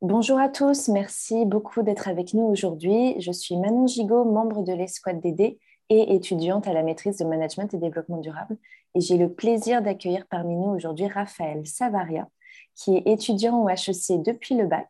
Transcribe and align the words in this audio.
Bonjour 0.00 0.38
à 0.38 0.48
tous, 0.48 0.86
merci 0.86 1.44
beaucoup 1.44 1.82
d'être 1.82 2.06
avec 2.06 2.32
nous 2.32 2.44
aujourd'hui. 2.44 3.20
Je 3.20 3.32
suis 3.32 3.56
Manon 3.56 3.88
Gigot, 3.88 4.24
membre 4.24 4.62
de 4.62 4.72
l'Escouade 4.72 5.20
DD 5.20 5.58
et 5.88 6.14
étudiante 6.14 6.68
à 6.68 6.72
la 6.72 6.84
maîtrise 6.84 7.16
de 7.16 7.24
management 7.24 7.74
et 7.74 7.78
développement 7.78 8.18
durable. 8.18 8.56
Et 8.94 9.00
j'ai 9.00 9.16
le 9.16 9.32
plaisir 9.32 9.82
d'accueillir 9.82 10.26
parmi 10.30 10.54
nous 10.54 10.70
aujourd'hui 10.70 11.08
Raphaël 11.08 11.66
Savaria, 11.66 12.28
qui 12.76 12.96
est 12.96 13.08
étudiant 13.08 13.60
au 13.60 13.68
HEC 13.68 14.22
depuis 14.22 14.54
le 14.54 14.68
bac. 14.68 14.88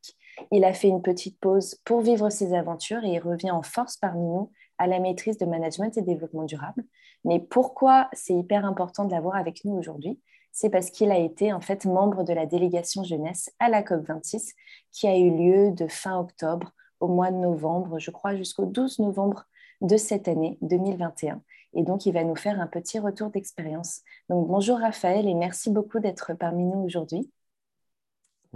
Il 0.53 0.63
a 0.63 0.75
fait 0.75 0.89
une 0.89 1.01
petite 1.01 1.41
pause 1.41 1.77
pour 1.87 2.03
vivre 2.03 2.29
ses 2.29 2.53
aventures 2.53 3.03
et 3.03 3.15
il 3.15 3.19
revient 3.19 3.51
en 3.51 3.63
force 3.63 3.97
parmi 3.97 4.27
nous 4.27 4.53
à 4.77 4.87
la 4.87 5.01
maîtrise 5.01 5.39
de 5.39 5.47
management 5.47 5.97
et 5.97 6.03
développement 6.03 6.45
durable. 6.45 6.85
Mais 7.25 7.41
pourquoi 7.41 8.11
c'est 8.13 8.35
hyper 8.35 8.67
important 8.67 9.07
de 9.07 9.13
l'avoir 9.13 9.37
avec 9.37 9.65
nous 9.65 9.73
aujourd'hui? 9.73 10.21
C'est 10.53 10.71
parce 10.71 10.91
qu'il 10.91 11.11
a 11.11 11.19
été 11.19 11.53
en 11.53 11.61
fait 11.61 11.85
membre 11.85 12.25
de 12.25 12.33
la 12.33 12.47
délégation 12.47 13.05
jeunesse 13.05 13.51
à 13.59 13.69
la 13.69 13.83
COP26 13.83 14.55
qui 14.93 15.07
a 15.07 15.17
eu 15.17 15.31
lieu 15.31 15.71
de 15.73 15.87
fin 15.87 16.19
octobre 16.19 16.73
au 17.01 17.09
mois 17.09 17.31
de 17.31 17.37
novembre, 17.37 17.99
je 17.99 18.11
crois 18.11 18.35
jusqu'au 18.35 18.67
12 18.67 18.99
novembre 18.99 19.45
de 19.81 19.97
cette 19.97 20.29
année 20.29 20.59
2021. 20.63 21.41
Et 21.75 21.83
donc, 21.83 22.07
il 22.07 22.13
va 22.13 22.25
nous 22.25 22.35
faire 22.35 22.61
un 22.61 22.67
petit 22.67 22.99
retour 22.99 23.31
d'expérience. 23.31 24.01
Donc, 24.29 24.49
bonjour 24.49 24.79
Raphaël 24.79 25.29
et 25.29 25.35
merci 25.35 25.71
beaucoup 25.71 26.01
d'être 26.01 26.33
parmi 26.35 26.65
nous 26.65 26.81
aujourd'hui. 26.81 27.31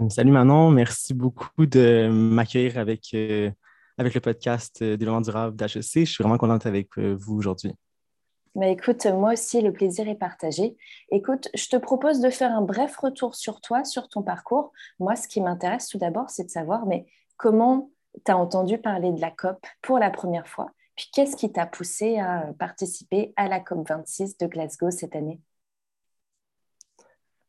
Salut 0.09 0.31
Manon, 0.31 0.71
merci 0.71 1.13
beaucoup 1.13 1.67
de 1.67 2.09
m'accueillir 2.11 2.79
avec, 2.79 3.13
euh, 3.13 3.51
avec 3.97 4.15
le 4.15 4.21
podcast 4.21 4.81
euh, 4.81 4.97
Développement 4.97 5.21
durable 5.21 5.55
d'HEC. 5.55 5.99
Je 5.99 6.05
suis 6.05 6.23
vraiment 6.23 6.39
contente 6.39 6.65
avec 6.65 6.97
euh, 6.97 7.15
vous 7.17 7.35
aujourd'hui. 7.35 7.73
Mais 8.55 8.73
écoute, 8.73 9.05
moi 9.07 9.33
aussi, 9.33 9.61
le 9.61 9.73
plaisir 9.73 10.07
est 10.07 10.15
partagé. 10.15 10.77
Écoute, 11.09 11.49
je 11.55 11.67
te 11.67 11.75
propose 11.75 12.19
de 12.19 12.29
faire 12.29 12.51
un 12.51 12.61
bref 12.61 12.95
retour 12.97 13.35
sur 13.35 13.61
toi, 13.61 13.83
sur 13.83 14.09
ton 14.09 14.21
parcours. 14.21 14.71
Moi, 14.99 15.15
ce 15.15 15.27
qui 15.27 15.41
m'intéresse 15.41 15.87
tout 15.87 15.97
d'abord, 15.97 16.29
c'est 16.29 16.43
de 16.43 16.49
savoir, 16.51 16.85
mais 16.85 17.07
comment 17.37 17.89
tu 18.25 18.31
as 18.31 18.37
entendu 18.37 18.77
parler 18.77 19.11
de 19.11 19.19
la 19.19 19.31
COP 19.31 19.65
pour 19.81 19.97
la 19.97 20.11
première 20.11 20.47
fois? 20.47 20.69
Puis 20.95 21.09
qu'est-ce 21.11 21.35
qui 21.35 21.51
t'a 21.51 21.65
poussé 21.65 22.19
à 22.19 22.53
participer 22.59 23.33
à 23.35 23.47
la 23.47 23.59
COP 23.59 23.87
26 23.89 24.37
de 24.37 24.45
Glasgow 24.45 24.91
cette 24.91 25.15
année? 25.15 25.41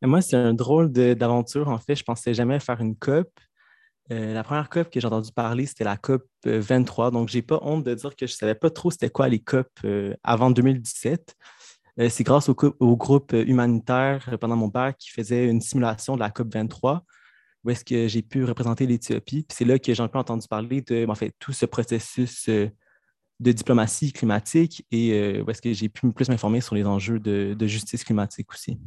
Moi, 0.00 0.22
c'est 0.22 0.36
un 0.36 0.54
drôle 0.54 0.90
d'aventure. 0.90 1.68
En 1.68 1.78
fait, 1.78 1.96
je 1.96 2.04
pensais 2.04 2.34
jamais 2.34 2.60
faire 2.60 2.80
une 2.80 2.96
COP. 2.96 3.28
Euh, 4.12 4.34
la 4.34 4.44
première 4.44 4.68
COP 4.68 4.90
que 4.90 5.00
j'ai 5.00 5.06
entendu 5.06 5.32
parler, 5.32 5.66
c'était 5.66 5.84
la 5.84 5.96
COP 5.96 6.24
23. 6.44 7.06
Euh, 7.06 7.10
Donc, 7.10 7.28
j'ai 7.28 7.42
pas 7.42 7.58
honte 7.62 7.84
de 7.84 7.94
dire 7.94 8.14
que 8.16 8.26
je 8.26 8.32
ne 8.32 8.36
savais 8.36 8.54
pas 8.54 8.70
trop 8.70 8.90
c'était 8.90 9.10
quoi 9.10 9.28
les 9.28 9.38
COP 9.38 9.68
euh, 9.84 10.14
avant 10.22 10.50
2017. 10.50 11.34
c'est 12.08 12.24
grâce 12.24 12.48
au, 12.48 12.54
groupe 12.96 13.32
humanitaire 13.32 14.36
pendant 14.40 14.56
mon 14.56 14.68
bac 14.68 14.98
qui 14.98 15.10
faisait 15.10 15.46
une 15.46 15.60
simulation 15.60 16.16
de 16.16 16.20
la 16.20 16.30
COP 16.30 16.52
23 16.52 17.04
où 17.62 17.70
est-ce 17.70 17.84
que 17.84 18.08
j'ai 18.08 18.20
pu 18.20 18.44
représenter 18.44 18.84
l'Éthiopie. 18.84 19.46
c'est 19.50 19.64
là 19.64 19.78
que 19.78 19.94
j'ai 19.94 20.02
un 20.02 20.08
peu 20.08 20.18
entendu 20.18 20.46
parler 20.46 20.82
de 20.82 21.06
en 21.08 21.14
fait, 21.14 21.32
tout 21.38 21.52
ce 21.52 21.64
processus 21.64 22.48
de 22.48 23.52
diplomatie 23.52 24.12
climatique 24.12 24.84
et 24.90 25.40
où 25.40 25.50
est-ce 25.50 25.62
que 25.62 25.72
j'ai 25.72 25.88
pu 25.88 26.12
plus 26.12 26.28
m'informer 26.28 26.60
sur 26.60 26.74
les 26.74 26.84
enjeux 26.84 27.20
de 27.20 27.66
justice 27.66 28.04
climatique 28.04 28.52
aussi. 28.52 28.78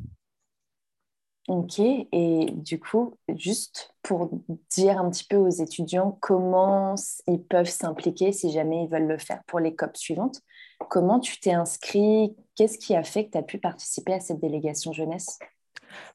Ok, 1.48 1.80
et 1.80 2.52
du 2.52 2.78
coup, 2.78 3.18
juste 3.38 3.96
pour 4.04 4.30
dire 4.70 5.00
un 5.00 5.10
petit 5.10 5.24
peu 5.24 5.38
aux 5.38 5.50
étudiants 5.50 6.18
comment 6.20 6.96
ils 7.26 7.42
peuvent 7.42 7.70
s'impliquer 7.70 8.34
si 8.34 8.52
jamais 8.52 8.84
ils 8.84 8.90
veulent 8.90 9.08
le 9.08 9.18
faire 9.18 9.42
pour 9.48 9.62
les 9.62 9.74
COP 9.74 9.96
suivantes, 9.96 10.42
comment 10.90 11.22
tu 11.22 11.40
t'es 11.40 11.54
inscrit 11.54 12.36
Qu'est-ce 12.56 12.78
qui 12.78 12.96
a 12.96 13.04
fait 13.04 13.28
que 13.28 13.32
tu 13.32 13.38
as 13.38 13.44
pu 13.44 13.60
participer 13.60 14.14
à 14.14 14.20
cette 14.20 14.42
délégation 14.42 14.92
jeunesse? 14.92 15.40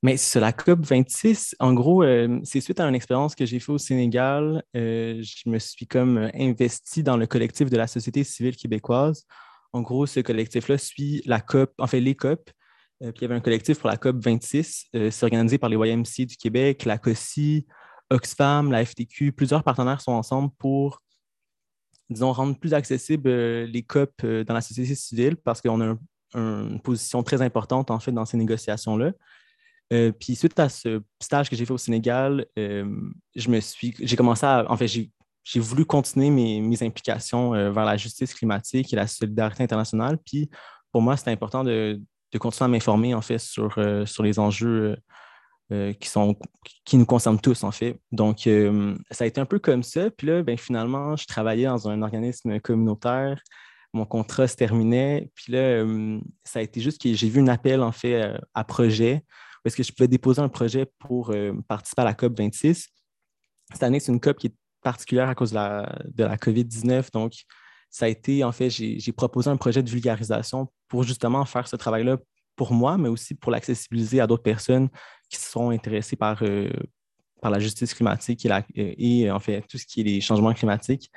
Mais 0.03 0.19
sur 0.19 0.43
la 0.43 0.53
COP 0.53 0.85
26, 0.85 1.57
en 1.61 1.73
gros, 1.73 2.03
euh, 2.03 2.39
c'est 2.45 2.61
suite 2.61 2.81
à 2.81 2.87
une 2.87 2.95
expérience 2.95 3.35
que 3.35 3.47
j'ai 3.47 3.59
faite 3.59 3.71
au 3.71 3.79
Sénégal. 3.79 4.63
Euh, 4.77 5.23
je 5.23 5.49
me 5.49 5.59
suis 5.59 5.87
comme 5.87 6.31
investi 6.35 7.03
dans 7.03 7.17
le 7.17 7.27
collectif 7.27 7.71
de 7.71 7.77
la 7.79 7.87
société 7.87 8.23
civile 8.23 8.57
québécoise. 8.57 9.25
En 9.73 9.81
gros, 9.81 10.05
ce 10.05 10.21
collectif-là 10.21 10.77
suit 10.77 11.23
la 11.25 11.41
COP, 11.41 11.73
en 11.79 11.87
les 11.91 12.15
COP, 12.15 12.51
euh, 12.51 12.53
puis 13.11 13.21
il 13.21 13.23
y 13.23 13.25
avait 13.25 13.35
un 13.35 13.41
collectif 13.41 13.81
pour 13.81 13.89
la 13.89 13.97
COP 13.97 14.17
26. 14.23 14.87
Euh, 14.95 15.11
c'est 15.11 15.25
organisé 15.25 15.59
par 15.59 15.69
les 15.69 15.77
YMC 15.77 16.25
du 16.25 16.37
Québec, 16.37 16.85
la 16.85 16.99
COSI, 16.99 17.67
Oxfam, 18.11 18.71
la 18.71 18.85
FTQ. 18.85 19.33
Plusieurs 19.33 19.65
partenaires 19.65 20.01
sont 20.01 20.13
ensemble 20.13 20.51
pour, 20.57 21.03
disons, 22.09 22.33
rendre 22.33 22.57
plus 22.57 22.75
accessibles 22.75 23.29
euh, 23.29 23.67
les 23.67 23.83
COP 23.83 24.25
dans 24.25 24.55
la 24.55 24.61
société 24.61 24.95
civile 24.95 25.37
parce 25.37 25.61
qu'on 25.61 25.81
a 25.81 25.97
une 26.35 26.81
position 26.81 27.23
très 27.23 27.43
importante, 27.43 27.91
en 27.91 27.99
fait, 27.99 28.13
dans 28.13 28.25
ces 28.25 28.39
négociations-là. 28.39 29.13
puis 30.19 30.35
suite 30.35 30.59
à 30.59 30.71
ce 30.71 31.03
stage 31.21 31.51
que 31.51 31.57
j'ai 31.57 31.67
fait 31.67 31.73
au 31.75 31.79
Sénégal, 31.79 32.47
je 32.57 33.49
me 33.51 33.61
suis, 33.61 33.95
j'ai 34.01 34.17
commencé 34.17 34.47
à, 34.47 34.65
en 34.71 34.77
fait, 34.79 34.87
j'ai 34.87 35.61
voulu 35.61 35.85
continuer 35.85 36.31
mes, 36.31 36.63
mes 36.63 36.83
implications 36.83 37.51
vers 37.51 37.85
la 37.85 37.99
justice 37.99 38.33
climatique 38.33 38.95
et 38.95 38.97
la 38.97 39.07
solidarité 39.07 39.63
internationale. 39.63 40.17
Puis 40.25 40.49
pour 40.91 41.03
moi, 41.03 41.19
c'était 41.19 41.33
important 41.33 41.65
de, 41.65 42.01
de 42.33 42.39
continuer 42.39 42.65
à 42.65 42.69
m'informer, 42.69 43.15
en 43.15 43.21
fait, 43.21 43.39
sur, 43.39 43.79
euh, 43.79 44.07
sur 44.07 44.23
les 44.23 44.39
enjeux 44.39 44.83
euh, 44.91 44.97
euh, 45.73 45.93
qui, 45.93 46.09
sont, 46.09 46.37
qui 46.85 46.97
nous 46.97 47.07
concernent 47.07 47.41
tous, 47.41 47.63
en 47.63 47.71
fait. 47.71 48.01
Donc, 48.11 48.49
ça 49.11 49.25
a 49.25 49.27
été 49.27 49.41
un 49.41 49.47
peu 49.47 49.59
comme 49.59 49.83
ça. 49.83 50.11
Puis 50.11 50.27
là, 50.27 50.43
ben, 50.43 50.57
finalement, 50.57 51.17
je 51.17 51.27
travaillais 51.27 51.67
dans 51.67 51.89
un 51.89 52.03
organisme 52.03 52.59
communautaire. 52.61 53.41
Mon 53.93 54.07
contrat 54.07 54.49
se 54.49 54.57
terminait. 54.57 55.31
Puis 55.35 55.53
là, 55.53 55.85
ça 56.45 56.61
a 56.61 56.63
été 56.63 56.81
juste 56.81 57.01
que 57.01 57.13
j'ai 57.13 57.29
vu 57.29 57.41
un 57.41 57.49
appel, 57.49 57.83
en 57.83 57.93
fait, 57.93 58.35
à 58.55 58.65
projet, 58.65 59.23
est-ce 59.65 59.77
que 59.77 59.83
je 59.83 59.93
pouvais 59.93 60.09
déposer 60.09 60.41
un 60.41 60.49
projet 60.49 60.87
pour 60.99 61.33
participer 61.69 62.03
à 62.03 62.07
la 62.07 62.15
COP 62.15 62.37
26. 62.37 62.89
Cette 63.73 63.83
année, 63.83 64.01
c'est 64.01 64.13
une 64.13 64.21
COP 64.21 64.39
qui 64.39 64.49
est 64.49 64.55
particulière 64.83 65.29
à 65.29 65.35
cause 65.35 65.51
de 65.51 65.55
la, 65.55 65.99
de 66.07 66.25
la 66.25 66.37
COVID-19. 66.37 67.13
Donc, 67.13 67.33
ça 67.93 68.07
a 68.07 68.09
été, 68.09 68.43
en 68.43 68.53
fait, 68.53 68.71
j'ai 68.71 69.13
proposé 69.13 69.51
un 69.51 69.57
projet 69.57 69.83
de 69.83 69.91
vulgarisation 69.91 70.69
pour 70.93 71.05
justement 71.05 71.43
faire 71.47 71.67
ce 71.67 71.75
travail-là 71.75 72.19
pour 72.55 72.75
moi, 72.75 72.99
mais 72.99 73.09
aussi 73.09 73.35
pour 73.35 73.51
l'accessibiliser 73.51 74.21
à 74.21 74.27
d'autres 74.27 74.43
personnes 74.43 74.91
qui 75.31 75.41
sont 75.41 75.71
intéressées 75.71 76.17
par, 76.17 76.43
euh, 76.43 76.69
la 77.43 77.59
justice 77.59 77.95
climatique 77.95 78.47
et, 78.77 79.31
en 79.31 79.41
fait 79.41 79.63
tout 79.63 79.79
ce 79.79 79.87
qui 79.87 80.03
est 80.03 80.05
les 80.05 80.21
changements 80.21 80.53
climatiques, 80.53 81.11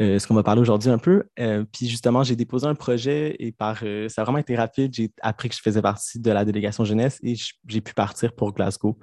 euh, 0.00 0.18
ce 0.18 0.26
qu'on 0.26 0.34
va 0.34 0.42
parler 0.42 0.60
aujourd'hui 0.60 0.90
un 0.90 0.98
peu. 0.98 1.22
Euh, 1.38 1.64
puis 1.72 1.88
justement, 1.88 2.24
j'ai 2.24 2.34
déposé 2.34 2.66
un 2.66 2.74
projet 2.74 3.36
et 3.38 3.52
par 3.52 3.78
ça 4.08 4.22
a 4.22 4.24
vraiment 4.24 4.38
été 4.38 4.56
rapide. 4.56 4.92
J'ai 4.92 5.12
appris 5.22 5.48
que 5.48 5.54
je 5.54 5.62
faisais 5.62 5.80
partie 5.80 6.18
de 6.18 6.30
la 6.32 6.44
délégation 6.44 6.84
jeunesse 6.84 7.20
et 7.22 7.36
j'ai 7.68 7.80
pu 7.80 7.94
partir 7.94 8.34
pour 8.34 8.52
Glasgow. 8.52 8.98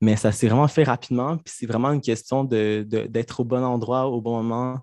Mais 0.00 0.14
ça 0.14 0.30
s'est 0.30 0.46
vraiment 0.46 0.68
fait 0.68 0.84
rapidement. 0.84 1.36
Puis 1.38 1.52
c'est 1.58 1.66
vraiment 1.66 1.90
une 1.90 2.00
question 2.00 2.44
d'être 2.44 2.86
de, 2.88 3.40
au 3.40 3.44
bon 3.44 3.64
endroit 3.64 4.06
au 4.06 4.20
bon 4.20 4.40
moment 4.40 4.78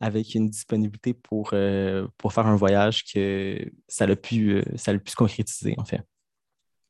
avec 0.00 0.34
une 0.34 0.48
disponibilité 0.48 1.14
pour, 1.14 1.50
euh, 1.52 2.06
pour 2.18 2.32
faire 2.32 2.46
un 2.46 2.56
voyage 2.56 3.04
que 3.04 3.58
ça 3.88 4.04
a 4.04 4.16
pu, 4.16 4.56
euh, 4.56 4.62
ça 4.76 4.96
pu 4.98 5.10
se 5.10 5.16
concrétiser, 5.16 5.74
en 5.78 5.84
fait. 5.84 6.02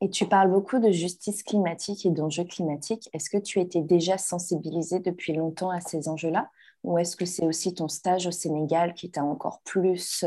Et 0.03 0.11
tu 0.11 0.27
parles 0.27 0.51
beaucoup 0.51 0.79
de 0.79 0.91
justice 0.91 1.43
climatique 1.43 2.05
et 2.05 2.11
d'enjeux 2.11 2.45
climatiques. 2.45 3.09
Est-ce 3.15 3.31
que 3.31 3.39
tu 3.39 3.61
étais 3.61 3.81
déjà 3.81 4.19
sensibilisé 4.19 4.99
depuis 4.99 5.33
longtemps 5.33 5.71
à 5.71 5.81
ces 5.81 6.09
enjeux-là? 6.09 6.51
Ou 6.85 6.99
est-ce 6.99 7.17
que 7.17 7.25
c'est 7.25 7.47
aussi 7.47 7.73
ton 7.73 7.89
stage 7.89 8.27
au 8.27 8.31
Sénégal 8.31 8.93
qui 8.93 9.11
t'a 9.11 9.25
encore 9.25 9.63
plus 9.65 10.25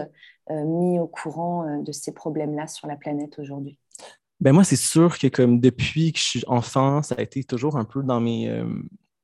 euh, 0.50 0.66
mis 0.66 1.00
au 1.00 1.08
courant 1.08 1.82
de 1.84 1.92
ces 1.92 2.12
problèmes-là 2.12 2.66
sur 2.66 2.88
la 2.88 2.96
planète 2.96 3.38
aujourd'hui? 3.38 3.78
Ben 4.40 4.54
moi, 4.54 4.64
c'est 4.64 4.76
sûr 4.76 5.20
que 5.20 5.28
comme 5.28 5.60
depuis 5.60 6.14
que 6.14 6.20
je 6.20 6.24
suis 6.24 6.44
enfant, 6.48 7.04
ça 7.04 7.16
a 7.18 7.22
été 7.22 7.44
toujours 7.44 7.78
un 7.78 7.86
peu 7.86 8.02
dans 8.02 8.20
mes... 8.20 8.50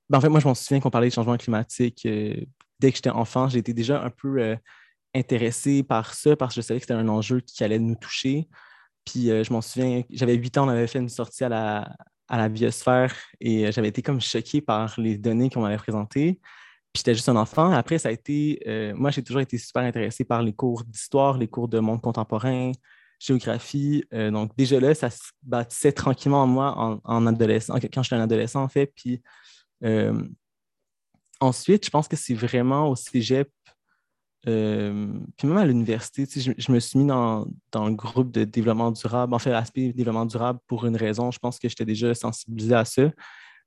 Ben 0.10 0.20
en 0.20 0.22
fait, 0.22 0.30
moi, 0.30 0.40
je 0.40 0.48
m'en 0.48 0.54
souviens 0.54 0.80
qu'on 0.80 0.92
parlait 0.92 1.08
de 1.08 1.14
changement 1.14 1.38
climatique 1.38 2.06
dès 2.80 2.91
que 2.91 2.97
j'étais 2.97 3.09
enfant, 3.09 3.47
j'étais 3.47 3.74
déjà 3.74 4.02
un 4.03 4.09
peu 4.09 4.41
euh, 4.41 4.56
intéressé 5.13 5.84
par 5.84 6.13
ça 6.13 6.36
parce 6.36 6.56
que 6.56 6.62
je 6.62 6.66
savais 6.66 6.80
que 6.80 6.86
c'était 6.86 6.94
un 6.94 7.08
enjeu 7.08 7.40
qui 7.40 7.63
allait 7.63 7.80
nous 7.80 7.96
toucher. 7.96 8.47
Puis 9.06 9.30
euh, 9.31 9.44
je 9.44 9.53
m'en 9.53 9.62
souviens, 9.62 10.03
j'avais 10.09 10.36
huit 10.36 10.58
ans, 10.58 10.66
on 10.66 10.69
avait 10.69 10.88
fait 10.88 11.00
une 11.00 11.09
sortie 11.09 11.44
à 11.44 11.50
la, 11.50 11.96
à 12.28 12.38
la 12.38 12.50
biosphère 12.50 13.16
et 13.40 13.68
euh, 13.68 13.72
j'avais 13.72 13.90
été 13.90 14.02
comme 14.02 14.19
choqué 14.19 14.62
par 14.62 15.00
les 15.00 15.18
données 15.18 15.50
qu'on 15.50 15.62
m'avait 15.62 15.78
présentées. 15.78 16.40
Puis 16.91 17.00
j'étais 17.00 17.14
juste 17.14 17.29
un 17.29 17.35
enfant. 17.35 17.72
Après, 17.72 17.97
ça 17.97 18.09
a 18.09 18.11
été. 18.14 18.61
moi, 18.96 19.11
j'ai 19.11 19.22
toujours 19.22 19.41
été 19.41 19.58
super 19.58 19.84
intéressé 19.84 20.23
par 20.23 20.41
les 20.41 20.53
cours 20.53 20.85
d'histoire, 20.85 21.38
les 21.38 21.50
cours 21.50 21.67
de 21.67 21.79
monde 21.79 22.02
contemporain, 22.02 22.72
géographie. 23.20 24.05
donc, 24.14 24.55
déjà 24.55 24.79
là, 24.79 24.96
ça 24.96 25.09
se 25.09 25.23
bâtissait 25.44 25.91
tranquillement 25.91 26.44
en 26.44 26.47
moi 26.47 26.73
en, 26.78 27.02
en 27.03 27.28
adolescent, 27.28 27.78
quand 27.94 28.02
j'étais 28.02 28.16
un 28.16 28.22
adolescent, 28.22 28.64
en 28.64 28.70
fait. 28.70 28.94
Puis 28.96 29.22
ensuite, 31.40 31.85
je 31.85 31.90
pense 31.90 32.08
que 32.08 32.16
c'est 32.16 32.34
vraiment 32.34 32.90
au 32.90 32.96
cégep, 32.96 33.49
euh, 34.47 35.08
puis 35.37 35.47
même 35.47 35.58
à 35.58 35.66
l'université, 35.66 36.26
je, 36.40 36.72
me 36.72 36.79
suis 36.79 36.99
mis 36.99 37.08
dans, 37.08 37.47
le 37.73 37.93
groupe 37.93 38.32
de 38.32 38.43
développement 38.43 38.91
durable, 38.91 39.34
en 39.34 39.40
fait, 39.40 39.49
l'aspect 39.49 39.91
développement 39.91 40.26
durable 40.26 40.59
pour 40.67 40.85
une 40.85 40.96
raison. 40.96 41.32
Je 41.32 41.40
pense 41.40 41.58
que 41.58 41.67
j'étais 41.67 41.85
déjà 41.85 42.14
sensibilisé 42.14 42.76
à 42.76 42.85
ça, 42.85 43.11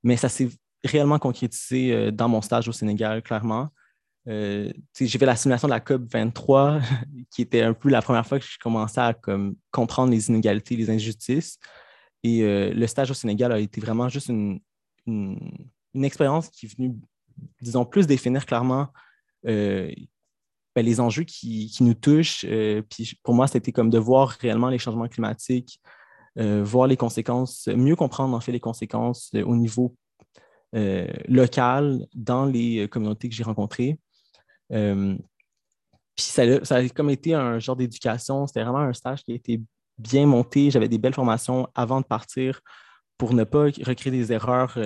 mais 0.03 0.15
ça 0.15 0.29
s'est 0.29 0.49
réellement 0.83 1.19
concrétisé 1.19 1.93
euh, 1.93 2.11
dans 2.11 2.29
mon 2.29 2.41
stage 2.41 2.67
au 2.69 2.71
Sénégal, 2.71 3.21
clairement. 3.21 3.69
Euh, 4.27 4.71
j'ai 4.99 5.17
fait 5.17 5.25
la 5.25 5.35
simulation 5.35 5.67
de 5.67 5.73
la 5.73 5.79
COP 5.79 6.03
23, 6.11 6.79
qui 7.31 7.41
était 7.41 7.61
un 7.61 7.73
peu 7.73 7.89
la 7.89 8.01
première 8.01 8.25
fois 8.25 8.39
que 8.39 8.45
je 8.45 8.57
commençais 8.59 9.01
à 9.01 9.13
comme, 9.13 9.55
comprendre 9.71 10.11
les 10.11 10.29
inégalités, 10.29 10.75
les 10.75 10.89
injustices. 10.89 11.59
Et 12.23 12.41
le 12.41 12.87
stage 12.87 13.09
au 13.11 13.13
Sénégal 13.13 13.53
a 13.53 13.59
été 13.59 13.79
vraiment 13.79 14.09
juste 14.09 14.27
une, 14.27 14.59
une 15.07 16.03
expérience 16.03 16.49
qui 16.49 16.65
est 16.65 16.75
venue 16.75 16.93
disons, 17.61 17.85
plus 17.85 18.07
définir 18.07 18.45
clairement 18.45 18.87
ben, 19.43 19.95
les 20.75 20.99
enjeux 20.99 21.23
qui, 21.23 21.75
nous 21.81 21.93
touchent. 21.93 22.45
puis 22.89 23.19
pour 23.23 23.33
moi, 23.33 23.47
c'était 23.47 23.71
comme 23.71 23.89
de 23.89 23.97
voir 23.97 24.29
réellement 24.29 24.69
les 24.69 24.77
changements 24.77 25.07
climatiques, 25.07 25.81
voir 26.35 26.87
les 26.87 26.97
conséquences, 26.97 27.67
mieux 27.67 27.95
comprendre 27.95 28.35
en 28.35 28.39
fait 28.39 28.51
les 28.51 28.59
conséquences 28.59 29.31
au 29.33 29.55
niveau 29.55 29.95
local 30.73 32.05
dans 32.13 32.45
les 32.45 32.87
communautés 32.87 33.29
que 33.29 33.35
j'ai 33.35 33.43
rencontrées. 33.43 33.97
puis 34.69 35.17
ça, 36.17 36.63
ça, 36.63 36.75
a 36.75 36.89
comme 36.89 37.09
été 37.09 37.33
un 37.33 37.59
genre 37.59 37.75
d'éducation, 37.75 38.45
c'était 38.47 38.63
vraiment 38.63 38.79
un 38.79 38.93
stage 38.93 39.23
qui 39.23 39.31
a 39.31 39.35
été 39.35 39.61
bien 39.99 40.25
monté, 40.25 40.71
j'avais 40.71 40.87
des 40.87 40.97
belles 40.97 41.13
formations 41.13 41.67
avant 41.75 42.01
de 42.01 42.05
partir 42.05 42.61
pour 43.17 43.33
ne 43.33 43.43
pas 43.43 43.65
recréer 43.65 44.11
des 44.11 44.31
erreurs 44.31 44.77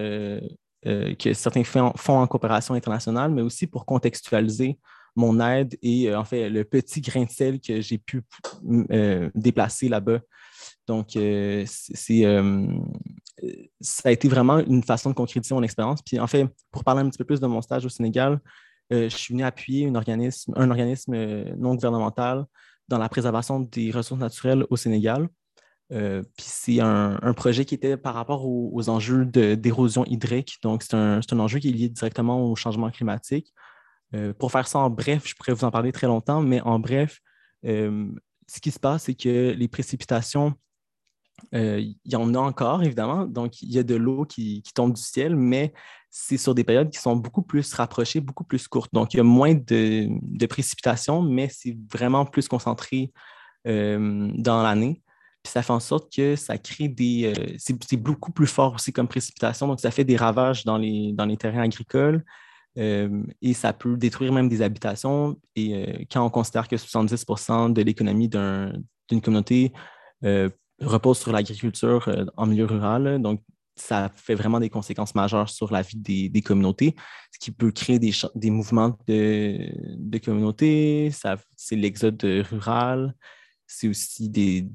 euh, 0.85 1.11
euh, 1.11 1.15
que 1.15 1.33
certains 1.33 1.63
font, 1.63 1.93
en 2.07 2.27
coopération 2.27 2.73
internationale, 2.73 3.31
mais 3.31 3.41
aussi 3.41 3.67
pour 3.67 3.85
contextualiser 3.85 4.77
mon 5.15 5.39
aide 5.39 5.77
et 5.81 6.09
euh, 6.09 6.19
en 6.19 6.23
fait 6.23 6.49
le 6.49 6.63
petit 6.63 7.01
grain 7.01 7.23
de 7.23 7.29
sel 7.29 7.59
que 7.59 7.81
j'ai 7.81 7.97
pu 7.97 8.23
déplacer 9.35 9.89
là-bas. 9.89 10.19
Donc, 10.87 11.11
c'est, 11.11 11.65
ça 13.81 14.09
a 14.09 14.11
été 14.11 14.27
vraiment 14.27 14.59
une 14.59 14.83
façon 14.83 15.09
de 15.11 15.15
concrétiser 15.15 15.55
mon 15.55 15.63
expérience. 15.63 16.01
Puis, 16.01 16.19
en 16.19 16.27
fait, 16.27 16.45
pour 16.71 16.83
parler 16.83 17.01
un 17.01 17.09
petit 17.09 17.17
peu 17.17 17.23
plus 17.23 17.39
de 17.39 17.47
mon 17.47 17.61
stage 17.61 17.85
au 17.85 17.89
Sénégal, 17.89 18.39
je 18.91 19.07
suis 19.07 19.33
venu 19.33 19.43
appuyer 19.43 19.87
un 19.87 19.95
organisme 19.95 21.55
non 21.57 21.75
gouvernemental 21.75 22.45
dans 22.89 22.97
la 22.97 23.07
préservation 23.07 23.61
des 23.61 23.91
ressources 23.91 24.19
naturelles 24.19 24.65
au 24.69 24.75
Sénégal. 24.75 25.29
Euh, 25.91 26.23
puis 26.37 26.45
c'est 26.47 26.79
un, 26.79 27.33
projet 27.35 27.65
qui 27.65 27.75
était 27.75 27.97
par 27.97 28.15
rapport 28.15 28.45
aux, 28.45 28.89
enjeux 28.89 29.25
d'érosion 29.25 30.05
hydrique. 30.05 30.57
Donc, 30.63 30.83
c'est 30.83 30.95
un, 30.95 31.21
enjeu 31.33 31.59
qui 31.59 31.69
est 31.69 31.71
lié 31.71 31.89
directement 31.89 32.49
au 32.49 32.55
changement 32.55 32.89
climatique. 32.89 33.53
Euh, 34.15 34.33
pour 34.33 34.51
faire 34.51 34.67
ça 34.67 34.79
en 34.79 34.89
bref, 34.89 35.23
je 35.25 35.35
pourrais 35.35 35.53
vous 35.53 35.65
en 35.65 35.71
parler 35.71 35.91
très 35.91 36.07
longtemps, 36.07 36.41
mais 36.41 36.61
en 36.61 36.79
bref, 36.79 37.19
euh, 37.65 38.07
ce 38.47 38.59
qui 38.59 38.71
se 38.71 38.79
passe, 38.79 39.03
c'est 39.03 39.15
que 39.15 39.51
les 39.51 39.67
précipitations, 39.67 40.53
il 41.51 41.95
y 42.05 42.15
en 42.15 42.33
a 42.35 42.39
encore, 42.39 42.83
évidemment. 42.83 43.25
Donc, 43.25 43.61
il 43.61 43.71
y 43.71 43.79
a 43.79 43.83
de 43.83 43.95
l'eau 43.95 44.23
qui, 44.25 44.63
tombe 44.75 44.93
du 44.93 45.01
ciel, 45.01 45.35
mais 45.35 45.73
c'est 46.09 46.37
sur 46.37 46.53
des 46.53 46.63
périodes 46.63 46.89
qui 46.91 46.99
sont 46.99 47.15
beaucoup 47.15 47.41
plus 47.41 47.73
rapprochées, 47.73 48.19
beaucoup 48.21 48.43
plus 48.43 48.67
courtes. 48.67 48.93
Donc, 48.93 49.13
il 49.13 49.17
y 49.17 49.19
a 49.19 49.23
moins 49.23 49.53
de, 49.53 50.07
de 50.21 50.45
précipitations, 50.45 51.21
mais 51.21 51.49
c'est 51.49 51.75
vraiment 51.91 52.25
plus 52.25 52.47
concentré 52.47 53.11
dans 53.65 54.61
l'année. 54.61 55.01
Puis 55.43 55.51
ça 55.51 55.61
fait 55.61 55.73
en 55.73 55.81
sorte 55.81 56.13
que 56.13 56.37
ça 56.37 56.57
crée 56.57 56.87
des. 56.87 57.33
Euh, 57.37 57.55
c'est 57.57 57.97
beaucoup 57.97 58.31
plus 58.31 58.47
fort 58.47 58.75
aussi 58.75 58.93
comme 58.93 59.09
précipitation, 59.09 59.67
donc 59.67 59.81
ça 59.81 59.91
fait 59.91 60.05
des 60.05 60.15
ravages 60.15 60.63
dans 60.63 60.77
les, 60.77 61.11
dans 61.11 61.25
les 61.25 61.35
terrains 61.35 61.61
agricoles 61.61 62.23
euh, 62.77 63.23
et 63.41 63.53
ça 63.53 63.73
peut 63.73 63.97
détruire 63.97 64.31
même 64.31 64.47
des 64.47 64.61
habitations. 64.61 65.37
Et 65.57 65.75
euh, 65.75 66.05
quand 66.09 66.25
on 66.25 66.29
considère 66.29 66.69
que 66.69 66.77
70% 66.77 67.73
de 67.73 67.81
l'économie 67.81 68.29
d'une 68.29 69.21
communauté 69.21 69.73
repose 70.79 71.19
sur 71.19 71.33
l'agriculture 71.33 72.09
en 72.37 72.45
milieu 72.45 72.65
rural, 72.65 73.21
donc 73.21 73.41
ça 73.75 74.09
fait 74.15 74.35
vraiment 74.35 74.61
des 74.61 74.69
conséquences 74.69 75.13
majeures 75.13 75.49
sur 75.49 75.73
la 75.73 75.81
vie 75.81 76.29
des, 76.29 76.41
communautés, 76.41 76.95
ce 77.33 77.39
qui 77.39 77.51
peut 77.51 77.71
créer 77.71 77.99
des, 77.99 78.11
des 78.35 78.49
mouvements 78.49 78.97
de, 79.07 79.69
de 79.97 80.17
communautés, 80.19 81.11
c'est 81.57 81.75
l'exode 81.75 82.23
rural, 82.23 83.13
c'est 83.73 83.87
aussi 83.87 84.29
des, 84.29 84.69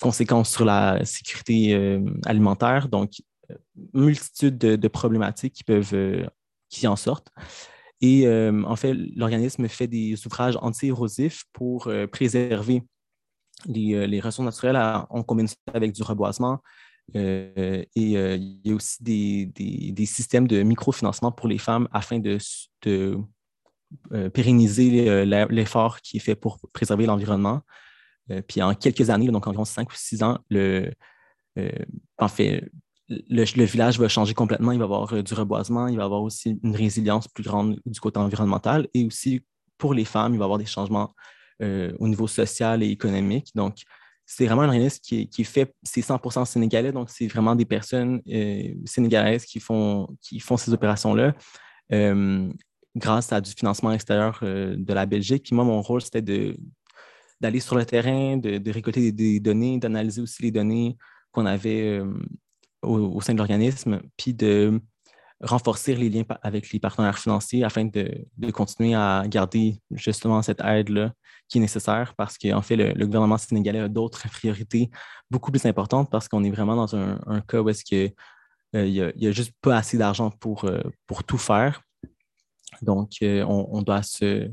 conséquences 0.00 0.50
sur 0.50 0.64
la 0.64 1.04
sécurité 1.04 1.74
euh, 1.74 2.00
alimentaire. 2.26 2.88
Donc, 2.88 3.22
euh, 3.50 3.54
multitude 3.94 4.58
de, 4.58 4.88
problématiques 4.88 5.54
qui 5.54 5.64
peuvent 5.64 5.94
euh, 5.94 6.26
qui 6.68 6.86
en 6.86 6.96
sortent. 6.96 7.30
Et 8.02 8.28
en 8.28 8.76
fait, 8.76 8.92
l'organisme 8.92 9.66
fait 9.68 9.86
des 9.86 10.14
ouvrages 10.26 10.58
anti-érosifs 10.60 11.44
pour 11.54 11.90
préserver 12.12 12.82
les, 13.64 14.20
ressources 14.20 14.44
naturelles 14.44 14.76
en 14.76 15.22
combinaison 15.22 15.54
avec 15.72 15.92
du 15.92 16.02
reboisement. 16.02 16.60
et 17.14 17.86
il 17.94 18.60
y 18.64 18.70
a 18.70 18.74
aussi 18.74 19.02
des, 19.02 20.06
systèmes 20.06 20.46
de 20.46 20.62
microfinancement 20.62 21.32
pour 21.32 21.48
les 21.48 21.56
femmes 21.56 21.88
afin 21.90 22.18
de, 22.18 22.36
pérenniser 24.32 25.08
euh, 25.08 25.46
l'effort 25.50 26.00
qui 26.00 26.16
est 26.16 26.20
fait 26.20 26.34
pour 26.34 26.58
préserver 26.72 27.06
l'environnement. 27.06 27.62
Euh, 28.30 28.42
puis 28.46 28.62
en 28.62 28.74
quelques 28.74 29.10
années, 29.10 29.28
donc 29.28 29.46
environ 29.46 29.64
cinq 29.64 29.90
ou 29.90 29.94
six 29.96 30.22
ans, 30.22 30.38
le, 30.50 30.90
en 32.18 32.28
fait, 32.28 32.68
le, 33.08 33.64
village 33.64 33.98
va 33.98 34.08
changer 34.08 34.34
complètement. 34.34 34.72
Il 34.72 34.78
va 34.78 34.84
y 34.84 34.86
avoir 34.86 35.22
du 35.22 35.34
reboisement, 35.34 35.86
il 35.88 35.96
va 35.96 36.02
y 36.02 36.04
avoir 36.04 36.22
aussi 36.22 36.58
une 36.62 36.76
résilience 36.76 37.28
plus 37.28 37.44
grande 37.44 37.80
du 37.86 38.00
côté 38.00 38.18
environnemental 38.18 38.88
et 38.92 39.06
aussi 39.06 39.42
pour 39.78 39.94
les 39.94 40.04
femmes, 40.04 40.34
il 40.34 40.38
va 40.38 40.44
y 40.44 40.46
avoir 40.46 40.58
des 40.58 40.66
changements 40.66 41.14
au 41.60 42.08
niveau 42.08 42.26
social 42.26 42.82
et 42.82 42.88
économique. 42.88 43.52
Donc, 43.54 43.76
c'est 44.26 44.44
vraiment 44.44 44.62
un 44.62 44.68
organisme 44.68 45.00
qui 45.00 45.30
est, 45.38 45.44
fait, 45.44 45.72
c'est 45.82 46.02
100% 46.02 46.44
sénégalais, 46.44 46.92
donc 46.92 47.08
c'est 47.08 47.28
vraiment 47.28 47.54
des 47.54 47.64
personnes 47.64 48.20
sénégalaises 48.84 49.46
qui 49.46 49.60
font, 49.60 50.08
qui 50.20 50.40
font 50.40 50.58
ces 50.58 50.74
opérations-là 50.74 51.32
grâce 52.96 53.32
à 53.32 53.40
du 53.40 53.50
financement 53.50 53.92
extérieur 53.92 54.40
euh, 54.42 54.74
de 54.76 54.92
la 54.94 55.06
Belgique. 55.06 55.44
Puis 55.44 55.54
moi, 55.54 55.64
mon 55.64 55.82
rôle, 55.82 56.00
c'était 56.00 56.22
d'aller 57.40 57.60
sur 57.60 57.76
le 57.76 57.84
terrain, 57.84 58.38
de, 58.38 58.70
récolter 58.70 59.12
des, 59.12 59.38
données, 59.38 59.78
d'analyser 59.78 60.22
aussi 60.22 60.42
les 60.42 60.50
données 60.50 60.96
qu'on 61.30 61.46
avait 61.46 61.98
euh, 61.98 62.12
au, 62.82 63.20
sein 63.20 63.34
de 63.34 63.38
l'organisme, 63.38 64.00
puis 64.16 64.32
de 64.32 64.80
renforcer 65.42 65.94
les 65.94 66.08
liens 66.08 66.24
avec 66.40 66.72
les 66.72 66.80
partenaires 66.80 67.18
financiers 67.18 67.62
afin 67.62 67.84
de, 67.84 68.50
continuer 68.52 68.94
à 68.94 69.24
garder 69.26 69.78
justement 69.90 70.40
cette 70.40 70.62
aide-là 70.62 71.12
qui 71.48 71.58
est 71.58 71.60
nécessaire 71.60 72.14
parce 72.16 72.38
qu'en 72.38 72.62
fait, 72.62 72.76
le, 72.76 73.06
gouvernement 73.06 73.36
sénégalais 73.36 73.80
a 73.80 73.88
d'autres 73.88 74.26
priorités 74.30 74.90
beaucoup 75.30 75.50
plus 75.50 75.66
importantes 75.66 76.10
parce 76.10 76.26
qu'on 76.28 76.42
est 76.42 76.50
vraiment 76.50 76.74
dans 76.74 76.96
un, 76.96 77.40
cas 77.46 77.60
où 77.60 77.68
est-ce 77.68 77.84
qu'il 77.84 78.14
euh, 78.74 79.12
a, 79.14 79.30
juste 79.32 79.52
pas 79.60 79.76
assez 79.76 79.98
d'argent 79.98 80.30
pour 80.30 80.64
tout 81.26 81.38
faire. 81.38 81.82
Donc, 82.82 83.12
euh, 83.22 83.44
on, 83.44 83.82
doit 83.82 84.02
se, 84.02 84.50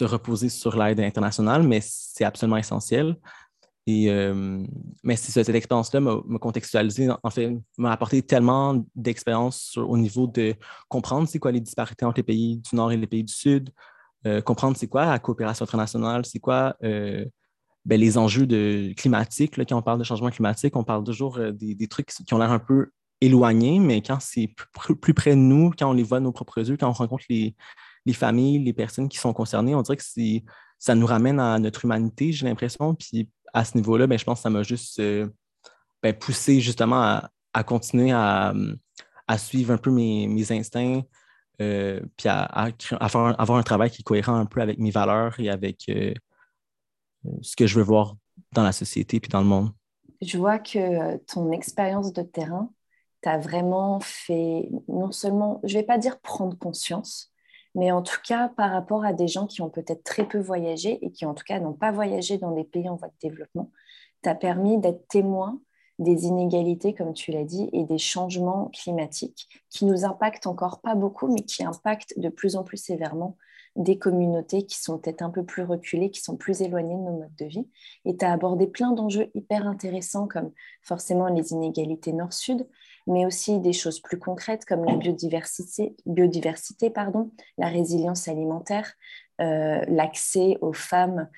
reposer 0.00 0.48
sur 0.48 0.76
l'aide 0.76 1.00
internationale, 1.00 1.62
mais 1.62 1.80
c'est 1.82 2.24
absolument 2.24 2.56
essentiel. 2.56 3.16
Et, 3.86 4.10
euh, 4.10 4.64
mais 5.02 5.16
cette 5.16 5.48
expérience-là 5.48 6.00
m'a 6.00 6.38
contextualisé, 6.38 7.08
en 7.22 7.30
fait, 7.30 7.50
m'a 7.76 7.92
apporté 7.92 8.22
tellement 8.22 8.84
d'expérience 8.94 9.76
au 9.76 9.98
niveau 9.98 10.26
de 10.28 10.54
comprendre 10.88 11.28
c'est 11.28 11.40
quoi 11.40 11.50
les 11.50 11.60
disparités 11.60 12.04
entre 12.04 12.18
les 12.18 12.22
pays 12.22 12.58
du 12.58 12.76
Nord 12.76 12.92
et 12.92 12.96
les 12.96 13.08
pays 13.08 13.24
du 13.24 13.32
Sud, 13.32 13.70
euh, 14.26 14.40
comprendre 14.40 14.76
c'est 14.76 14.86
quoi 14.86 15.06
la 15.06 15.18
coopération 15.18 15.64
internationale, 15.64 16.24
c'est 16.24 16.38
quoi 16.38 16.76
ben, 16.80 18.00
les 18.00 18.16
enjeux 18.16 18.46
climatiques. 18.96 19.56
quand 19.56 19.76
on 19.76 19.82
parle 19.82 19.98
de 19.98 20.04
changement 20.04 20.30
climatique, 20.30 20.76
on 20.76 20.84
parle 20.84 21.02
toujours 21.02 21.40
des 21.52 21.88
trucs 21.88 22.06
qui 22.06 22.32
ont 22.32 22.38
l'air 22.38 22.52
un 22.52 22.60
peu 22.60 22.92
éloignés, 23.22 23.78
mais 23.78 24.02
quand 24.02 24.18
c'est 24.20 24.52
plus, 25.00 25.14
près 25.14 25.30
de 25.30 25.36
nous, 25.36 25.70
quand 25.78 25.88
on 25.88 25.92
les 25.92 26.02
voit 26.02 26.18
de 26.18 26.24
nos 26.24 26.32
propres 26.32 26.68
yeux, 26.68 26.76
quand 26.76 26.88
on 26.88 26.92
rencontre 26.92 27.24
les, 27.30 27.54
familles, 28.12 28.58
les 28.58 28.72
personnes 28.72 29.08
qui 29.08 29.16
sont 29.16 29.32
concernées, 29.32 29.76
on 29.76 29.82
dirait 29.82 29.96
que 29.96 30.02
ça 30.78 30.94
nous 30.96 31.06
ramène 31.06 31.38
à 31.38 31.58
notre 31.60 31.84
humanité, 31.84 32.32
j'ai 32.32 32.46
l'impression. 32.46 32.94
Puis 32.94 33.30
à 33.54 33.64
ce 33.64 33.76
niveau-là, 33.76 34.08
ben, 34.08 34.18
je 34.18 34.24
pense 34.24 34.40
que 34.40 34.42
ça 34.42 34.50
m'a 34.50 34.64
juste 34.64 34.98
euh, 34.98 35.28
ben, 36.02 36.12
poussé 36.12 36.60
justement 36.60 37.20
à, 37.52 37.64
continuer 37.64 38.10
à, 38.10 38.52
suivre 39.38 39.72
un 39.72 39.78
peu 39.78 39.90
mes, 39.90 40.52
instincts, 40.52 41.02
euh, 41.60 42.00
puis 42.16 42.28
à, 42.28 42.70
avoir 42.98 43.56
un 43.56 43.62
travail 43.62 43.90
qui 43.90 44.02
est 44.02 44.04
cohérent 44.04 44.34
un 44.34 44.46
peu 44.46 44.60
avec 44.60 44.78
mes 44.78 44.90
valeurs 44.90 45.38
et 45.38 45.48
avec 45.48 45.84
euh, 45.88 46.12
ce 47.40 47.54
que 47.54 47.68
je 47.68 47.78
veux 47.78 47.84
voir 47.84 48.16
dans 48.50 48.64
la 48.64 48.72
société 48.72 49.20
puis 49.20 49.28
dans 49.28 49.40
le 49.40 49.46
monde. 49.46 49.70
Je 50.20 50.36
vois 50.38 50.58
que 50.58 51.18
ton 51.32 51.52
expérience 51.52 52.12
de 52.12 52.22
terrain 52.22 52.68
tu 53.22 53.28
as 53.28 53.38
vraiment 53.38 54.00
fait, 54.00 54.68
non 54.88 55.12
seulement, 55.12 55.60
je 55.64 55.78
vais 55.78 55.84
pas 55.84 55.98
dire 55.98 56.20
prendre 56.20 56.56
conscience, 56.58 57.32
mais 57.74 57.90
en 57.90 58.02
tout 58.02 58.20
cas 58.26 58.48
par 58.48 58.70
rapport 58.70 59.04
à 59.04 59.12
des 59.12 59.28
gens 59.28 59.46
qui 59.46 59.62
ont 59.62 59.70
peut-être 59.70 60.04
très 60.04 60.26
peu 60.26 60.38
voyagé 60.38 61.04
et 61.04 61.10
qui 61.10 61.24
en 61.24 61.34
tout 61.34 61.44
cas 61.44 61.60
n'ont 61.60 61.72
pas 61.72 61.92
voyagé 61.92 62.38
dans 62.38 62.52
des 62.52 62.64
pays 62.64 62.88
en 62.88 62.96
voie 62.96 63.08
de 63.08 63.28
développement, 63.28 63.70
tu 64.22 64.28
as 64.28 64.34
permis 64.34 64.78
d'être 64.78 65.06
témoin 65.08 65.60
des 65.98 66.24
inégalités, 66.24 66.94
comme 66.94 67.12
tu 67.12 67.32
l'as 67.32 67.44
dit, 67.44 67.68
et 67.72 67.84
des 67.84 67.98
changements 67.98 68.70
climatiques 68.72 69.48
qui 69.70 69.84
nous 69.84 70.04
impactent 70.04 70.46
encore 70.46 70.80
pas 70.80 70.94
beaucoup, 70.94 71.28
mais 71.28 71.42
qui 71.42 71.64
impactent 71.64 72.18
de 72.18 72.28
plus 72.28 72.56
en 72.56 72.64
plus 72.64 72.78
sévèrement 72.78 73.36
des 73.76 73.98
communautés 73.98 74.66
qui 74.66 74.78
sont 74.78 74.98
peut-être 74.98 75.22
un 75.22 75.30
peu 75.30 75.44
plus 75.44 75.62
reculées, 75.62 76.10
qui 76.10 76.20
sont 76.20 76.36
plus 76.36 76.60
éloignées 76.60 76.94
de 76.94 77.00
nos 77.00 77.18
modes 77.18 77.36
de 77.38 77.46
vie. 77.46 77.66
Et 78.04 78.16
tu 78.16 78.24
as 78.24 78.32
abordé 78.32 78.66
plein 78.66 78.92
d'enjeux 78.92 79.30
hyper 79.34 79.66
intéressants 79.66 80.26
comme 80.26 80.52
forcément 80.82 81.28
les 81.28 81.52
inégalités 81.52 82.12
nord-sud, 82.12 82.68
mais 83.06 83.26
aussi 83.26 83.58
des 83.60 83.72
choses 83.72 84.00
plus 84.00 84.18
concrètes 84.18 84.64
comme 84.64 84.84
la 84.84 84.96
biodiversité, 84.96 85.96
biodiversité 86.06 86.90
pardon, 86.90 87.30
la 87.58 87.68
résilience 87.68 88.28
alimentaire, 88.28 88.92
euh, 89.40 89.84
l'accès 89.88 90.58
aux 90.60 90.72
femmes 90.72 91.28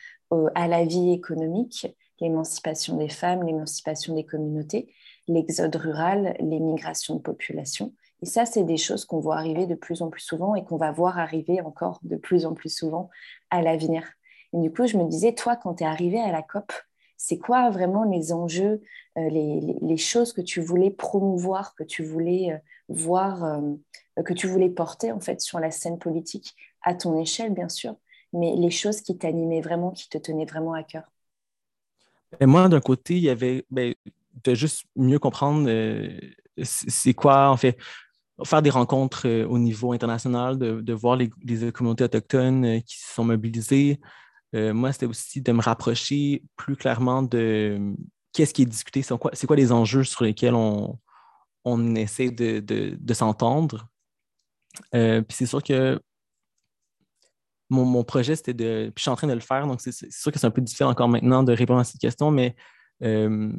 à 0.54 0.66
la 0.66 0.84
vie 0.84 1.12
économique, 1.12 1.86
l'émancipation 2.20 2.96
des 2.96 3.08
femmes, 3.08 3.44
l'émancipation 3.44 4.14
des 4.14 4.24
communautés, 4.24 4.92
l'exode 5.28 5.76
rural, 5.76 6.36
les 6.40 6.60
migrations 6.60 7.16
de 7.16 7.20
population 7.20 7.92
Et 8.22 8.26
ça, 8.26 8.46
c'est 8.46 8.64
des 8.64 8.76
choses 8.76 9.04
qu'on 9.04 9.20
voit 9.20 9.36
arriver 9.36 9.66
de 9.66 9.74
plus 9.74 10.02
en 10.02 10.10
plus 10.10 10.22
souvent 10.22 10.54
et 10.54 10.64
qu'on 10.64 10.76
va 10.76 10.92
voir 10.92 11.18
arriver 11.18 11.60
encore 11.60 11.98
de 12.02 12.16
plus 12.16 12.46
en 12.46 12.54
plus 12.54 12.74
souvent 12.74 13.10
à 13.50 13.62
l'avenir. 13.62 14.04
Et 14.52 14.58
du 14.58 14.72
coup, 14.72 14.86
je 14.86 14.96
me 14.96 15.08
disais, 15.08 15.34
toi, 15.34 15.56
quand 15.56 15.74
tu 15.74 15.84
es 15.84 15.86
arrivé 15.86 16.20
à 16.20 16.30
la 16.30 16.42
COP, 16.42 16.72
c'est 17.16 17.38
quoi 17.38 17.70
vraiment 17.70 18.04
les 18.04 18.32
enjeux, 18.32 18.82
euh, 19.18 19.28
les, 19.28 19.96
choses 19.96 20.32
que 20.32 20.40
tu 20.40 20.60
voulais 20.60 20.90
promouvoir, 20.90 21.74
que 21.74 21.84
tu 21.84 22.04
voulais 22.04 22.52
euh, 22.52 22.58
voir, 22.88 23.44
euh, 23.44 24.22
que 24.24 24.32
tu 24.32 24.46
voulais 24.46 24.68
porter 24.68 25.12
en 25.12 25.20
fait 25.20 25.40
sur 25.40 25.60
la 25.60 25.70
scène 25.70 25.98
politique 25.98 26.54
à 26.82 26.94
ton 26.94 27.18
échelle, 27.20 27.52
bien 27.52 27.68
sûr, 27.68 27.96
mais 28.32 28.54
les 28.56 28.70
choses 28.70 29.00
qui 29.00 29.16
t'animaient 29.16 29.60
vraiment, 29.60 29.92
qui 29.92 30.08
te 30.08 30.18
tenaient 30.18 30.44
vraiment 30.44 30.74
à 30.74 30.82
cœur? 30.82 31.04
Et 32.40 32.46
Moi, 32.46 32.68
d'un 32.68 32.80
côté, 32.80 33.14
il 33.14 33.22
y 33.22 33.30
avait 33.30 33.64
ben, 33.70 33.94
de 34.42 34.54
juste 34.54 34.84
mieux 34.96 35.20
comprendre 35.20 35.70
c'est 36.62 37.14
quoi, 37.14 37.50
en 37.50 37.56
fait, 37.56 37.78
faire 38.44 38.62
des 38.62 38.70
rencontres 38.70 39.28
au 39.44 39.58
niveau 39.58 39.92
international, 39.92 40.58
de, 40.58 40.92
voir 40.92 41.16
les, 41.16 41.30
communautés 41.72 42.04
autochtones 42.04 42.82
qui 42.82 42.98
se 42.98 43.14
sont 43.14 43.24
mobilisées, 43.24 44.00
moi, 44.54 44.92
c'était 44.92 45.06
aussi 45.06 45.40
de 45.40 45.52
me 45.52 45.60
rapprocher 45.60 46.42
plus 46.56 46.76
clairement 46.76 47.22
de 47.22 47.94
qu'est-ce 48.32 48.52
qui 48.52 48.62
est 48.62 48.66
discuté, 48.66 49.02
c'est 49.02 49.16
quoi, 49.18 49.30
quoi, 49.30 49.56
les 49.56 49.72
enjeux 49.72 50.04
sur 50.04 50.24
lesquels 50.24 50.54
on, 50.54 50.98
on 51.64 51.94
essaie 51.94 52.30
de, 52.30 53.14
s'entendre. 53.14 53.88
Euh, 54.94 55.22
puis 55.22 55.36
c'est 55.36 55.46
sûr 55.46 55.62
que 55.62 55.98
mon, 57.70 58.04
projet, 58.04 58.36
c'était 58.36 58.54
de. 58.54 58.92
Puis 58.94 59.00
je 59.00 59.02
suis 59.02 59.10
en 59.10 59.16
train 59.16 59.26
de 59.26 59.32
le 59.32 59.40
faire, 59.40 59.66
donc 59.66 59.80
c'est 59.80 59.92
sûr 60.12 60.30
que 60.30 60.38
c'est 60.38 60.46
un 60.46 60.50
peu 60.50 60.60
difficile 60.60 60.86
encore 60.86 61.08
maintenant 61.08 61.42
de 61.42 61.52
répondre 61.52 61.80
à 61.80 61.84
cette 61.84 62.00
question, 62.00 62.30
mais 62.30 62.54
euh, 63.02 63.52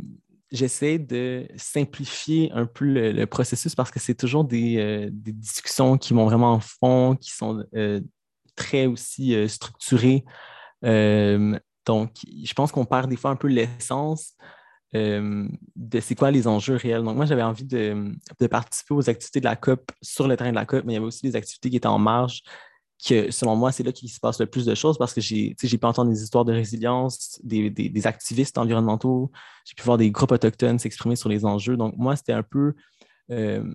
j'essaie 0.51 0.99
de 0.99 1.47
simplifier 1.57 2.51
un 2.53 2.65
peu 2.65 2.85
le, 2.85 3.25
processus 3.25 3.75
parce 3.75 3.91
que 3.91 3.99
c'est 3.99 4.15
toujours 4.15 4.45
des, 4.45 5.09
des, 5.11 5.33
discussions 5.33 5.97
qui 5.97 6.13
vont 6.13 6.25
vraiment 6.25 6.53
en 6.53 6.59
fond, 6.59 7.17
qui 7.19 7.31
sont 7.31 7.65
très 8.55 8.85
aussi 8.85 9.35
structurées. 9.49 10.23
Euh, 10.85 11.57
donc, 11.85 12.11
je 12.43 12.53
pense 12.53 12.71
qu'on 12.71 12.85
perd 12.85 13.09
des 13.09 13.15
fois 13.15 13.31
un 13.31 13.35
peu 13.35 13.47
l'essence 13.47 14.33
euh, 14.95 15.47
de 15.75 15.99
c'est 15.99 16.15
quoi 16.15 16.31
les 16.31 16.47
enjeux 16.47 16.75
réels. 16.75 17.03
Donc, 17.03 17.15
moi, 17.15 17.25
j'avais 17.25 17.43
envie 17.43 17.65
de, 17.65 18.15
participer 18.49 18.93
aux 18.93 19.09
activités 19.09 19.39
de 19.39 19.45
la 19.45 19.55
COP 19.55 19.91
sur 20.01 20.27
le 20.27 20.37
terrain 20.37 20.51
de 20.51 20.55
la 20.55 20.65
COP, 20.65 20.83
mais 20.85 20.93
il 20.93 20.95
y 20.95 20.97
avait 20.97 21.05
aussi 21.05 21.21
des 21.23 21.35
activités 21.35 21.69
qui 21.69 21.77
étaient 21.77 21.87
en 21.87 21.99
marge, 21.99 22.41
que 23.05 23.29
selon 23.29 23.55
moi, 23.55 23.71
c'est 23.71 23.83
là 23.83 23.91
qu'il 23.91 24.09
se 24.09 24.19
passe 24.19 24.39
le 24.39 24.45
plus 24.45 24.65
de 24.65 24.73
choses 24.73 24.97
parce 24.97 25.13
que 25.13 25.21
j'ai 25.21 25.53
pu 25.53 25.85
entendre 25.85 26.11
des 26.11 26.23
histoires 26.23 26.45
de 26.45 26.53
résilience, 26.53 27.39
des, 27.43 28.07
activistes 28.07 28.57
environnementaux, 28.57 29.31
j'ai 29.65 29.75
pu 29.75 29.83
voir 29.83 29.97
des 29.97 30.11
groupes 30.11 30.31
autochtones 30.31 30.79
s'exprimer 30.79 31.15
sur 31.15 31.29
les 31.29 31.45
enjeux. 31.45 31.75
Donc, 31.77 31.95
moi, 31.97 32.15
c'était 32.15 32.33
un 32.33 32.43
peu 32.43 32.73
euh, 33.31 33.69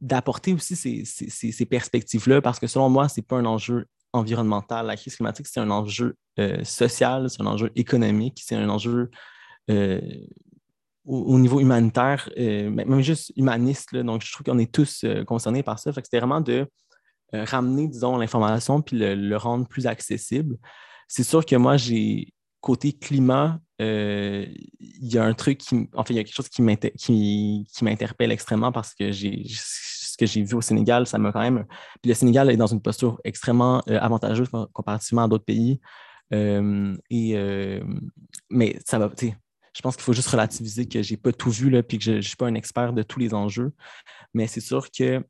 d'apporter 0.00 0.52
aussi 0.52 0.76
ces, 0.76 1.04
ces 1.04 1.66
perspectives-là 1.66 2.42
parce 2.42 2.60
que 2.60 2.66
selon 2.66 2.90
moi, 2.90 3.08
ce 3.08 3.20
n'est 3.20 3.26
pas 3.26 3.36
un 3.36 3.46
enjeu 3.46 3.86
environnemental. 4.12 4.86
La 4.86 4.96
crise 4.96 5.16
climatique, 5.16 5.46
c'est 5.46 5.60
un 5.60 5.70
enjeu 5.70 6.16
euh, 6.38 6.62
social, 6.64 7.28
c'est 7.30 7.42
un 7.42 7.46
enjeu 7.46 7.70
économique, 7.76 8.42
c'est 8.44 8.54
un 8.54 8.68
enjeu 8.68 9.10
euh, 9.70 10.00
au, 11.04 11.38
niveau 11.38 11.60
humanitaire, 11.60 12.28
euh, 12.38 12.70
même 12.70 13.00
juste 13.00 13.32
humaniste. 13.36 13.94
donc, 13.96 14.22
je 14.24 14.32
trouve 14.32 14.44
qu'on 14.44 14.58
est 14.58 14.72
tous 14.72 15.04
concernés 15.26 15.62
par 15.62 15.78
ça. 15.78 15.92
c'était 15.92 16.18
vraiment 16.18 16.40
de 16.40 16.66
ramener, 17.32 17.88
disons, 17.88 18.16
l'information 18.16 18.80
puis 18.82 18.98
le, 18.98 19.36
rendre 19.36 19.66
plus 19.66 19.86
accessible. 19.86 20.56
C'est 21.08 21.24
sûr 21.24 21.44
que 21.44 21.56
moi, 21.56 21.76
côté 22.60 22.92
climat, 22.92 23.58
il 23.78 24.48
y 25.00 25.18
a 25.18 25.24
un 25.24 25.34
truc 25.34 25.62
enfin, 25.94 26.14
il 26.14 26.16
y 26.16 26.18
a 26.18 26.24
quelque 26.24 26.34
chose 26.34 26.48
qui 26.48 26.62
m'interpelle 27.82 28.32
extrêmement 28.32 28.72
parce 28.72 28.94
que 28.94 29.12
j'ai 29.12 29.44
que 30.18 30.26
j'ai 30.26 30.42
vu 30.42 30.54
au 30.54 30.60
Sénégal, 30.60 31.06
ça 31.06 31.16
m'a 31.18 31.32
quand 31.32 31.40
même. 31.40 31.64
Puis 32.02 32.10
le 32.10 32.14
Sénégal 32.14 32.50
est 32.50 32.56
dans 32.56 32.66
une 32.66 32.82
posture 32.82 33.20
extrêmement 33.24 33.82
euh, 33.88 33.98
avantageuse 34.00 34.50
comparativement 34.72 35.24
à 35.24 35.28
d'autres 35.28 35.44
pays. 35.44 35.80
Euh, 36.34 36.94
et, 37.08 37.36
euh, 37.36 37.82
mais 38.50 38.78
ça 38.84 38.98
va, 38.98 39.08
tu 39.08 39.32
je 39.74 39.82
pense 39.82 39.94
qu'il 39.94 40.02
faut 40.02 40.12
juste 40.12 40.28
relativiser 40.28 40.88
que 40.88 41.02
je 41.02 41.12
n'ai 41.12 41.16
pas 41.16 41.32
tout 41.32 41.50
vu, 41.50 41.70
là, 41.70 41.84
puis 41.84 41.98
que 41.98 42.04
je 42.04 42.12
ne 42.12 42.20
suis 42.20 42.34
pas 42.34 42.48
un 42.48 42.54
expert 42.54 42.92
de 42.92 43.04
tous 43.04 43.20
les 43.20 43.32
enjeux. 43.32 43.72
Mais 44.34 44.48
c'est 44.48 44.60
sûr 44.60 44.90
que 44.90 45.24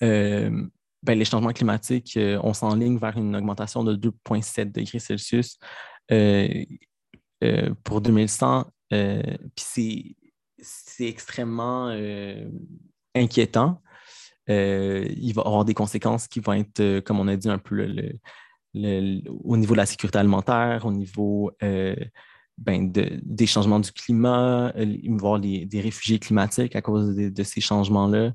ben, 0.00 0.70
les 1.18 1.24
changements 1.24 1.52
climatiques, 1.52 2.16
on 2.44 2.54
s'enligne 2.54 2.98
vers 2.98 3.16
une 3.16 3.34
augmentation 3.34 3.82
de 3.82 3.96
2,7 3.96 4.70
degrés 4.70 5.00
Celsius 5.00 5.58
pour 7.82 8.00
2100. 8.00 8.70
puis 8.90 10.16
c'est 10.60 11.06
extrêmement 11.08 11.88
inquiétant. 13.16 13.82
Euh, 14.50 15.06
il 15.16 15.32
va 15.34 15.42
avoir 15.42 15.64
des 15.64 15.74
conséquences 15.74 16.26
qui 16.26 16.40
vont 16.40 16.54
être, 16.54 16.80
euh, 16.80 17.00
comme 17.00 17.20
on 17.20 17.28
a 17.28 17.36
dit, 17.36 17.48
un 17.48 17.58
peu 17.58 17.74
au 18.74 19.56
niveau 19.56 19.74
de 19.74 19.78
la 19.78 19.86
sécurité 19.86 20.18
alimentaire, 20.18 20.86
au 20.86 20.92
niveau 20.92 21.50
euh, 21.62 21.96
ben, 22.58 22.90
des 22.90 23.46
changements 23.46 23.80
du 23.80 23.92
climat, 23.92 24.72
il 24.76 25.68
des 25.68 25.80
réfugiés 25.80 26.18
climatiques 26.18 26.76
à 26.76 26.82
cause 26.82 27.16
de, 27.16 27.42
ces 27.42 27.60
changements-là. 27.60 28.32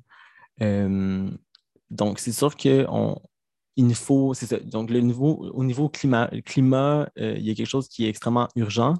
donc, 1.89 2.19
c'est 2.19 2.31
sûr 2.31 2.55
qu'il 2.55 2.87
il 3.75 3.95
faut, 3.95 4.33
c'est 4.33 4.45
ça. 4.45 4.59
Donc, 4.59 4.89
le 4.91 4.99
niveau, 4.99 5.49
au 5.53 5.63
niveau 5.63 5.89
climat, 5.89 6.29
climat 6.45 7.09
il 7.17 7.41
y 7.41 7.51
a 7.51 7.55
quelque 7.55 7.67
chose 7.67 7.87
qui 7.87 8.05
est 8.05 8.09
extrêmement 8.09 8.47
urgent. 8.55 8.95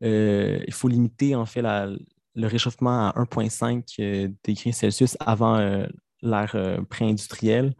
il 0.00 0.72
faut 0.72 0.88
limiter, 0.88 1.34
en 1.34 1.46
fait, 1.46 1.62
le 1.62 2.46
réchauffement 2.46 3.08
à 3.08 3.22
1,5 3.22 4.34
degrés 4.44 4.72
Celsius 4.72 5.16
avant 5.20 5.86
l'ère 6.24 6.54
euh, 6.54 6.82
pré-industrielle. 6.82 7.74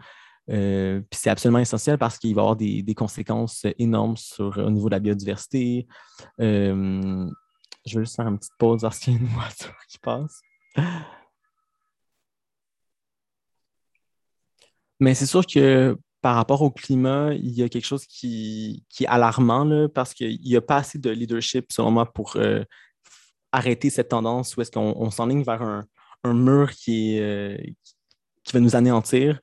Euh, 0.50 1.00
puis 1.10 1.18
c'est 1.20 1.30
absolument 1.30 1.58
essentiel 1.58 1.96
parce 1.96 2.18
qu'il 2.18 2.34
va 2.34 2.42
y 2.42 2.44
avoir 2.44 2.56
des, 2.56 2.94
conséquences 2.94 3.66
énormes 3.78 4.16
sur, 4.16 4.58
au 4.58 4.70
niveau 4.70 4.88
de 4.88 4.94
la 4.94 5.00
biodiversité. 5.00 5.86
Euh, 6.40 7.26
je 7.86 7.98
vais 7.98 8.04
juste 8.04 8.16
faire 8.16 8.28
une 8.28 8.38
petite 8.38 8.56
pause 8.58 8.82
parce 8.82 8.98
qu'il 8.98 9.14
y 9.14 9.16
a 9.16 9.20
une 9.20 9.26
voiture 9.26 9.74
qui 9.88 9.98
passe. 9.98 10.42
Mais 15.00 15.14
c'est 15.14 15.26
sûr 15.26 15.46
que 15.46 15.96
par 16.20 16.36
rapport 16.36 16.62
au 16.62 16.70
climat, 16.70 17.34
il 17.34 17.50
y 17.50 17.62
a 17.62 17.68
quelque 17.68 17.84
chose 17.84 18.06
qui, 18.06 18.84
est 19.00 19.06
alarmant 19.06 19.88
parce 19.88 20.14
qu'il 20.14 20.40
n'y 20.40 20.56
a 20.56 20.62
pas 20.62 20.76
assez 20.76 20.98
de 20.98 21.10
leadership, 21.10 21.70
selon 21.70 21.90
moi, 21.90 22.10
pour 22.10 22.38
arrêter 23.52 23.90
cette 23.90 24.08
tendance 24.08 24.56
où 24.56 24.62
est-ce 24.62 24.70
qu'on 24.70 25.10
s'enligne 25.10 25.42
vers 25.42 25.62
un, 25.62 25.84
mur 26.32 26.70
qui 26.72 27.18
est, 27.18 27.76
qui 28.44 28.52
va 28.52 28.60
nous 28.60 28.76
anéantir. 28.76 29.40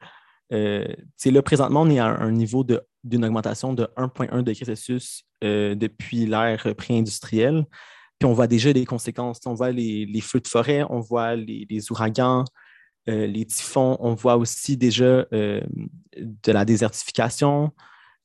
Euh, 0.53 0.85
là, 1.25 1.41
présentement, 1.41 1.81
on 1.81 1.89
est 1.89 1.99
à 1.99 2.05
un 2.05 2.31
niveau 2.31 2.65
d'une 3.03 3.25
augmentation 3.25 3.73
de 3.73 3.89
1,1 3.97 4.43
degré 4.43 4.65
Celsius 4.65 5.23
depuis 5.41 6.27
l'ère 6.27 6.75
pré-industrielle. 6.77 7.65
Puis 8.19 8.29
on 8.29 8.33
voit 8.33 8.47
déjà 8.47 8.71
des 8.71 8.85
conséquences. 8.85 9.39
On 9.47 9.55
voit 9.55 9.71
les, 9.71 10.21
feux 10.21 10.39
de 10.39 10.47
forêt, 10.47 10.83
on 10.89 10.99
voit 10.99 11.35
les, 11.35 11.91
ouragans, 11.91 12.43
euh, 13.09 13.25
les 13.25 13.45
typhons, 13.45 13.97
on 13.99 14.13
voit 14.13 14.37
aussi 14.37 14.77
déjà 14.77 15.25
euh, 15.33 15.61
de 16.15 16.51
la 16.51 16.65
désertification, 16.65 17.71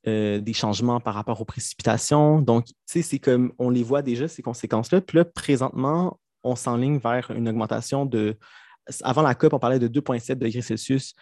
des 0.04 0.52
changements 0.52 1.00
par 1.00 1.14
rapport 1.14 1.40
aux 1.40 1.44
précipitations. 1.44 2.40
Donc, 2.40 2.66
c'est 2.84 3.18
comme 3.18 3.52
on 3.58 3.70
les 3.70 3.82
voit 3.82 4.02
déjà, 4.02 4.28
ces 4.28 4.40
conséquences-là. 4.40 5.00
Puis 5.00 5.18
là, 5.18 5.24
présentement, 5.24 6.20
on 6.44 6.54
s'enligne 6.54 6.98
vers 6.98 7.30
une 7.32 7.48
augmentation 7.48 8.06
de 8.06 8.36
avant 9.02 9.22
la 9.22 9.34
COP, 9.34 9.52
on 9.52 9.58
parlait 9.58 9.78
de 9.78 9.88
2,7 9.88 10.36
degrés 10.36 10.62
Celsius 10.62 11.14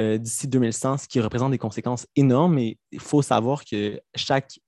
euh, 0.00 0.18
d'ici 0.18 0.48
2100, 0.48 0.98
ce 0.98 1.08
qui 1.08 1.20
représente 1.20 1.50
des 1.50 1.58
conséquences 1.58 2.06
énormes. 2.16 2.58
Et 2.58 2.78
il 2.90 3.00
faut 3.00 3.22
savoir 3.22 3.64
que 3.64 4.00
chaque 4.14 4.58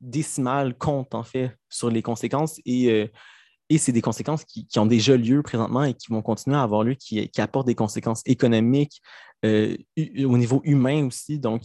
décimale 0.00 0.76
compte 0.76 1.14
en 1.14 1.22
fait 1.22 1.56
sur 1.68 1.90
les 1.90 2.02
conséquences 2.02 2.60
et, 2.64 2.90
euh, 2.90 3.06
c'est 3.76 3.92
des 3.92 4.02
conséquences 4.02 4.44
qui, 4.44 4.68
ont 4.78 4.86
déjà 4.86 5.16
lieu 5.16 5.42
présentement 5.42 5.82
et 5.82 5.94
qui 5.94 6.12
vont 6.12 6.22
continuer 6.22 6.56
à 6.56 6.62
avoir 6.62 6.84
lieu, 6.84 6.94
qui, 6.94 7.28
apportent 7.38 7.66
des 7.66 7.74
conséquences 7.74 8.22
économiques, 8.24 9.00
euh, 9.44 9.76
au 9.98 10.38
niveau 10.38 10.60
humain 10.62 11.06
aussi. 11.06 11.40
Donc, 11.40 11.62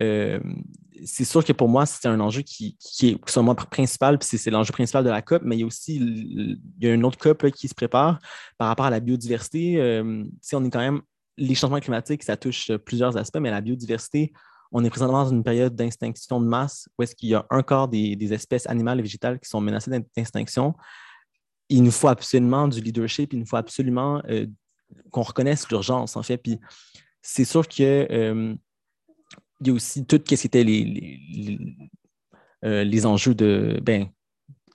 c'est 0.00 1.24
sûr 1.24 1.44
que 1.44 1.52
pour 1.52 1.68
moi, 1.68 1.86
c'est 1.86 2.08
un 2.08 2.20
enjeu 2.20 2.42
qui, 2.42 2.76
est 3.02 3.30
sur 3.30 3.42
moi 3.42 3.54
principal, 3.54 4.18
puis 4.18 4.38
c'est 4.38 4.50
l'enjeu 4.50 4.72
principal 4.72 5.04
de 5.04 5.10
la 5.10 5.22
COP, 5.22 5.42
mais 5.44 5.56
il 5.56 5.60
y 5.60 5.62
a 5.62 5.66
aussi 5.66 5.96
il 5.96 6.58
y 6.80 6.86
a 6.86 6.94
une 6.94 7.04
autre 7.04 7.18
COP 7.18 7.50
qui 7.50 7.68
se 7.68 7.74
prépare 7.74 8.18
par 8.56 8.68
rapport 8.68 8.86
à 8.86 8.90
la 8.90 9.00
biodiversité. 9.00 9.80
Euh, 9.80 10.24
on 10.52 10.64
est 10.64 10.70
quand 10.70 10.80
même, 10.80 11.02
les 11.36 11.54
changements 11.54 11.80
climatiques, 11.80 12.22
ça 12.22 12.36
touche 12.36 12.72
plusieurs 12.84 13.16
aspects, 13.16 13.38
mais 13.38 13.50
la 13.50 13.60
biodiversité, 13.60 14.32
on 14.72 14.84
est 14.84 14.90
présentement 14.90 15.24
dans 15.24 15.30
une 15.30 15.44
période 15.44 15.74
d'extinction 15.74 16.40
de 16.40 16.46
masse 16.46 16.88
où 16.98 17.02
est-ce 17.02 17.14
qu'il 17.14 17.30
y 17.30 17.34
a 17.34 17.46
encore 17.50 17.88
des, 17.88 18.32
espèces 18.32 18.66
animales 18.66 18.98
et 18.98 19.02
végétales 19.02 19.38
qui 19.38 19.48
sont 19.48 19.60
menacées 19.60 19.90
d'extinction. 20.16 20.74
Il 21.68 21.82
nous 21.82 21.90
faut 21.90 22.08
absolument 22.08 22.68
du 22.68 22.80
leadership, 22.80 23.32
il 23.32 23.40
nous 23.40 23.46
faut 23.46 23.56
absolument 23.56 24.22
euh, 24.28 24.46
qu'on 25.10 25.22
reconnaisse 25.22 25.68
l'urgence, 25.68 26.16
en 26.16 26.22
fait. 26.22 26.38
Puis 26.38 26.58
c'est 27.22 27.44
sûr 27.44 27.66
que 27.68 28.06
euh, 28.10 28.54
il 29.60 29.66
y 29.68 29.70
a 29.70 29.72
aussi 29.72 30.06
tout 30.06 30.16
ce 30.18 30.34
qui 30.34 30.46
était 30.46 30.64
les, 30.64 30.84
les, 30.84 31.76
euh, 32.64 32.84
les, 32.84 33.06
enjeux 33.06 33.34
de 33.34 33.78
ben, 33.82 34.08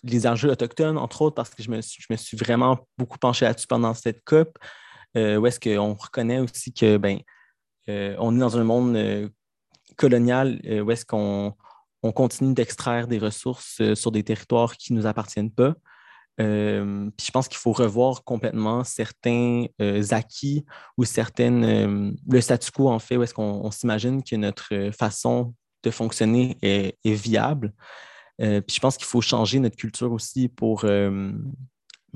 les 0.04 0.28
enjeux 0.28 0.50
autochtones, 0.50 0.98
entre 0.98 1.22
autres, 1.22 1.36
parce 1.36 1.52
que 1.52 1.64
je 1.64 1.72
me, 1.72 1.82
suis, 1.82 2.02
je 2.02 2.12
me 2.12 2.18
suis 2.18 2.38
vraiment 2.38 2.88
beaucoup 2.98 3.18
penché 3.18 3.46
là-dessus 3.46 3.68
pendant 3.68 3.94
cette 3.94 4.24
COP. 4.24 4.58
où 5.16 5.46
est-ce 5.46 5.60
qu'on 5.60 5.94
reconnaît 5.94 6.40
aussi 6.40 6.74
que 6.74 6.98
ben, 6.98 7.20
on 7.88 8.36
est 8.36 8.40
dans 8.40 8.58
un 8.58 8.64
monde 8.64 9.32
colonial 9.96 10.60
où 10.66 10.92
est-ce 10.92 11.06
qu'on 11.06 11.54
on 12.04 12.12
continue 12.12 12.54
d'extraire 12.54 13.08
des 13.08 13.18
ressources 13.18 13.82
sur 13.94 14.12
des 14.12 14.24
territoires 14.24 14.76
qui 14.76 14.94
ne 14.94 15.00
nous 15.00 15.08
appartiennent 15.08 15.52
pas. 15.52 15.76
Euh, 16.42 17.10
puis 17.16 17.28
je 17.28 17.32
pense 17.32 17.48
qu'il 17.48 17.58
faut 17.58 17.74
revoir 17.74 18.24
complètement 18.24 18.84
certains 18.84 19.66
euh, 19.82 20.04
acquis 20.12 20.66
ou 20.98 21.06
certaines. 21.06 21.64
Euh, 21.64 22.12
le 22.28 22.42
statu 22.42 22.72
quo, 22.72 22.90
en 22.90 23.00
fait, 23.00 23.18
où 23.18 23.24
est-ce 23.24 23.34
qu'on 23.34 23.70
s'imagine 23.72 24.24
que 24.24 24.36
notre 24.36 24.92
façon 24.92 25.54
de 25.84 25.92
fonctionner 25.92 26.58
est, 26.62 26.98
viable. 27.04 27.74
puis 28.40 28.76
je 28.76 28.80
pense 28.80 28.96
qu'il 28.96 29.06
faut 29.06 29.20
changer 29.20 29.60
notre 29.60 29.76
culture 29.76 30.14
aussi 30.14 30.48
pour, 30.48 30.86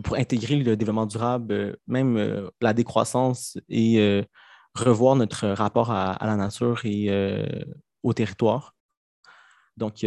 pour 0.03 0.15
intégrer 0.15 0.55
le 0.55 0.77
développement 0.77 1.05
durable, 1.05 1.77
même 1.85 2.49
la 2.61 2.73
décroissance 2.73 3.57
et 3.67 4.23
revoir 4.73 5.17
notre 5.17 5.49
rapport 5.49 5.91
à, 5.91 6.13
à 6.13 6.27
la 6.27 6.37
nature 6.37 6.79
et 6.85 7.09
au 8.03 8.13
territoire. 8.13 8.73
Donc, 9.75 10.05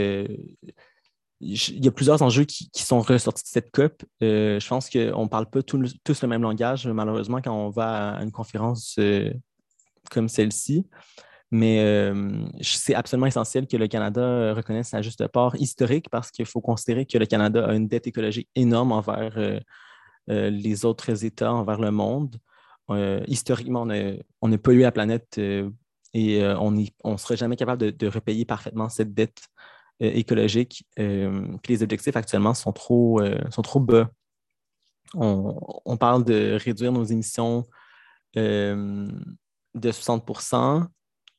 il 1.40 1.84
y 1.84 1.88
a 1.88 1.90
plusieurs 1.90 2.20
enjeux 2.22 2.44
qui, 2.44 2.68
sont 2.74 3.00
ressortis 3.00 3.42
de 3.42 3.48
cette 3.48 3.70
COP. 3.70 4.02
Euh, 4.22 4.60
je 4.60 4.68
pense 4.68 4.90
qu'on 4.90 5.22
ne 5.22 5.28
parle 5.28 5.46
pas 5.46 5.62
tous 5.62 6.22
le 6.22 6.28
même 6.28 6.42
langage, 6.42 6.86
malheureusement, 6.86 7.40
quand 7.40 7.54
on 7.54 7.70
va 7.70 8.16
à 8.16 8.22
une 8.22 8.30
conférence 8.30 8.96
euh, 8.98 9.32
comme 10.10 10.28
celle-ci. 10.28 10.86
Mais 11.50 11.80
euh, 11.80 12.44
c'est 12.60 12.94
absolument 12.94 13.26
essentiel 13.26 13.66
que 13.66 13.76
le 13.76 13.88
Canada 13.88 14.54
reconnaisse 14.54 14.88
sa 14.88 15.02
juste 15.02 15.26
part 15.28 15.56
historique 15.56 16.08
parce 16.10 16.30
qu'il 16.30 16.46
faut 16.46 16.60
considérer 16.60 17.06
que 17.06 17.18
le 17.18 17.26
Canada 17.26 17.66
a 17.66 17.74
une 17.74 17.88
dette 17.88 18.06
écologique 18.06 18.48
énorme 18.54 18.92
envers 18.92 19.60
les 20.28 20.84
autres 20.84 21.24
États, 21.24 21.52
envers 21.52 21.80
le 21.80 21.90
monde. 21.90 22.36
historiquement, 23.26 23.88
on 24.42 24.48
n'a 24.48 24.58
pas 24.58 24.72
eu 24.72 24.80
la 24.80 24.92
planète 24.92 25.40
et 26.14 26.44
on 26.44 26.70
ne 26.70 27.16
serait 27.16 27.36
jamais 27.36 27.56
capable 27.56 27.96
de 27.96 28.06
repayer 28.06 28.44
parfaitement 28.44 28.88
cette 28.88 29.12
dette 29.12 29.40
écologique. 30.00 30.84
Euh, 30.98 31.46
puis 31.62 31.74
les 31.74 31.82
objectifs 31.82 32.16
actuellement 32.16 32.54
sont 32.54 32.72
trop, 32.72 33.20
euh, 33.20 33.38
sont 33.50 33.62
trop 33.62 33.80
bas. 33.80 34.10
On, 35.14 35.96
parle 35.96 36.24
de 36.24 36.56
réduire 36.62 36.92
nos 36.92 37.04
émissions 37.04 37.64
de 38.36 39.10
60% 39.74 40.86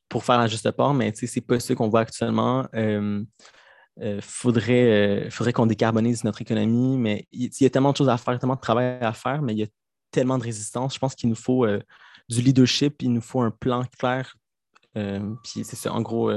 pour 0.10 0.26
faire 0.26 0.38
la 0.38 0.48
juste 0.48 0.70
part, 0.72 0.94
mais 0.94 1.14
ce 1.16 1.26
n'est 1.26 1.42
pas 1.42 1.58
ce 1.60 1.72
qu'on 1.72 1.88
voit 1.88 2.02
actuellement. 2.02 2.68
Il 2.74 3.26
faudrait, 4.20 5.30
faudrait 5.30 5.54
qu'on 5.54 5.68
décarbonise 5.68 6.26
notre 6.26 6.42
économie, 6.42 6.98
mais 6.98 7.28
il, 7.32 7.50
y 7.62 7.66
a 7.66 7.70
tellement 7.70 7.94
de 7.94 7.98
choses 7.98 8.10
à 8.10 8.18
faire, 8.18 8.38
tellement 8.40 8.56
de 8.56 8.62
travail 8.62 8.98
à 9.00 9.14
faire, 9.14 9.42
mais 9.42 9.54
il 9.54 9.60
y 9.60 9.64
a 9.64 9.68
tellement 10.12 10.38
de 10.38 10.44
résistance. 10.44 10.96
Je 10.96 11.00
pense 11.00 11.16
qu'il 11.16 11.30
nous 11.30 11.36
faut 11.36 11.66
du 12.28 12.42
leadership, 12.42 13.02
il 13.02 13.14
nous 13.14 13.22
faut 13.22 13.40
un 13.40 13.52
plan 13.52 13.86
clair. 13.98 14.36
puis 14.94 15.64
c'est 15.64 15.78
ça, 15.78 15.94
en 15.94 16.02
gros, 16.02 16.30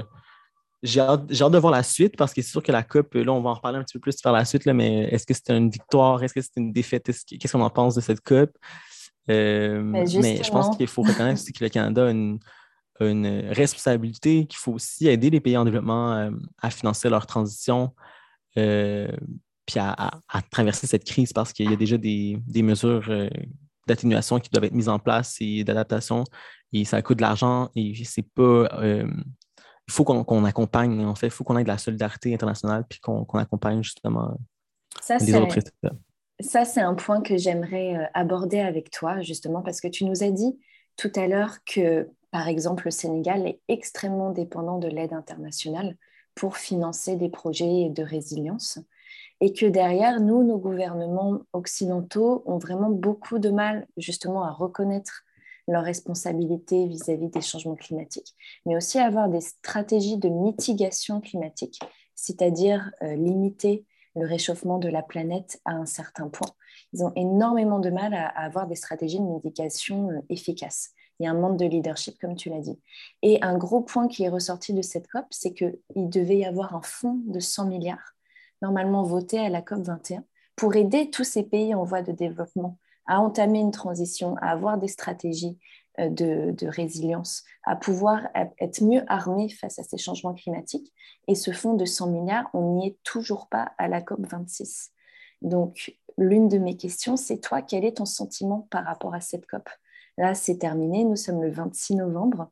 j'ai 0.85 1.01
hâte, 1.01 1.27
de 1.27 1.59
voir 1.59 1.73
la 1.73 1.83
suite 1.83 2.17
parce 2.17 2.35
que 2.35 2.43
c'est 2.43 2.51
sûr 2.51 2.63
que 2.63 2.71
la 2.71 2.83
Coupe, 2.83 3.15
là, 3.15 3.33
on 3.33 3.41
va 3.41 3.51
en 3.51 3.55
reparler 3.55 3.79
un 3.79 3.83
petit 3.83 3.95
peu 3.95 4.01
plus 4.01 4.21
par 4.21 4.35
la 4.35 4.45
suite, 4.45 4.67
là, 4.67 4.75
mais 4.75 5.05
est-ce 5.05 5.27
que 5.27 5.33
c'est 5.33 5.51
une 5.51 5.71
victoire? 5.71 6.23
Est-ce 6.23 6.35
que 6.35 6.43
c'est 6.43 6.57
une 6.57 6.73
défaite? 6.73 7.05
Qu'est-ce 7.05 7.53
qu'on 7.53 7.63
en 7.63 7.71
pense 7.71 7.95
de 7.95 8.03
cette 8.03 8.21
Coupe? 8.21 8.51
Euh, 9.31 9.83
ben, 9.83 10.07
mais 10.21 10.43
je 10.45 10.51
pense 10.51 10.77
qu'il 10.77 10.87
faut 10.87 11.03
reconnaître 11.03 11.41
aussi 11.41 11.55
que 11.55 11.65
le 11.65 11.71
Canada 11.71 12.07
a 12.07 12.11
une, 12.11 12.39
responsabilité, 13.01 14.47
qu'il 14.47 14.59
faut 14.59 14.73
aussi 14.73 15.09
aider 15.09 15.31
les 15.31 15.41
pays 15.41 15.57
en 15.57 15.65
développement 15.65 16.13
euh, 16.13 16.31
à 16.61 16.71
financer 16.71 17.09
leur 17.09 17.27
transition, 17.27 17.95
euh, 18.59 19.09
puis 19.65 19.81
à, 19.81 20.21
traverser 20.51 20.87
cette 20.87 21.05
crise 21.05 21.33
parce 21.33 21.55
qu'il 21.55 21.71
y 21.71 21.73
a 21.73 21.77
déjà 21.77 21.97
des, 21.97 22.39
des 22.47 22.63
mesures 22.63 23.11
d'atténuation 23.87 24.39
qui 24.39 24.51
doivent 24.51 24.65
être 24.65 24.75
mises 24.75 24.91
en 24.91 24.99
place 24.99 25.37
et 25.41 25.65
d'adaptation, 25.65 26.25
et 26.75 26.85
ça 26.85 27.01
coûte 27.01 27.17
de 27.17 27.23
l'argent 27.23 27.71
et 27.75 27.95
c'est 28.05 28.29
pas 28.35 28.69
il 29.89 29.93
faut 29.93 30.05
qu'on 30.05 30.45
accompagne, 30.45 31.05
en 31.05 31.15
fait, 31.15 31.27
il 31.27 31.33
faut 31.33 31.45
qu'on 31.45 31.57
ait 31.59 31.63
de 31.63 31.69
la 31.69 31.79
solidarité 31.79 32.33
internationale 32.33 32.85
puis 32.89 33.01
qu'on 33.01 33.25
accompagne 33.39 33.83
justement 33.83 34.37
les 35.21 35.35
autres 35.35 35.59
États. 35.59 35.95
Ça, 36.41 36.65
c'est 36.65 36.81
un 36.81 36.95
point 36.95 37.21
que 37.21 37.37
j'aimerais 37.37 37.97
euh, 37.97 38.07
aborder 38.13 38.59
avec 38.59 38.91
toi, 38.91 39.21
justement, 39.21 39.63
parce 39.63 39.81
que 39.81 39.87
tu 39.87 40.05
nous 40.05 40.25
as 40.25 40.31
dit 40.31 40.59
tout 40.97 41.13
à 41.15 41.29
l'heure 41.29 41.59
que, 41.65 42.09
par 42.33 42.49
exemple, 42.49 42.87
le 42.87 42.91
Sénégal 42.91 43.47
est 43.47 43.61
extrêmement 43.69 44.31
dépendant 44.31 44.79
de 44.79 44.89
l'aide 44.89 45.13
internationale 45.13 45.97
pour 46.35 46.57
financer 46.57 47.15
des 47.15 47.29
projets 47.29 47.89
de 47.91 48.03
résilience 48.03 48.81
et 49.41 49.53
que 49.53 49.67
derrière, 49.67 50.21
nous, 50.21 50.43
nos 50.43 50.59
gouvernements 50.59 51.41
occidentaux 51.53 52.43
ont 52.47 52.59
vraiment 52.59 52.91
beaucoup 52.91 53.39
de 53.39 53.51
mal 53.51 53.87
justement 53.97 54.45
à 54.45 54.51
reconnaître 54.51 55.25
leurs 55.69 55.85
responsabilités 55.85 56.87
vis-à-vis 56.87 57.29
des 57.29 57.41
changements 57.41 57.75
climatiques, 57.75 58.35
mais 58.67 58.77
aussi 58.77 58.99
avoir 58.99 59.29
des 59.29 59.41
stratégies 59.41 60.19
de 60.19 60.29
mitigation 60.29 61.21
climatique, 61.21 61.81
c'est-à-dire 62.15 62.91
euh, 63.03 63.15
limiter 63.15 63.87
le 64.17 64.27
réchauffement 64.27 64.79
de 64.79 64.89
la 64.89 65.03
planète 65.03 65.61
à 65.65 65.73
un 65.73 65.87
certain 65.87 66.29
point. 66.29 66.51
Ils 66.93 67.03
ont 67.03 67.13
énormément 67.17 67.81
de 67.81 67.91
mal 67.91 68.15
à, 68.15 68.27
avoir 68.29 68.67
des 68.67 68.77
stratégies 68.77 69.19
de 69.19 69.25
mitigation 69.25 70.11
euh, 70.11 70.21
efficaces. 70.29 70.91
Il 71.19 71.25
y 71.25 71.27
a 71.27 71.31
un 71.31 71.39
manque 71.39 71.59
de 71.59 71.67
leadership, 71.67 72.19
comme 72.19 72.35
tu 72.35 72.51
l'as 72.51 72.61
dit. 72.61 72.81
Et 73.23 73.41
un 73.43 73.57
gros 73.57 73.81
point 73.81 74.09
qui 74.09 74.25
est 74.25 74.29
ressorti 74.29 74.73
de 74.73 74.83
cette 74.83 75.07
COP, 75.09 75.27
c'est 75.31 75.55
qu'il 75.55 75.79
devait 75.95 76.39
y 76.39 76.45
avoir 76.45 76.75
un 76.75 76.83
fonds 76.83 77.21
de 77.27 77.41
100 77.41 77.67
milliards, 77.67 78.15
normalement 78.63 79.03
voté 79.03 79.39
à 79.39 79.49
la 79.49 79.63
COP 79.63 79.83
21, 79.83 80.25
pour 80.57 80.75
aider 80.77 81.11
tous 81.11 81.25
ces 81.25 81.45
pays 81.45 81.75
en 81.75 81.85
voie 81.85 82.03
de 82.03 82.13
développement 82.13 82.79
à 83.07 83.21
entamer 83.21 83.61
une 83.61 83.71
transition, 83.71 84.37
à 84.41 84.51
avoir 84.51 84.79
des 84.79 84.89
stratégies 84.89 85.59
euh, 86.01 86.09
de, 86.09 86.67
résilience, 86.67 87.45
à 87.63 87.77
pouvoir 87.77 88.27
être 88.59 88.83
mieux 88.83 89.03
armé 89.07 89.49
face 89.49 89.79
à 89.79 89.85
ces 89.85 89.99
changements 89.99 90.35
climatiques. 90.35 90.93
Et 91.29 91.35
ce 91.35 91.53
fonds 91.53 91.75
de 91.75 91.85
100 91.85 92.09
milliards, 92.09 92.51
on 92.53 92.75
n'y 92.75 92.89
est 92.89 92.99
toujours 93.05 93.49
pas 93.49 93.73
à 93.79 93.87
la 93.87 94.03
COP 94.03 94.27
26. 94.27 94.91
Donc, 95.43 95.95
l'une 96.19 96.49
de 96.49 96.59
mes 96.59 96.77
questions, 96.77 97.17
c'est 97.17 97.39
toi, 97.39 97.63
quel 97.63 97.85
est 97.85 97.99
ton 97.99 98.07
sentiment 98.07 98.67
par 98.71 98.85
rapport 98.85 99.15
à 99.15 99.21
cette 99.21 99.47
COP? 99.47 99.69
Là, 100.17 100.35
c'est 100.35 100.59
terminé, 100.59 101.05
nous 101.05 101.17
sommes 101.17 101.43
le 101.43 101.51
26 101.51 101.97
novembre. 101.97 102.51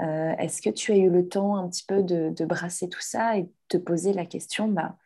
Euh, 0.00 0.34
est-ce 0.36 0.60
que 0.60 0.70
tu 0.70 0.92
as 0.92 0.96
eu 0.96 1.10
le 1.10 1.28
temps 1.28 1.56
un 1.56 1.68
petit 1.68 1.84
peu 1.86 2.02
de, 2.02 2.30
de, 2.30 2.44
brasser 2.44 2.88
tout 2.88 3.00
ça 3.00 3.36
et 3.36 3.44
de 3.44 3.52
te 3.68 3.76
poser 3.76 4.12
la 4.12 4.26
question, 4.26 4.68
bah, 4.68 4.96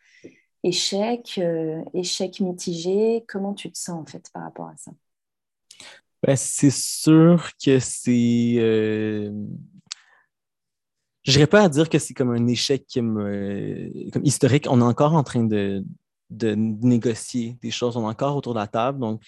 échec, 0.66 1.38
euh, 1.38 1.82
échec 1.94 2.40
mitigé. 2.40 3.24
Comment 3.28 3.54
tu 3.54 3.70
te 3.70 3.78
sens 3.78 4.00
en 4.00 4.06
fait 4.06 4.28
par 4.32 4.42
rapport 4.42 4.68
à 4.68 4.76
ça? 4.76 4.90
Ben, 6.22 6.36
c'est 6.36 6.70
sûr 6.70 7.50
que 7.64 7.78
c'est. 7.78 8.54
Euh... 8.58 9.30
Je 11.24 11.32
n'irais 11.32 11.46
pas 11.46 11.62
à 11.62 11.68
dire 11.68 11.88
que 11.88 11.98
c'est 11.98 12.14
comme 12.14 12.30
un 12.30 12.46
échec 12.46 12.84
comme 12.94 14.24
historique. 14.24 14.66
On 14.70 14.80
est 14.80 14.84
encore 14.84 15.14
en 15.14 15.24
train 15.24 15.42
de, 15.44 15.84
de 16.30 16.54
négocier 16.54 17.58
des 17.62 17.70
choses. 17.70 17.96
On 17.96 18.02
est 18.02 18.10
encore 18.10 18.36
autour 18.36 18.54
de 18.54 18.60
la 18.60 18.66
table. 18.66 19.00
Donc, 19.00 19.22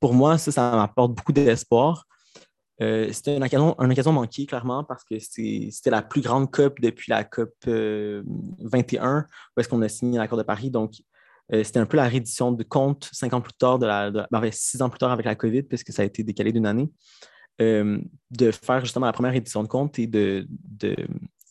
pour 0.00 0.14
moi, 0.14 0.36
ça, 0.38 0.50
ça 0.50 0.72
m'apporte 0.72 1.14
beaucoup 1.14 1.32
d'espoir. 1.32 2.06
Euh, 2.80 3.12
c'était 3.12 3.36
une 3.36 3.42
occasion, 3.42 4.12
manquée, 4.12 4.46
clairement, 4.46 4.84
parce 4.84 5.04
que 5.04 5.18
c'était 5.18 5.90
la 5.90 6.02
plus 6.02 6.20
grande 6.20 6.50
COP 6.50 6.80
depuis 6.80 7.10
la 7.10 7.24
COP 7.24 7.52
21, 7.64 7.68
euh, 7.68 9.22
où 9.56 9.60
est-ce 9.60 9.68
qu'on 9.68 9.82
a 9.82 9.88
signé 9.88 10.18
l'accord 10.18 10.38
de 10.38 10.44
Paris. 10.44 10.70
Donc, 10.70 10.92
euh, 11.52 11.64
c'était 11.64 11.80
un 11.80 11.86
peu 11.86 11.96
la 11.96 12.06
réédition 12.06 12.52
de 12.52 12.62
compte 12.62 13.08
cinq 13.12 13.32
ans 13.32 13.40
plus 13.40 13.54
tard, 13.54 13.78
de 13.78 13.86
ben, 14.30 14.50
six 14.52 14.80
ans 14.82 14.90
plus 14.90 14.98
tard 14.98 15.10
avec 15.10 15.26
la 15.26 15.34
COVID, 15.34 15.62
puisque 15.62 15.92
ça 15.92 16.02
a 16.02 16.04
été 16.04 16.22
décalé 16.22 16.52
d'une 16.52 16.66
année, 16.66 16.90
de 17.58 18.50
faire 18.52 18.80
justement 18.84 19.06
la 19.06 19.12
première 19.12 19.34
édition 19.34 19.64
de 19.64 19.68
compte 19.68 19.98
et 19.98 20.06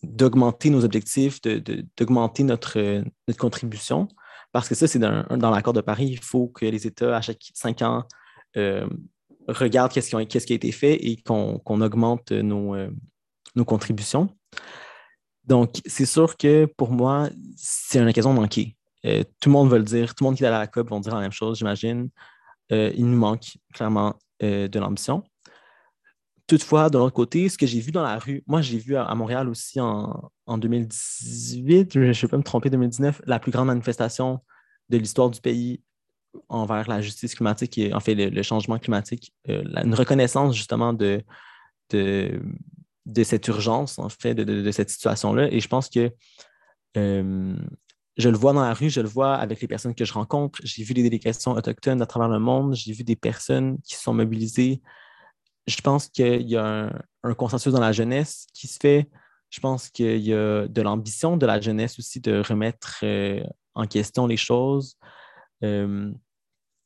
d'augmenter 0.03 0.69
de, 0.69 0.75
nos 0.75 0.85
objectifs, 0.85 1.41
d'augmenter 1.41 2.43
notre, 2.43 3.03
notre 3.27 3.39
contribution. 3.39 4.07
Parce 4.53 4.69
que 4.69 4.75
ça, 4.75 4.87
c'est 4.87 4.99
dans 4.99 5.51
l'accord 5.51 5.73
de 5.73 5.81
Paris, 5.81 6.07
il 6.07 6.23
faut 6.23 6.47
que 6.47 6.65
les 6.65 6.87
États, 6.87 7.17
à 7.17 7.21
chaque 7.21 7.51
cinq 7.53 7.81
ans, 7.81 8.05
regarde 9.47 9.91
qu'est-ce 9.91 10.09
qui, 10.45 10.53
a 10.53 10.55
été 10.55 10.71
fait 10.71 10.95
et 10.95 11.17
qu'on 11.17 11.81
augmente 11.81 12.31
nos, 12.31 12.75
euh, 12.75 12.89
nos, 13.55 13.65
contributions. 13.65 14.29
Donc, 15.45 15.75
c'est 15.85 16.05
sûr 16.05 16.37
que 16.37 16.65
pour 16.65 16.91
moi, 16.91 17.29
c'est 17.55 17.99
une 17.99 18.09
occasion 18.09 18.33
manquée. 18.33 18.75
Euh, 19.05 19.23
tout 19.39 19.49
le 19.49 19.53
monde 19.53 19.69
va 19.69 19.77
le 19.77 19.83
dire, 19.83 20.13
tout 20.13 20.23
le 20.23 20.29
monde 20.29 20.37
qui 20.37 20.43
est 20.43 20.47
à 20.47 20.51
la 20.51 20.67
COP 20.67 20.89
vont 20.89 20.99
dire 20.99 21.15
la 21.15 21.21
même 21.21 21.31
chose, 21.31 21.59
j'imagine. 21.59 22.09
Euh, 22.71 22.91
il 22.95 23.05
nous 23.05 23.17
manque 23.17 23.57
clairement 23.73 24.15
de 24.39 24.79
l'ambition. 24.79 25.23
Toutefois, 26.45 26.89
de 26.89 26.97
l'autre 26.97 27.15
côté, 27.15 27.49
ce 27.49 27.57
que 27.57 27.65
j'ai 27.65 27.79
vu 27.79 27.91
dans 27.91 28.03
la 28.03 28.19
rue, 28.19 28.43
moi 28.45 28.61
j'ai 28.61 28.77
vu 28.77 28.95
à, 28.95 29.13
Montréal 29.15 29.49
aussi 29.49 29.79
en, 29.81 30.31
en 30.45 30.57
2018, 30.57 31.93
je 31.93 31.99
ne 31.99 32.13
vais 32.13 32.27
pas 32.27 32.37
me 32.37 32.43
tromper, 32.43 32.69
2019, 32.69 33.21
la 33.25 33.39
plus 33.39 33.51
grande 33.51 33.67
manifestation 33.67 34.39
de 34.89 34.97
l'histoire 34.97 35.29
du 35.29 35.41
pays 35.41 35.81
envers 36.49 36.87
la 36.89 37.01
justice 37.01 37.35
climatique 37.35 37.77
et 37.77 37.93
en 37.93 37.99
fait 37.99 38.15
le, 38.15 38.43
changement 38.43 38.79
climatique, 38.79 39.33
euh, 39.49 39.63
une 39.83 39.93
reconnaissance 39.93 40.55
justement 40.55 40.93
de, 40.93 41.23
de, 41.91 43.23
cette 43.23 43.47
urgence, 43.47 43.99
en 43.99 44.09
fait, 44.09 44.35
de, 44.35 44.71
cette 44.71 44.89
situation-là. 44.89 45.51
Et 45.51 45.59
je 45.59 45.67
pense 45.67 45.89
que 45.89 46.11
euh, 46.97 47.55
je 48.17 48.29
le 48.29 48.37
vois 48.37 48.53
dans 48.53 48.61
la 48.61 48.73
rue, 48.73 48.89
je 48.89 49.01
le 49.01 49.07
vois 49.07 49.35
avec 49.35 49.61
les 49.61 49.67
personnes 49.67 49.95
que 49.95 50.05
je 50.05 50.13
rencontre. 50.13 50.59
J'ai 50.63 50.83
vu 50.83 50.93
des 50.93 51.03
délégations 51.03 51.51
autochtones 51.51 52.01
à 52.01 52.05
travers 52.05 52.29
le 52.29 52.39
monde, 52.39 52.75
j'ai 52.75 52.93
vu 52.93 53.03
des 53.03 53.15
personnes 53.15 53.77
qui 53.83 53.95
sont 53.95 54.13
mobilisées 54.13 54.81
je 55.67 55.81
pense 55.81 56.07
qu'il 56.07 56.49
y 56.49 56.55
a 56.55 56.89
un, 57.23 57.33
consensus 57.33 57.73
dans 57.73 57.81
la 57.81 57.91
jeunesse 57.91 58.47
qui 58.53 58.67
se 58.67 58.79
fait. 58.79 59.09
Je 59.49 59.59
pense 59.59 59.89
qu'il 59.89 60.21
y 60.21 60.33
a 60.33 60.67
de 60.67 60.81
l'ambition 60.81 61.37
de 61.37 61.45
la 61.45 61.59
jeunesse 61.59 61.99
aussi 61.99 62.19
de 62.19 62.41
remettre 62.41 62.99
euh, 63.03 63.43
en 63.75 63.85
question 63.85 64.27
les 64.27 64.37
choses. 64.37 64.97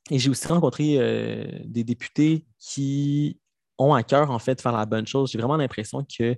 Et 0.10 0.20
j'ai 0.20 0.30
aussi 0.30 0.48
rencontré 0.48 0.96
euh, 0.98 1.46
des 1.66 1.84
députés 1.84 2.46
qui 2.58 3.40
ont 3.78 3.94
à 3.94 4.04
cœur, 4.04 4.32
en 4.32 4.40
fait, 4.40 4.56
de 4.56 4.62
faire 4.62 4.72
la 4.72 4.86
bonne 4.86 5.08
chose. 5.08 5.32
J'ai 5.32 5.38
vraiment 5.38 5.58
l'impression 5.58 6.06
que 6.06 6.36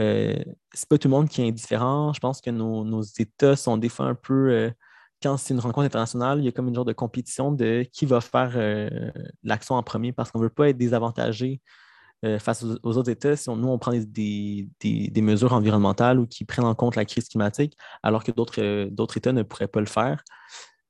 euh, 0.00 0.44
c'est 0.72 0.88
pas 0.88 0.98
tout 0.98 1.08
le 1.08 1.12
monde 1.12 1.28
qui 1.28 1.42
est 1.42 1.48
indifférent. 1.48 2.12
Je 2.12 2.20
pense 2.20 2.40
que 2.40 2.50
nos, 2.50 3.02
États 3.18 3.56
sont 3.56 3.76
des 3.76 3.88
fois 3.88 4.06
un 4.06 4.14
peu 4.14 4.72
quand 5.20 5.36
c'est 5.36 5.52
une 5.52 5.58
rencontre 5.58 5.86
internationale, 5.86 6.38
il 6.38 6.44
y 6.44 6.48
a 6.48 6.52
comme 6.52 6.68
une 6.68 6.74
genre 6.76 6.84
de 6.84 6.92
compétition 6.92 7.50
de 7.50 7.84
qui 7.92 8.06
va 8.06 8.20
faire 8.20 8.56
l'action 9.42 9.74
en 9.74 9.82
premier 9.82 10.12
parce 10.12 10.30
qu'on 10.30 10.38
ne 10.38 10.44
veut 10.44 10.50
pas 10.50 10.68
être 10.68 10.78
désavantagé 10.78 11.60
face 12.38 12.62
aux, 12.62 12.96
autres 12.96 13.10
États 13.10 13.34
si 13.34 13.50
nous, 13.50 13.68
on 13.68 13.78
prend 13.78 13.92
des, 13.92 14.68
mesures 15.16 15.52
environnementales 15.52 16.20
ou 16.20 16.26
qui 16.28 16.44
prennent 16.44 16.66
en 16.66 16.76
compte 16.76 16.94
la 16.94 17.04
crise 17.04 17.28
climatique, 17.28 17.76
alors 18.04 18.22
que 18.22 18.30
d'autres 18.30 19.16
États 19.16 19.32
ne 19.32 19.42
pourraient 19.42 19.66
pas 19.66 19.80
le 19.80 19.86
faire. 19.86 20.22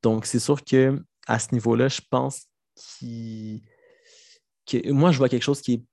Donc, 0.03 0.27
c'est 0.27 0.41
sûr 0.41 0.63
que 0.63 1.03
à 1.29 1.39
ce 1.39 1.55
niveau-là, 1.55 1.89
je 1.89 2.01
pense 2.11 2.47
que 3.01 3.61
moi, 4.91 5.13
je 5.13 5.19
vois 5.19 5.29
quelque 5.29 5.43
chose 5.43 5.61
qui 5.61 5.75
est 5.75 5.85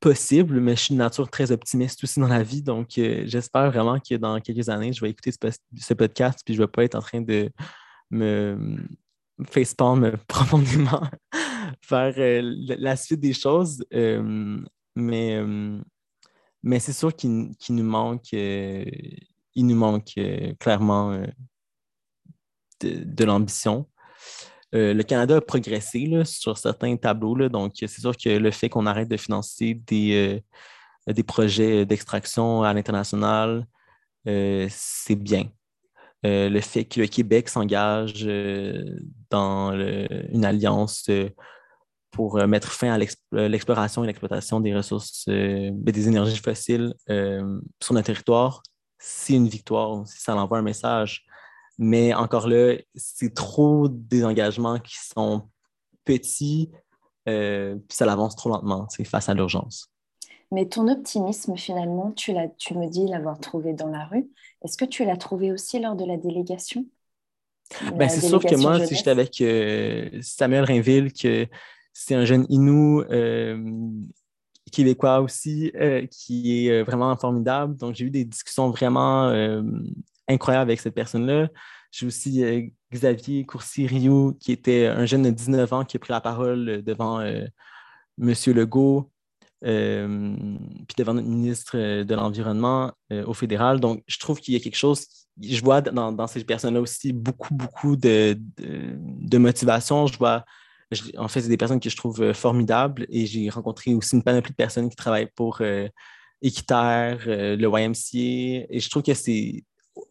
possible, 0.00 0.60
mais 0.60 0.76
je 0.76 0.84
suis 0.84 0.94
de 0.94 0.98
nature 0.98 1.28
très 1.28 1.52
optimiste 1.52 2.02
aussi 2.02 2.20
dans 2.20 2.28
la 2.28 2.42
vie. 2.42 2.62
Donc, 2.62 2.96
euh, 2.96 3.22
j'espère 3.26 3.70
vraiment 3.70 3.98
que 4.00 4.14
dans 4.14 4.40
quelques 4.40 4.68
années, 4.68 4.92
je 4.92 5.00
vais 5.00 5.10
écouter 5.10 5.32
ce, 5.32 5.94
podcast 5.94 6.40
puis 6.44 6.54
je 6.54 6.60
ne 6.60 6.66
vais 6.66 6.70
pas 6.70 6.84
être 6.84 6.94
en 6.94 7.00
train 7.00 7.20
de 7.20 7.50
me 8.10 8.78
facepalm 9.44 10.16
profondément 10.28 11.02
vers 11.90 12.14
euh, 12.16 12.40
la 12.78 12.96
suite 12.96 13.20
des 13.20 13.34
choses. 13.34 13.84
Euh, 13.92 14.58
mais 14.96 15.40
mais 16.62 16.78
c'est 16.78 16.92
sûr 16.92 17.14
qu'il 17.14 17.54
nous 17.70 17.84
manque, 17.84 18.32
il 18.32 19.66
nous 19.66 19.76
manque 19.76 20.12
clairement 20.58 21.22
de 22.82 23.24
l'ambition. 23.24 23.86
Euh, 24.74 24.94
le 24.94 25.02
Canada 25.02 25.36
a 25.36 25.40
progressé 25.40 26.08
sur 26.24 26.56
certains 26.56 26.96
tableaux. 26.96 27.48
donc, 27.48 27.72
c'est 27.76 27.88
sûr 27.88 28.16
que 28.16 28.28
le 28.28 28.50
fait 28.50 28.68
qu'on 28.68 28.86
arrête 28.86 29.08
de 29.08 29.16
financer 29.16 29.74
des, 29.86 30.42
euh, 31.08 31.22
projets 31.26 31.84
d'extraction 31.86 32.62
à 32.62 32.72
l'international, 32.72 33.66
euh, 34.28 34.66
c'est 34.70 35.16
bien. 35.16 35.50
le 36.22 36.60
fait 36.60 36.84
que 36.84 37.00
le 37.00 37.06
Québec 37.06 37.48
s'engage 37.48 38.24
dans 39.30 39.72
une 39.72 40.44
alliance 40.44 41.10
pour 42.10 42.36
mettre 42.46 42.72
fin 42.72 42.92
à 42.92 42.98
l'exploration 43.48 44.04
et 44.04 44.06
l'exploitation 44.06 44.60
des 44.60 44.74
ressources, 44.76 45.24
des 45.28 46.08
énergies 46.08 46.36
fossiles 46.36 46.92
sur 47.08 47.94
notre 47.94 48.06
territoire, 48.06 48.62
c'est 48.98 49.32
une 49.32 49.48
victoire, 49.48 50.06
ça 50.06 50.36
envoie 50.36 50.58
un 50.58 50.62
message 50.62 51.24
mais 51.80 52.12
encore 52.12 52.46
là, 52.46 52.74
c'est 52.94 53.32
trop 53.32 53.88
des 53.88 54.22
engagements 54.22 54.78
qui 54.78 54.96
sont 54.98 55.48
petits, 56.04 56.70
euh, 57.26 57.74
puis 57.88 57.96
ça 57.96 58.04
avance 58.12 58.36
trop 58.36 58.50
lentement 58.50 58.86
c'est 58.90 59.04
face 59.04 59.30
à 59.30 59.34
l'urgence. 59.34 59.90
Mais 60.52 60.66
ton 60.66 60.88
optimisme, 60.88 61.56
finalement, 61.56 62.12
tu, 62.12 62.34
tu 62.58 62.76
me 62.76 62.86
dis 62.86 63.06
l'avoir 63.06 63.40
trouvé 63.40 63.72
dans 63.72 63.86
la 63.86 64.04
rue. 64.04 64.28
Est-ce 64.62 64.76
que 64.76 64.84
tu 64.84 65.06
l'as 65.06 65.16
trouvé 65.16 65.52
aussi 65.52 65.80
lors 65.80 65.96
de 65.96 66.04
la 66.04 66.18
délégation? 66.18 66.84
Ben, 67.96 68.10
C'est 68.10 68.28
sûr 68.28 68.44
que 68.44 68.56
moi, 68.56 68.84
si 68.84 68.94
j'étais 68.94 69.10
avec 69.10 69.40
euh, 69.40 70.10
Samuel 70.20 70.64
Rainville, 70.64 71.14
que 71.14 71.46
c'est 71.94 72.14
un 72.14 72.26
jeune 72.26 72.44
Inou 72.50 73.00
euh, 73.10 73.56
québécois 74.70 75.20
aussi, 75.20 75.72
qui 76.10 76.66
est 76.66 76.82
vraiment 76.82 77.16
formidable. 77.16 77.76
Donc, 77.76 77.94
j'ai 77.94 78.04
eu 78.04 78.10
des 78.10 78.26
discussions 78.26 78.68
vraiment 78.68 79.30
incroyable 80.30 80.70
avec 80.70 80.80
cette 80.80 80.94
personne-là. 80.94 81.48
J'ai 81.90 82.06
aussi 82.06 82.44
euh, 82.44 82.62
Xavier 82.92 83.44
Courcy-Rio, 83.44 84.36
qui 84.40 84.52
était 84.52 84.86
un 84.86 85.06
jeune 85.06 85.22
de 85.22 85.30
19 85.30 85.72
ans 85.72 85.84
qui 85.84 85.96
a 85.96 86.00
pris 86.00 86.12
la 86.12 86.20
parole 86.20 86.82
devant 86.82 87.20
euh, 87.20 87.46
M. 88.20 88.34
Legault, 88.54 89.10
euh, 89.64 90.34
puis 90.86 90.94
devant 90.96 91.14
notre 91.14 91.28
ministre 91.28 91.76
de 91.76 92.14
l'Environnement 92.14 92.92
au 93.10 93.34
fédéral. 93.34 93.80
Donc, 93.80 94.02
je 94.06 94.18
trouve 94.18 94.40
qu'il 94.40 94.54
y 94.54 94.56
a 94.56 94.60
quelque 94.60 94.76
chose, 94.76 95.06
je 95.40 95.60
vois 95.62 95.80
dans, 95.80 96.26
ces 96.26 96.44
personnes-là 96.44 96.80
aussi 96.80 97.12
beaucoup, 97.12 97.54
beaucoup 97.54 97.96
de, 97.96 98.38
motivation. 99.34 100.06
Je 100.06 100.16
vois, 100.16 100.44
en 101.18 101.28
fait, 101.28 101.42
c'est 101.42 101.48
des 101.48 101.56
personnes 101.56 101.80
que 101.80 101.90
je 101.90 101.96
trouve 101.96 102.32
formidables 102.32 103.06
et 103.08 103.26
j'ai 103.26 103.48
rencontré 103.50 103.94
aussi 103.94 104.14
une 104.16 104.22
panoplie 104.22 104.52
de 104.52 104.56
personnes 104.56 104.88
qui 104.88 104.96
travaillent 104.96 105.30
pour 105.34 105.60
Équiterre, 106.42 107.18
le 107.26 107.66
YMCA, 107.66 108.66
et 108.70 108.80
je 108.80 108.88
trouve 108.88 109.02
que 109.02 109.14
c'est 109.14 109.64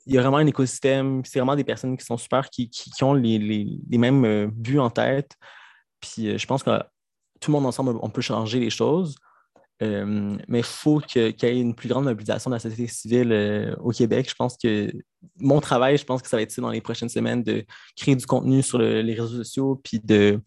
il 0.06 0.15
y 0.15 0.17
a 0.17 0.21
vraiment 0.21 0.38
un 0.38 0.47
écosystème. 0.47 1.23
C'est 1.25 1.39
vraiment 1.39 1.56
des 1.56 1.63
personnes 1.63 1.97
qui 1.97 2.06
sont 2.06 2.17
super, 2.17 2.49
qui, 2.49 2.69
ont 3.02 3.13
les, 3.13 3.80
mêmes 3.89 4.25
euh, 4.25 4.47
buts 4.52 4.80
en 4.80 4.89
tête. 4.89 5.36
Puis 5.99 6.28
euh, 6.28 6.38
je 6.38 6.47
pense 6.47 6.63
que 6.63 6.71
tout 7.39 7.52
le 7.52 7.54
monde 7.54 7.65
ensemble, 7.65 7.97
on 8.02 8.10
peut 8.10 8.21
changer 8.21 8.60
les 8.60 8.69
choses. 8.69 9.15
Euh, 9.82 10.38
mais 10.49 10.60
il 10.60 10.65
faut 10.65 10.99
qu'il 10.99 11.34
y 11.41 11.45
ait 11.45 11.60
une 11.60 11.73
plus 11.73 11.88
grande 11.88 12.04
mobilisation 12.04 12.49
de 12.49 12.56
la 12.56 12.60
société 12.60 12.88
civile 12.88 13.75
au 13.80 13.91
Québec. 13.91 14.30
Je 14.30 14.36
pense 14.36 14.58
que 14.58 14.91
mon 15.38 15.62
travail, 15.62 15.97
je 15.97 16.04
pense 16.04 16.21
que 16.21 16.28
ça 16.28 16.36
va 16.36 16.41
être 16.41 16.60
dans 16.60 16.71
les 16.71 16.82
prochaines 16.82 17.08
semaines, 17.08 17.43
de 17.43 17.65
créer 17.95 18.15
du 18.15 18.25
contenu 18.25 18.62
sur 18.62 18.78
les 18.78 19.13
réseaux 19.13 19.38
sociaux, 19.38 19.80
puis 19.82 20.02
de 20.04 20.41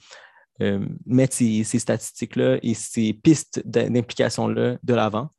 mettre 1.07 1.35
ces, 1.35 1.65
ces 1.65 1.79
statistiques-là 1.79 2.59
et 2.63 2.75
ces 2.75 3.15
pistes 3.15 3.63
d'implication-là 3.65 4.77
de 4.83 4.95
l'avant. 4.95 5.31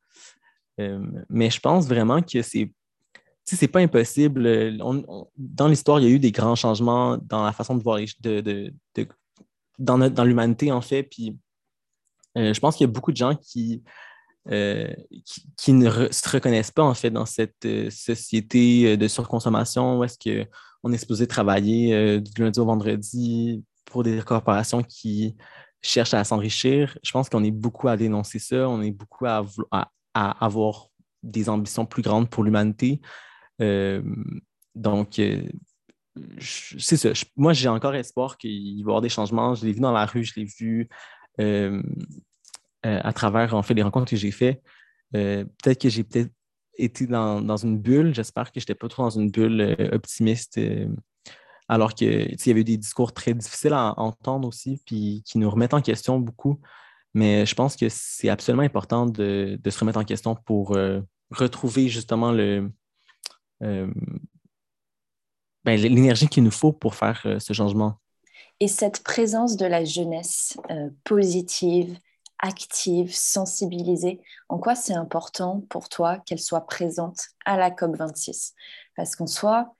mais 1.28 1.50
je 1.50 1.60
pense 1.60 1.86
vraiment 1.86 2.20
que 2.20 2.42
c'est 2.42 2.72
c'est 3.44 3.68
pas 3.68 3.80
impossible. 3.80 4.46
Euh, 4.46 4.78
dans 5.36 5.68
l'histoire, 5.68 6.00
il 6.00 6.04
y 6.04 6.06
a 6.06 6.10
eu 6.10 6.18
des 6.18 6.32
grands 6.32 6.54
changements 6.54 7.18
dans 7.18 7.44
la 7.44 7.52
façon 7.52 7.76
de 7.76 7.82
voir 7.82 7.98
les 7.98 8.06
de, 8.20 8.72
dans, 9.78 10.24
l'humanité, 10.24 10.72
en 10.72 10.80
fait. 10.80 11.02
Puis 11.02 11.38
euh, 12.38 12.54
je 12.54 12.60
pense 12.60 12.76
qu'il 12.76 12.86
y 12.86 12.90
a 12.90 12.92
beaucoup 12.92 13.12
de 13.12 13.16
gens 13.16 13.34
qui, 13.34 13.82
euh, 14.50 14.92
qui, 15.56 15.72
ne 15.72 15.90
se 16.10 16.28
reconnaissent 16.28 16.70
pas, 16.70 16.84
en 16.84 16.94
fait, 16.94 17.10
dans 17.10 17.26
cette 17.26 17.66
société 17.90 18.96
de 18.96 19.08
surconsommation 19.08 19.98
où 19.98 20.04
est-ce 20.04 20.18
qu'on 20.18 20.92
est 20.92 20.98
supposé 20.98 21.26
travailler 21.26 22.20
du 22.20 22.42
lundi 22.42 22.58
au 22.60 22.64
vendredi 22.64 23.62
pour 23.84 24.02
des 24.02 24.22
corporations 24.22 24.82
qui 24.82 25.36
cherchent 25.82 26.14
à 26.14 26.24
s'enrichir. 26.24 26.96
Je 27.02 27.12
pense 27.12 27.28
qu'on 27.28 27.44
est 27.44 27.50
beaucoup 27.50 27.88
à 27.88 27.96
dénoncer 27.98 28.38
ça. 28.38 28.68
On 28.68 28.80
est 28.80 28.90
beaucoup 28.90 29.26
à, 29.26 29.44
à 30.14 30.44
avoir 30.44 30.88
des 31.22 31.48
ambitions 31.48 31.84
plus 31.84 32.02
grandes 32.02 32.30
pour 32.30 32.42
l'humanité. 32.42 33.00
Euh, 33.60 34.02
donc, 34.74 35.18
euh, 35.18 35.42
c'est 36.38 36.96
ça. 36.96 37.10
moi, 37.36 37.52
j'ai 37.52 37.68
encore 37.68 37.94
espoir 37.94 38.36
qu'il 38.38 38.76
va 38.76 38.78
y 38.78 38.82
avoir 38.82 39.00
des 39.00 39.08
changements. 39.08 39.54
Je 39.54 39.66
l'ai 39.66 39.72
vu 39.72 39.80
dans 39.80 39.92
la 39.92 40.06
rue, 40.06 40.24
je 40.24 40.34
l'ai 40.36 40.44
vu 40.44 40.88
euh, 41.40 41.82
à 42.82 43.12
travers 43.12 43.54
en 43.54 43.62
fait 43.62 43.74
les 43.74 43.82
rencontres 43.82 44.10
que 44.10 44.16
j'ai 44.16 44.30
faites. 44.30 44.62
peut-être 45.12 45.80
que 45.80 45.88
j'ai 45.88 46.04
peut-être 46.04 46.32
été 46.76 47.06
dans, 47.06 47.56
une 47.56 47.78
bulle. 47.78 48.14
J'espère 48.14 48.52
que 48.52 48.60
je 48.60 48.64
n'étais 48.64 48.74
pas 48.74 48.88
trop 48.88 49.04
dans 49.04 49.10
une 49.10 49.30
bulle 49.30 49.76
optimiste. 49.92 50.60
alors 51.68 51.94
qu'il 51.94 52.36
y 52.46 52.50
avait 52.50 52.64
des 52.64 52.76
discours 52.76 53.12
très 53.12 53.34
difficiles 53.34 53.72
à 53.72 53.98
entendre 53.98 54.46
aussi, 54.46 54.80
puis 54.86 55.22
qui 55.24 55.38
nous 55.38 55.50
remettent 55.50 55.74
en 55.74 55.82
question 55.82 56.18
beaucoup. 56.20 56.60
Mais 57.14 57.46
je 57.46 57.54
pense 57.54 57.76
que 57.76 57.86
c'est 57.88 58.28
absolument 58.28 58.64
important 58.64 59.06
de, 59.06 59.58
se 59.68 59.78
remettre 59.78 59.98
en 59.98 60.04
question 60.04 60.36
pour 60.36 60.76
retrouver 61.30 61.88
justement 61.88 62.32
le, 62.32 62.70
euh, 63.64 63.86
ben, 65.64 65.80
l'énergie 65.80 66.28
qu'il 66.28 66.44
nous 66.44 66.50
faut 66.50 66.72
pour 66.72 66.94
faire 66.94 67.22
euh, 67.24 67.38
ce 67.38 67.52
changement. 67.52 67.94
Et 68.60 68.68
cette 68.68 69.02
présence 69.02 69.56
de 69.56 69.66
la 69.66 69.84
jeunesse 69.84 70.56
euh, 70.70 70.90
positive, 71.04 71.96
active, 72.38 73.12
sensibilisée, 73.12 74.20
en 74.48 74.58
quoi 74.58 74.74
c'est 74.74 74.94
important 74.94 75.64
pour 75.70 75.88
toi 75.88 76.18
qu'elle 76.18 76.38
soit 76.38 76.66
présente 76.66 77.28
à 77.46 77.56
la 77.56 77.70
COP26 77.70 78.52
Parce 78.96 79.16
qu'en 79.16 79.26
soi, 79.26 79.74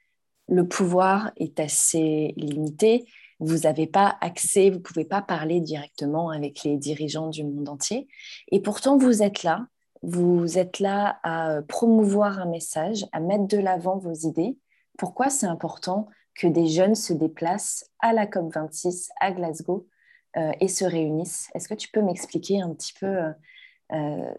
le 0.48 0.66
pouvoir 0.66 1.30
est 1.36 1.60
assez 1.60 2.32
limité. 2.36 3.04
Vous 3.38 3.58
n'avez 3.58 3.86
pas 3.86 4.16
accès, 4.20 4.70
vous 4.70 4.78
ne 4.78 4.82
pouvez 4.82 5.04
pas 5.04 5.22
parler 5.22 5.60
directement 5.60 6.30
avec 6.30 6.62
les 6.64 6.76
dirigeants 6.76 7.28
du 7.28 7.44
monde 7.44 7.68
entier. 7.68 8.08
Et 8.50 8.60
pourtant, 8.60 8.96
vous 8.96 9.22
êtes 9.22 9.42
là 9.42 9.66
vous 10.06 10.58
êtes 10.58 10.80
là 10.80 11.18
à 11.22 11.62
promouvoir 11.62 12.38
un 12.38 12.46
message, 12.46 13.06
à 13.12 13.20
mettre 13.20 13.46
de 13.46 13.58
l'avant 13.58 13.96
vos 13.96 14.12
idées. 14.12 14.58
Pourquoi 14.98 15.30
c'est 15.30 15.46
important 15.46 16.08
que 16.34 16.46
des 16.46 16.66
jeunes 16.66 16.94
se 16.94 17.12
déplacent 17.12 17.90
à 18.00 18.12
la 18.12 18.26
COP26 18.26 19.08
à 19.20 19.32
Glasgow 19.32 19.88
euh, 20.36 20.52
et 20.60 20.68
se 20.68 20.84
réunissent? 20.84 21.48
Est-ce 21.54 21.68
que 21.68 21.74
tu 21.74 21.88
peux 21.90 22.02
m'expliquer 22.02 22.60
un 22.60 22.74
petit 22.74 22.92
peu 22.98 23.06
euh, 23.06 23.30
euh, 23.92 24.34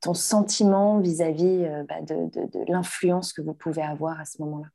ton 0.00 0.14
sentiment 0.14 0.98
vis-à-vis 0.98 1.64
bah, 1.88 2.00
de, 2.00 2.30
de 2.32 2.72
l'influence 2.72 3.32
que 3.32 3.42
vous 3.42 3.54
pouvez 3.54 3.82
avoir 3.82 4.18
à 4.18 4.24
ce 4.24 4.40
moment-là? 4.42 4.68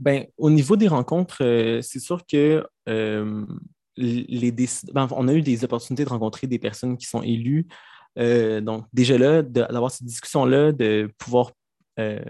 Ben, 0.00 0.26
au 0.36 0.50
niveau 0.50 0.76
des 0.76 0.88
rencontres, 0.88 1.38
c'est 1.82 2.00
sûr 2.00 2.26
que 2.26 2.66
les 3.96 4.52
ben, 4.92 5.08
on 5.12 5.28
a 5.28 5.32
eu 5.32 5.40
des 5.40 5.64
opportunités 5.64 6.04
de 6.04 6.10
rencontrer 6.10 6.46
des 6.46 6.58
personnes 6.58 6.96
qui 6.96 7.06
sont 7.06 7.22
élues. 7.22 7.66
Euh, 8.18 8.60
donc, 8.60 8.86
déjà 8.92 9.18
là, 9.18 9.42
d'avoir 9.42 9.90
cette 9.90 10.06
discussion-là, 10.06 10.72
de 10.72 11.12
pouvoir 11.18 11.52
euh, 11.98 12.24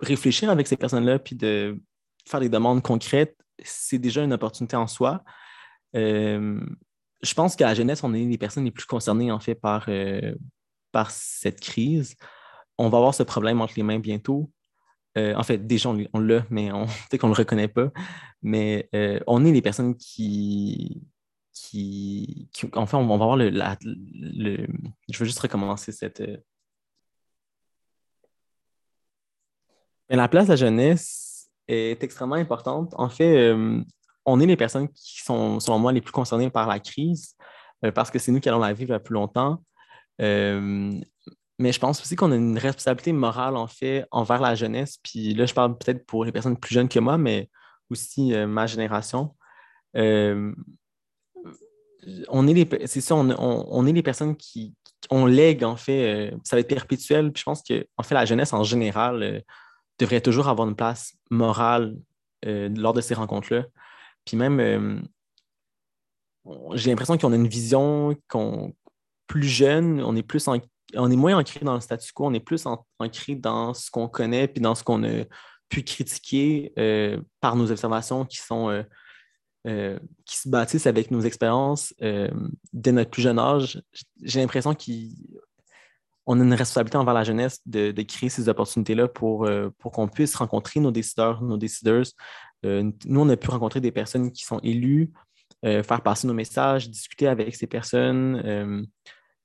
réfléchir 0.00 0.50
avec 0.50 0.66
ces 0.66 0.76
personnes-là, 0.76 1.18
puis 1.18 1.36
de 1.36 1.80
faire 2.26 2.40
des 2.40 2.48
demandes 2.48 2.82
concrètes, 2.82 3.36
c'est 3.62 3.98
déjà 3.98 4.22
une 4.22 4.32
opportunité 4.32 4.76
en 4.76 4.86
soi. 4.86 5.22
Euh, 5.94 6.60
je 7.22 7.34
pense 7.34 7.56
qu'à 7.56 7.66
la 7.66 7.74
jeunesse, 7.74 8.02
on 8.02 8.14
est 8.14 8.24
les 8.24 8.38
personnes 8.38 8.64
les 8.64 8.70
plus 8.70 8.86
concernées, 8.86 9.30
en 9.30 9.40
fait, 9.40 9.54
par, 9.54 9.88
par 10.92 11.10
cette 11.10 11.60
crise. 11.60 12.16
On 12.78 12.88
va 12.88 12.98
avoir 12.98 13.14
ce 13.14 13.22
problème 13.22 13.60
entre 13.60 13.74
les 13.76 13.82
mains 13.82 13.98
bientôt. 13.98 14.50
en 15.16 15.42
fait, 15.42 15.66
déjà, 15.66 15.90
on, 16.14 16.18
l'a, 16.18 16.46
mais 16.48 16.72
on 16.72 16.86
sait 17.10 17.18
qu'on 17.18 17.28
ne 17.28 17.34
le 17.34 17.38
reconnaît 17.38 17.68
pas. 17.68 17.90
Mais 18.42 18.88
on 19.26 19.44
est 19.44 19.52
les 19.52 19.60
personnes 19.60 19.94
qui, 19.96 21.02
qui, 21.52 22.48
enfin, 22.74 22.98
on 22.98 23.06
va 23.06 23.24
voir 23.24 23.36
le, 23.36 23.50
Je 25.08 25.18
veux 25.18 25.24
juste 25.24 25.38
recommencer 25.40 25.92
cette. 25.92 26.20
Euh, 26.20 26.36
la 30.08 30.28
place 30.28 30.46
de 30.46 30.52
la 30.52 30.56
jeunesse 30.56 31.50
est 31.68 32.02
extrêmement 32.02 32.36
importante. 32.36 32.94
En 32.96 33.08
fait, 33.08 33.52
euh, 33.52 33.82
on 34.24 34.40
est 34.40 34.46
les 34.46 34.56
personnes 34.56 34.88
qui 34.88 35.22
sont, 35.22 35.60
selon 35.60 35.78
moi, 35.78 35.92
les 35.92 36.00
plus 36.00 36.12
concernées 36.12 36.50
par 36.50 36.66
la 36.68 36.80
crise 36.80 37.36
euh, 37.84 37.92
parce 37.92 38.10
que 38.10 38.18
c'est 38.18 38.32
nous 38.32 38.40
qui 38.40 38.48
allons 38.48 38.58
la 38.58 38.72
vivre 38.72 38.92
le 38.92 39.02
plus 39.02 39.14
longtemps. 39.14 39.62
mais 40.18 41.72
je 41.72 41.78
pense 41.78 42.00
aussi 42.00 42.16
qu'on 42.16 42.32
a 42.32 42.36
une 42.36 42.58
responsabilité 42.58 43.12
morale, 43.12 43.56
en 43.56 43.66
fait, 43.66 44.06
envers 44.10 44.40
la 44.40 44.54
jeunesse. 44.54 44.98
Puis 45.02 45.34
là, 45.34 45.46
je 45.46 45.54
parle 45.54 45.76
peut-être 45.78 46.06
pour 46.06 46.24
les 46.24 46.32
personnes 46.32 46.56
plus 46.56 46.74
jeunes 46.74 46.88
que 46.88 46.98
moi, 46.98 47.18
mais 47.18 47.48
aussi 47.90 48.32
ma 48.46 48.66
génération 48.66 49.34
on 52.28 52.46
est 52.46 52.54
les, 52.54 52.86
c'est 52.86 53.00
ça, 53.00 53.14
on, 53.14 53.86
est 53.86 53.92
les 53.92 54.02
personnes 54.02 54.36
qui, 54.36 54.74
on 55.10 55.26
lègue, 55.26 55.64
en 55.64 55.76
fait, 55.76 56.30
euh, 56.32 56.36
ça 56.44 56.56
va 56.56 56.60
être 56.60 56.68
perpétuel. 56.68 57.32
Puis 57.32 57.40
je 57.40 57.44
pense 57.44 57.62
que, 57.62 57.86
en 57.96 58.02
la 58.10 58.24
jeunesse 58.24 58.52
en 58.52 58.62
général 58.62 59.22
euh, 59.22 59.40
devrait 59.98 60.20
toujours 60.20 60.48
avoir 60.48 60.68
une 60.68 60.76
place 60.76 61.14
morale 61.30 61.96
euh, 62.46 62.68
lors 62.74 62.92
de 62.92 63.00
ces 63.00 63.14
rencontres-là. 63.14 63.64
Puis 64.24 64.36
même, 64.36 65.02
j'ai 66.74 66.90
l'impression 66.90 67.16
qu'on 67.16 67.32
a 67.32 67.36
une 67.36 67.48
vision 67.48 68.16
qu'on, 68.28 68.74
plus 69.26 69.44
jeune, 69.44 70.02
on 70.02 70.14
est 70.14 70.22
plus 70.22 70.46
on 70.96 71.10
est 71.10 71.16
moins 71.16 71.38
ancré 71.38 71.60
dans 71.60 71.74
le 71.74 71.80
statu 71.80 72.12
quo, 72.12 72.26
on 72.26 72.34
est 72.34 72.40
plus 72.40 72.66
ancré 72.66 73.34
dans 73.34 73.72
ce 73.74 73.90
qu'on 73.90 74.08
connaît 74.08 74.48
puis 74.48 74.60
dans 74.60 74.74
ce 74.74 74.82
qu'on 74.84 75.04
a 75.04 75.24
pu 75.68 75.82
critiquer 75.82 76.72
par 77.40 77.56
nos 77.56 77.70
observations 77.70 78.26
qui 78.26 78.38
sont 78.38 78.84
euh, 79.66 79.98
qui 80.24 80.38
se 80.38 80.48
bâtissent 80.48 80.86
avec 80.86 81.10
nos 81.10 81.20
expériences 81.20 81.92
euh, 82.00 82.30
dès 82.72 82.92
notre 82.92 83.10
plus 83.10 83.20
jeune 83.20 83.38
âge, 83.38 83.82
j'ai 84.22 84.40
l'impression 84.40 84.74
qu'on 84.74 86.40
a 86.40 86.42
une 86.42 86.54
responsabilité 86.54 86.96
envers 86.96 87.12
la 87.12 87.24
jeunesse 87.24 87.60
de, 87.66 87.92
créer 88.00 88.30
ces 88.30 88.48
opportunités-là 88.48 89.08
pour, 89.08 89.44
euh, 89.44 89.68
pour 89.78 89.92
qu'on 89.92 90.08
puisse 90.08 90.34
rencontrer 90.34 90.80
nos 90.80 90.90
décideurs, 90.90 91.42
nos 91.42 91.58
décideurs. 91.58 92.06
nous, 92.62 93.20
on 93.20 93.28
a 93.28 93.36
pu 93.36 93.50
rencontrer 93.50 93.82
des 93.82 93.92
personnes 93.92 94.32
qui 94.32 94.44
sont 94.44 94.60
élues, 94.60 95.12
faire 95.62 96.00
passer 96.02 96.26
nos 96.26 96.32
messages, 96.32 96.88
discuter 96.88 97.26
avec 97.26 97.54
ces 97.54 97.66
personnes. 97.66 98.86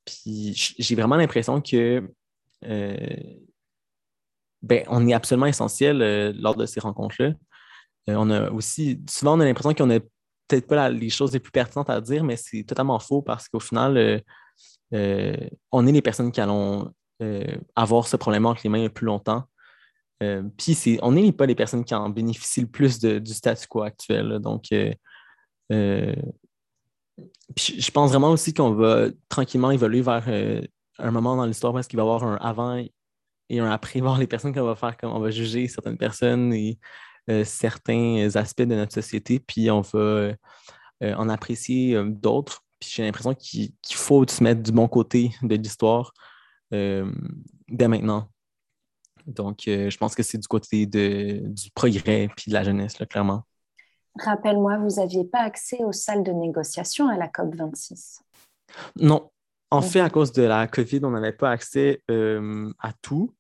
puis 0.06 0.54
j'ai 0.56 0.96
vraiment 0.96 1.18
l'impression 1.18 1.60
que 1.60 2.10
ben, 4.62 4.86
on 4.88 5.06
est 5.10 5.14
absolument 5.14 5.48
essentiel 5.48 6.34
lors 6.40 6.56
de 6.56 6.66
ces 6.66 6.80
rencontres-là. 6.80 7.34
Euh, 8.10 8.16
on 8.18 8.30
a 8.30 8.50
aussi, 8.52 9.02
souvent, 9.10 9.38
on 9.38 9.40
a 9.40 9.46
l'impression 9.46 9.74
qu'on 9.74 9.88
n'a 9.88 10.00
peut-être 10.48 10.68
pas 10.68 10.90
les 10.90 11.10
choses 11.10 11.34
les 11.34 11.40
plus 11.40 11.52
pertinentes 11.52 11.90
à 11.90 12.00
dire, 12.02 12.24
mais 12.24 12.36
c'est 12.38 12.64
totalement 12.64 13.00
faux 13.00 13.22
parce 13.22 13.48
qu'au 13.48 13.60
final, 13.60 13.98
euh, 13.98 14.20
euh, 14.94 15.36
on 15.72 15.88
est 15.88 15.92
les 15.92 16.02
personnes 16.02 16.32
qui 16.32 16.42
allons 16.42 16.92
avoir 17.76 18.08
ce 18.08 18.18
problème 18.18 18.46
entre 18.46 18.60
les 18.66 18.70
mains 18.70 18.84
le 18.84 18.90
plus 18.90 19.06
longtemps. 19.06 19.46
puis 20.58 21.00
on 21.02 21.14
n'est 21.14 21.32
pas 21.32 21.46
les 21.46 21.56
personnes 21.56 21.86
qui 21.86 21.96
en 21.96 22.10
bénéficient 22.10 22.62
le 22.62 22.68
plus 22.68 23.00
du 23.00 23.34
statu 23.34 23.68
quo 23.68 23.84
actuel. 23.84 24.40
donc, 24.40 24.66
je 25.70 26.16
pense 27.92 28.10
vraiment 28.12 28.32
aussi 28.32 28.54
qu'on 28.54 28.72
va 28.72 29.08
tranquillement 29.30 29.72
évoluer 29.72 30.02
vers 30.02 30.28
un 31.00 31.12
moment 31.12 31.38
dans 31.38 31.46
l'histoire 31.46 31.74
où 31.74 31.80
il 31.80 31.96
va 31.96 32.04
y 32.04 32.06
avoir 32.06 32.26
un 32.26 32.36
avant 32.36 32.84
et 33.50 33.60
un 33.60 33.72
après, 33.72 34.02
voir 34.02 34.18
les 34.18 34.28
personnes 34.28 34.54
qu'on 34.54 34.66
va 34.66 34.76
faire, 34.76 34.98
comme 34.98 35.14
on 35.14 35.20
va 35.20 35.32
juger 35.32 35.70
certaines 35.70 35.98
personnes 35.98 36.54
certains 37.44 38.36
aspects 38.36 38.62
de 38.62 38.76
notre 38.76 38.94
société, 38.94 39.40
puis 39.40 39.70
on 39.72 39.82
va 39.82 40.34
euh, 41.04 41.14
en 41.16 41.28
apprécier 41.28 41.96
euh, 41.96 42.06
d'autres. 42.10 42.64
Puis 42.80 42.92
j'ai 42.94 43.04
l'impression 43.04 43.34
qu'il 43.34 43.74
faut 43.92 44.26
se 44.28 44.44
mettre 44.44 44.62
du 44.62 44.72
bon 44.72 44.88
côté 44.88 45.32
de 45.42 45.56
l'histoire 45.56 46.14
dès 46.72 47.88
maintenant. 47.88 48.28
Donc, 49.26 49.62
je 49.66 49.98
pense 49.98 50.14
que 50.14 50.24
c'est 50.24 50.38
du 50.38 50.48
côté 50.48 50.86
de, 50.86 51.42
du 51.46 51.72
progrès 51.72 52.28
puis 52.36 52.50
de 52.50 52.54
la 52.54 52.64
jeunesse, 52.64 53.00
là, 53.00 53.06
clairement. 53.06 53.44
Rappelle-moi, 54.20 54.78
vous 54.80 54.96
n'aviez 54.98 55.24
pas 55.24 55.40
accès 55.40 55.84
aux 55.86 55.94
salles 55.94 56.24
de 56.24 56.32
négociation 56.34 57.08
à 57.08 57.18
la 57.18 57.28
COP26? 57.28 58.20
Non. 58.98 59.32
En 59.72 59.82
fait, 59.82 60.02
à 60.02 60.10
cause 60.10 60.34
de 60.34 60.44
la 60.44 60.68
COVID, 60.68 61.00
on 61.04 61.12
n'avait 61.12 61.32
pas 61.32 61.52
accès 61.52 62.02
à 62.10 62.92
tout. 63.02 63.34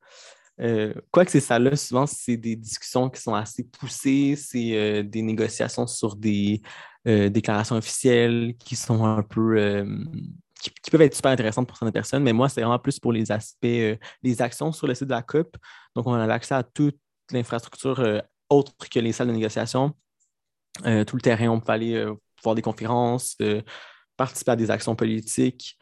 Euh, 0.61 0.93
quoi 1.11 1.25
que 1.25 1.31
c'est 1.31 1.39
ça 1.39 1.59
là, 1.59 1.75
souvent, 1.75 2.05
c'est 2.05 2.37
des 2.37 2.55
discussions 2.55 3.09
qui 3.09 3.21
sont 3.21 3.33
assez 3.33 3.63
poussées, 3.63 4.35
c'est 4.37 4.77
euh, 4.77 5.03
des 5.03 5.21
négociations 5.21 5.85
sur 5.85 6.15
des 6.15 6.61
euh, 7.07 7.29
déclarations 7.29 7.75
officielles 7.75 8.55
qui 8.57 8.75
sont 8.75 9.05
un 9.05 9.23
peu. 9.23 9.85
Qui, 10.61 10.89
peuvent 10.89 11.01
être 11.01 11.13
super 11.13 11.31
intéressantes 11.31 11.67
pour 11.67 11.77
certaines 11.77 11.93
personnes, 11.93 12.23
mais 12.23 12.33
moi, 12.33 12.49
c'est 12.49 12.61
vraiment 12.61 12.79
plus 12.79 12.99
pour 12.99 13.11
les 13.11 13.31
aspects, 13.31 13.67
les 14.23 14.41
actions 14.41 14.71
sur 14.71 14.87
le 14.87 14.95
site 14.95 15.07
de 15.07 15.13
la 15.13 15.21
COP. 15.21 15.55
Donc, 15.95 16.07
on 16.07 16.13
a 16.13 16.33
accès 16.33 16.55
à 16.55 16.63
toute 16.63 16.97
l'infrastructure 17.31 18.23
autre 18.49 18.73
que 18.89 18.99
les 18.99 19.11
salles 19.11 19.27
de 19.27 19.33
négociation. 19.33 19.93
tout 20.77 21.15
le 21.15 21.21
terrain, 21.21 21.49
on 21.49 21.59
peut 21.59 21.71
aller 21.71 22.05
voir 22.41 22.55
des 22.55 22.63
conférences, 22.63 23.37
participer 24.17 24.51
à 24.51 24.55
des 24.55 24.71
actions 24.71 24.95
politiques. 24.95 25.77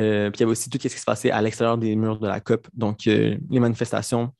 Euh, 0.00 0.30
puis 0.30 0.38
il 0.38 0.40
y 0.40 0.42
avait 0.44 0.52
aussi 0.52 0.70
tout 0.70 0.78
ce 0.80 0.88
qui 0.88 0.98
se 0.98 1.04
passait 1.04 1.30
à 1.30 1.42
l'extérieur 1.42 1.76
des 1.76 1.96
murs 1.96 2.20
de 2.20 2.28
la 2.28 2.40
COP, 2.40 2.68
donc 2.72 3.06
euh, 3.06 3.36
les 3.50 3.60
manifestations 3.60 4.32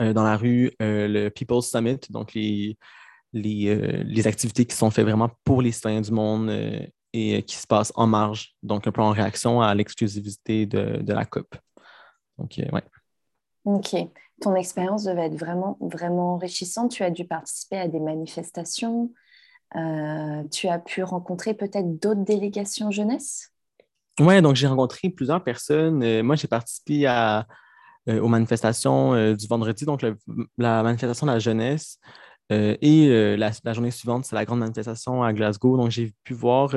euh, 0.00 0.14
dans 0.14 0.24
la 0.24 0.36
rue, 0.36 0.72
le 0.80 1.28
People's 1.28 1.70
Summit, 1.70 2.00
donc 2.08 2.32
les, 2.32 2.78
les, 3.34 4.26
activités 4.26 4.64
qui 4.64 4.74
sont 4.74 4.90
faites 4.90 5.04
vraiment 5.04 5.30
pour 5.44 5.60
les 5.60 5.72
citoyens 5.72 6.00
du 6.00 6.10
monde 6.10 6.50
et 7.12 7.42
qui 7.42 7.56
se 7.56 7.66
passent 7.66 7.92
en 7.96 8.06
marge, 8.06 8.54
donc 8.62 8.86
un 8.86 8.92
peu 8.92 9.02
en 9.02 9.10
réaction 9.10 9.60
à 9.60 9.74
l'exclusivité 9.74 10.64
de, 10.64 11.12
la 11.12 11.26
COP. 11.26 11.54
Donc, 12.38 12.54
ouais. 12.58 12.82
OK. 13.64 13.94
Ton 14.40 14.54
expérience 14.54 15.04
devait 15.04 15.26
être 15.26 15.38
vraiment, 15.38 15.76
vraiment 15.80 16.34
enrichissante. 16.34 16.90
Tu 16.90 17.02
as 17.04 17.10
dû 17.10 17.26
participer 17.26 17.78
à 17.78 17.88
des 17.88 18.00
manifestations. 18.00 19.12
tu 20.50 20.68
as 20.68 20.78
pu 20.78 21.02
rencontrer 21.02 21.52
peut-être 21.52 21.98
d'autres 22.00 22.24
délégations 22.24 22.90
jeunesse? 22.90 23.51
Oui, 24.20 24.42
donc 24.42 24.56
j'ai 24.56 24.66
rencontré 24.66 25.08
plusieurs 25.10 25.42
personnes. 25.42 26.02
Euh, 26.02 26.22
moi, 26.22 26.36
j'ai 26.36 26.48
participé 26.48 27.06
à, 27.06 27.46
euh, 28.08 28.20
aux 28.20 28.28
manifestations 28.28 29.14
euh, 29.14 29.34
du 29.34 29.46
vendredi, 29.46 29.84
donc 29.86 30.02
la 30.58 30.82
manifestation 30.82 31.26
de 31.26 31.32
la 31.32 31.38
jeunesse. 31.38 31.98
et 32.50 33.36
la, 33.38 33.72
journée 33.72 33.90
suivante, 33.90 34.26
c'est 34.26 34.34
la 34.36 34.44
grande 34.44 34.58
manifestation 34.60 35.22
à 35.22 35.32
Glasgow. 35.32 35.76
Donc, 35.78 35.90
j'ai 35.90 36.12
pu 36.24 36.34
voir 36.34 36.74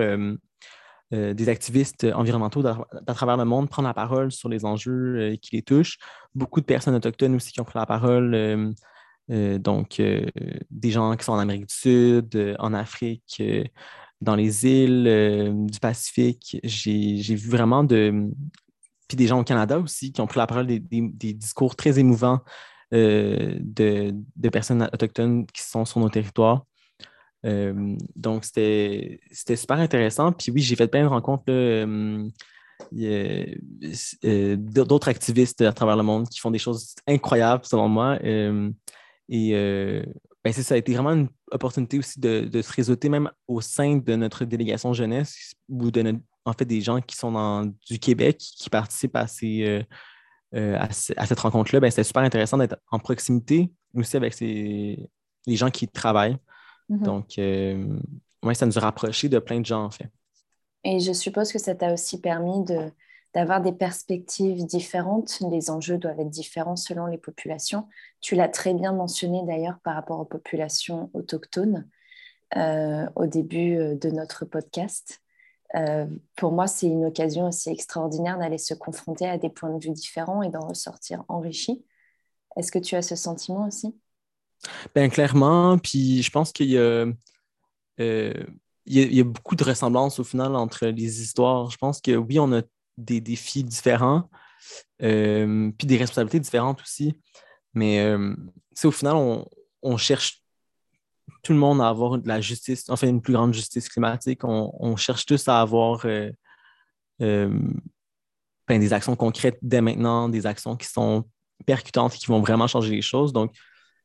des 1.11 1.49
activistes 1.49 2.05
environnementaux 2.15 2.65
à, 2.65 3.13
travers 3.13 3.37
le 3.37 3.45
monde 3.45 3.69
prendre 3.69 3.87
la 3.87 3.93
parole 3.93 4.31
sur 4.31 4.47
les 4.47 4.63
enjeux 4.63 5.35
qui 5.41 5.55
les 5.57 5.61
touchent. 5.61 5.97
Beaucoup 6.33 6.61
de 6.61 6.65
personnes 6.65 6.95
autochtones 6.95 7.35
aussi 7.35 7.51
qui 7.51 7.59
ont 7.59 7.65
pris 7.65 7.77
la 7.79 7.85
parole. 7.85 8.73
donc, 9.27 10.01
des 10.69 10.91
gens 10.91 11.15
qui 11.17 11.25
sont 11.25 11.33
en 11.33 11.39
Amérique 11.39 11.67
du 11.67 11.75
Sud, 11.75 12.55
en 12.59 12.73
Afrique, 12.73 13.41
dans 14.21 14.35
les 14.35 14.65
îles 14.65 15.05
euh, 15.07 15.51
du 15.53 15.79
Pacifique. 15.79 16.57
J'ai 16.63 17.35
vu 17.35 17.49
vraiment 17.49 17.83
de. 17.83 18.29
Puis 19.07 19.17
des 19.17 19.27
gens 19.27 19.39
au 19.39 19.43
Canada 19.43 19.77
aussi 19.77 20.11
qui 20.11 20.21
ont 20.21 20.27
pris 20.27 20.39
la 20.39 20.47
parole 20.47 20.65
des, 20.65 20.79
discours 21.33 21.75
très 21.75 21.99
émouvants 21.99 22.39
euh, 22.91 23.55
de, 23.59 24.15
personnes 24.49 24.81
autochtones 24.81 25.45
qui 25.45 25.61
sont 25.61 25.85
sur 25.85 25.99
nos 25.99 26.09
territoires. 26.09 26.65
Euh, 27.45 27.95
donc, 28.15 28.45
c'était 28.45 29.19
super 29.55 29.77
intéressant. 29.77 30.31
Puis 30.31 30.51
oui, 30.51 30.61
j'ai 30.61 30.75
fait 30.75 30.87
plein 30.87 31.03
de 31.03 31.07
rencontres 31.07 31.45
d'autres 34.57 35.07
activistes 35.07 35.61
à 35.61 35.71
travers 35.71 35.97
le 35.97 36.03
monde 36.03 36.27
qui 36.27 36.39
font 36.39 36.49
des 36.49 36.57
choses 36.57 36.95
incroyables, 37.07 37.63
selon 37.63 37.87
moi. 37.87 38.17
et 38.23 40.03
ben, 40.45 40.53
ça 40.53 40.75
a 40.75 40.77
été 40.77 40.93
vraiment 40.93 41.13
une 41.13 41.27
opportunité 41.51 41.97
aussi 41.97 42.19
de, 42.19 42.61
se 42.61 42.71
réseauter 42.71 43.09
même 43.09 43.31
au 43.47 43.61
sein 43.61 43.97
de 43.97 44.15
notre 44.15 44.45
délégation 44.45 44.93
jeunesse 44.93 45.55
ou 45.67 45.89
de 45.89 46.19
en 46.45 46.53
fait 46.53 46.65
des 46.65 46.81
gens 46.81 47.01
qui 47.01 47.15
sont 47.15 47.31
dans, 47.31 47.65
du 47.65 47.97
Québec 47.97 48.37
qui 48.37 48.69
participent 48.69 49.15
à, 49.15 49.25
ces, 49.25 49.63
euh, 49.63 49.83
euh, 50.53 50.77
à, 50.77 51.25
cette 51.25 51.39
rencontre-là. 51.39 51.79
Ben, 51.79 51.89
C'était 51.89 52.03
super 52.03 52.21
intéressant 52.21 52.59
d'être 52.59 52.77
en 52.91 52.99
proximité 52.99 53.71
aussi 53.95 54.15
avec 54.17 54.35
ces, 54.35 55.09
les 55.47 55.55
gens 55.55 55.71
qui 55.71 55.87
travaillent. 55.87 56.37
Mm-hmm. 56.91 57.01
Donc, 57.01 57.39
euh, 57.39 57.97
ouais, 58.43 58.53
ça 58.53 58.67
nous 58.67 58.77
a 58.77 58.81
rapprochés 58.81 59.29
de 59.29 59.39
plein 59.39 59.59
de 59.59 59.65
gens, 59.65 59.83
en 59.83 59.89
fait. 59.89 60.11
Et 60.83 60.99
je 60.99 61.13
suppose 61.13 61.51
que 61.51 61.57
ça 61.57 61.73
t'a 61.73 61.91
aussi 61.91 62.21
permis 62.21 62.63
de, 62.65 62.91
d'avoir 63.35 63.61
des 63.61 63.73
perspectives 63.73 64.65
différentes. 64.65 65.41
Les 65.51 65.69
enjeux 65.69 65.97
doivent 65.97 66.21
être 66.21 66.29
différents 66.29 66.77
selon 66.77 67.05
les 67.05 67.17
populations. 67.17 67.87
Tu 68.21 68.33
l'as 68.33 68.47
très 68.47 68.73
bien 68.73 68.93
mentionné 68.93 69.43
d'ailleurs 69.45 69.77
par 69.83 69.95
rapport 69.95 70.21
aux 70.21 70.25
populations 70.25 71.11
autochtones 71.13 71.85
euh, 72.55 73.05
au 73.15 73.27
début 73.27 73.75
euh, 73.75 73.95
de 73.95 74.09
notre 74.09 74.45
podcast. 74.45 75.21
Euh, 75.75 76.05
pour 76.37 76.53
moi, 76.53 76.67
c'est 76.67 76.87
une 76.87 77.03
occasion 77.03 77.47
aussi 77.47 77.69
extraordinaire 77.69 78.37
d'aller 78.37 78.57
se 78.57 78.73
confronter 78.73 79.27
à 79.27 79.37
des 79.37 79.49
points 79.49 79.77
de 79.77 79.83
vue 79.83 79.91
différents 79.91 80.41
et 80.41 80.49
d'en 80.49 80.65
ressortir 80.65 81.25
enrichi. 81.27 81.83
Est-ce 82.55 82.71
que 82.71 82.79
tu 82.79 82.95
as 82.95 83.01
ce 83.01 83.17
sentiment 83.17 83.67
aussi? 83.67 83.93
Bien, 84.95 85.09
clairement. 85.09 85.77
Puis 85.77 86.23
je 86.23 86.31
pense 86.31 86.53
qu'il 86.53 86.69
y 86.69 86.77
a, 86.77 87.05
y 87.97 89.19
a, 89.19 89.23
beaucoup 89.25 89.57
de 89.57 89.63
ressemblances 89.65 90.19
au 90.19 90.23
final 90.23 90.55
entre 90.55 90.85
les 90.85 91.21
histoires. 91.21 91.69
Je 91.69 91.77
pense 91.77 91.99
que 91.99 92.15
oui, 92.15 92.39
on 92.39 92.53
a 92.53 92.61
des 92.97 93.21
défis 93.21 93.63
différents, 93.63 94.29
euh, 95.01 95.71
puis 95.77 95.87
des 95.87 95.97
responsabilités 95.97 96.39
différentes 96.39 96.81
aussi. 96.81 97.19
Mais 97.73 97.99
euh, 97.99 98.35
au 98.83 98.91
final, 98.91 99.15
on, 99.81 99.97
cherche 99.97 100.41
tout 101.43 101.53
le 101.53 101.59
monde 101.59 101.81
à 101.81 101.89
avoir 101.89 102.17
de 102.17 102.27
la 102.27 102.41
justice, 102.41 102.89
enfin 102.89 103.07
une 103.07 103.21
plus 103.21 103.33
grande 103.33 103.53
justice 103.53 103.89
climatique. 103.89 104.43
On, 104.43 104.95
cherche 104.95 105.25
tous 105.25 105.47
à 105.47 105.59
avoir 105.61 106.05
euh, 106.05 106.31
ben, 107.19 108.79
des 108.79 108.93
actions 108.93 109.15
concrètes 109.15 109.59
dès 109.61 109.81
maintenant, 109.81 110.29
des 110.29 110.45
actions 110.45 110.75
qui 110.75 110.87
sont 110.87 111.25
percutantes 111.65 112.15
et 112.15 112.17
qui 112.17 112.27
vont 112.27 112.41
vraiment 112.41 112.67
changer 112.67 112.95
les 112.95 113.01
choses. 113.01 113.33
Donc, 113.33 113.53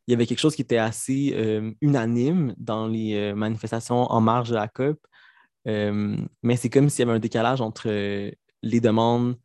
il 0.07 0.13
y 0.13 0.15
avait 0.15 0.27
quelque 0.27 0.41
chose 0.41 0.57
qui 0.57 0.63
était 0.63 0.79
assez 0.79 1.37
unanime 1.81 2.55
dans 2.57 2.89
les 2.89 3.33
manifestations 3.35 4.11
en 4.11 4.21
marge 4.21 4.51
de 4.51 4.57
la 4.57 4.67
COP. 4.67 4.99
mais 5.67 6.57
c'est 6.57 6.69
comme 6.71 6.89
s'il 6.91 7.01
y 7.01 7.09
avait 7.09 7.17
un 7.17 7.21
décalage 7.21 7.61
entre 7.61 7.89
les 8.63 8.81
demandes 8.81 9.37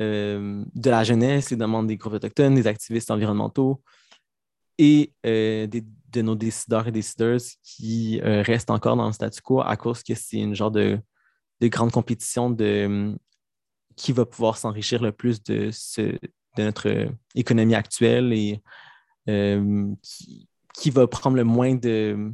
euh, 0.00 0.64
de 0.74 0.90
la 0.90 1.04
jeunesse, 1.04 1.50
les 1.50 1.56
demandes 1.56 1.86
des 1.86 1.96
groupes 1.96 2.14
autochtones, 2.14 2.56
des 2.56 2.66
activistes 2.66 3.12
environnementaux 3.12 3.80
et 4.76 5.12
euh, 5.24 5.68
de 5.68 6.22
nos 6.22 6.34
décideurs 6.34 6.88
et 6.88 6.92
décideuses 6.92 7.52
qui 7.62 8.20
euh, 8.22 8.42
restent 8.42 8.70
encore 8.70 8.96
dans 8.96 9.06
le 9.06 9.12
statu 9.12 9.40
quo 9.40 9.60
à 9.60 9.76
cause 9.76 10.02
que 10.02 10.16
c'est 10.16 10.38
une 10.38 10.54
genre 10.54 10.72
de, 10.72 10.98
grande 11.62 11.92
compétition 11.92 12.50
de 12.50 13.16
qui 13.96 14.12
va 14.12 14.26
pouvoir 14.26 14.58
s'enrichir 14.58 15.00
le 15.00 15.12
plus 15.12 15.42
de, 15.44 15.70
de 15.96 16.62
notre 16.62 17.08
économie 17.36 17.76
actuelle 17.76 18.32
et 18.32 18.60
qui, 20.02 20.90
va 20.90 21.06
prendre 21.06 21.36
le 21.36 21.44
moins 21.44 21.74
de, 21.74 22.32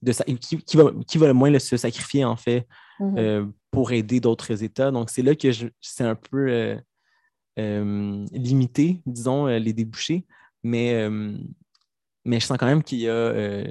de 0.00 0.12
qui 1.02 1.18
va 1.18 1.26
le 1.26 1.34
moins 1.34 1.58
se 1.58 1.76
sacrifier 1.76 2.24
en 2.24 2.36
fait 2.36 2.66
mm-hmm 3.02 3.52
pour 3.72 3.90
aider 3.90 4.20
d'autres 4.20 4.62
États. 4.62 4.92
Donc, 4.92 5.10
c'est 5.10 5.22
là 5.22 5.34
que 5.34 5.48
c'est 5.80 6.04
un 6.04 6.14
peu 6.14 6.48
euh, 6.48 6.76
euh, 7.58 8.24
limité, 8.30 9.02
disons, 9.06 9.48
euh, 9.48 9.58
les 9.58 9.72
débouchés. 9.72 10.26
Mais, 10.62 11.08
mais 12.24 12.38
je 12.38 12.46
sens 12.46 12.56
quand 12.56 12.66
même 12.66 12.84
qu'il 12.84 13.00
y 13.00 13.08
a, 13.08 13.64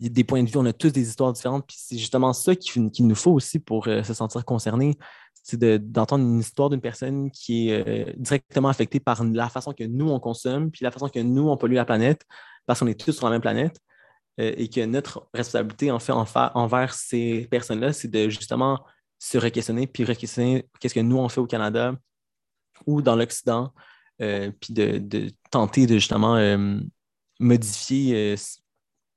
des 0.00 0.24
points 0.24 0.42
de 0.42 0.48
vue, 0.48 0.56
on 0.56 0.64
a 0.64 0.72
tous 0.72 0.90
des 0.90 1.06
histoires 1.06 1.34
différentes. 1.34 1.66
Puis 1.66 1.76
c'est 1.78 1.98
justement 1.98 2.32
ça 2.32 2.56
qu'il 2.56 2.90
nous 3.00 3.14
faut 3.14 3.32
aussi 3.32 3.58
pour 3.58 3.84
se 3.84 4.14
sentir 4.14 4.42
concerné. 4.46 4.96
C'est 5.42 5.62
d'entendre 5.92 6.24
une 6.24 6.38
histoire 6.38 6.70
d'une 6.70 6.80
personne 6.80 7.30
qui 7.30 7.68
est 7.68 8.18
directement 8.18 8.70
affectée 8.70 9.00
par 9.00 9.22
la 9.22 9.50
façon 9.50 9.74
que 9.74 9.84
nous, 9.84 10.08
on 10.08 10.18
consomme, 10.18 10.70
puis 10.70 10.82
la 10.82 10.90
façon 10.90 11.10
que 11.10 11.20
nous, 11.20 11.50
on 11.50 11.58
pollue 11.58 11.74
la 11.74 11.84
planète, 11.84 12.24
parce 12.64 12.80
qu'on 12.80 12.86
est 12.86 12.98
tous 12.98 13.12
sur 13.12 13.26
la 13.26 13.32
même 13.32 13.42
planète. 13.42 13.78
Euh, 14.38 14.52
et 14.56 14.68
que 14.68 14.84
notre 14.84 15.28
responsabilité, 15.34 15.90
en 15.90 15.98
fait, 15.98 16.12
envers 16.12 16.94
ces 16.94 17.46
personnes-là, 17.50 17.92
c'est 17.92 18.08
de 18.08 18.28
justement 18.28 18.84
se 19.18 19.38
re-questionner, 19.38 19.86
puis 19.86 20.04
re-questionner 20.04 20.66
qu'est-ce 20.78 20.94
que 20.94 21.00
nous, 21.00 21.18
on 21.18 21.28
fait 21.28 21.40
au 21.40 21.46
Canada 21.46 21.94
ou 22.86 23.02
dans 23.02 23.16
l'Occident, 23.16 23.72
euh, 24.22 24.50
puis 24.60 24.72
de, 24.72 25.30
tenter 25.50 25.86
de 25.86 25.94
justement 25.94 26.36
euh, 26.36 26.78
modifier 27.38 28.36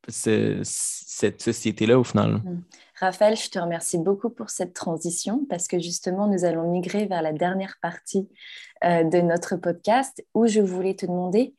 cette 0.09 1.41
société-là 1.41 1.97
au 1.97 2.03
final. 2.03 2.33
Mmh. 2.33 2.63
Raphaël, 2.99 3.37
je 3.37 3.49
te 3.49 3.59
remercie 3.59 3.97
beaucoup 3.97 4.29
pour 4.29 4.49
cette 4.49 4.73
transition 4.73 5.45
parce 5.49 5.67
que 5.67 5.79
justement, 5.79 6.27
nous 6.27 6.43
allons 6.43 6.69
migrer 6.69 7.05
vers 7.05 7.21
la 7.21 7.31
dernière 7.31 7.77
partie 7.81 8.27
de 8.81 9.21
notre 9.21 9.55
podcast 9.55 10.25
où 10.33 10.47
je 10.47 10.59
voulais 10.59 10.95
te 10.95 11.05
demander, 11.05 11.55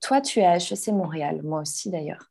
toi, 0.00 0.22
tu 0.22 0.40
es 0.40 0.46
à 0.46 0.56
HEC 0.56 0.88
Montréal, 0.88 1.42
moi 1.42 1.60
aussi 1.60 1.90
d'ailleurs. 1.90 2.29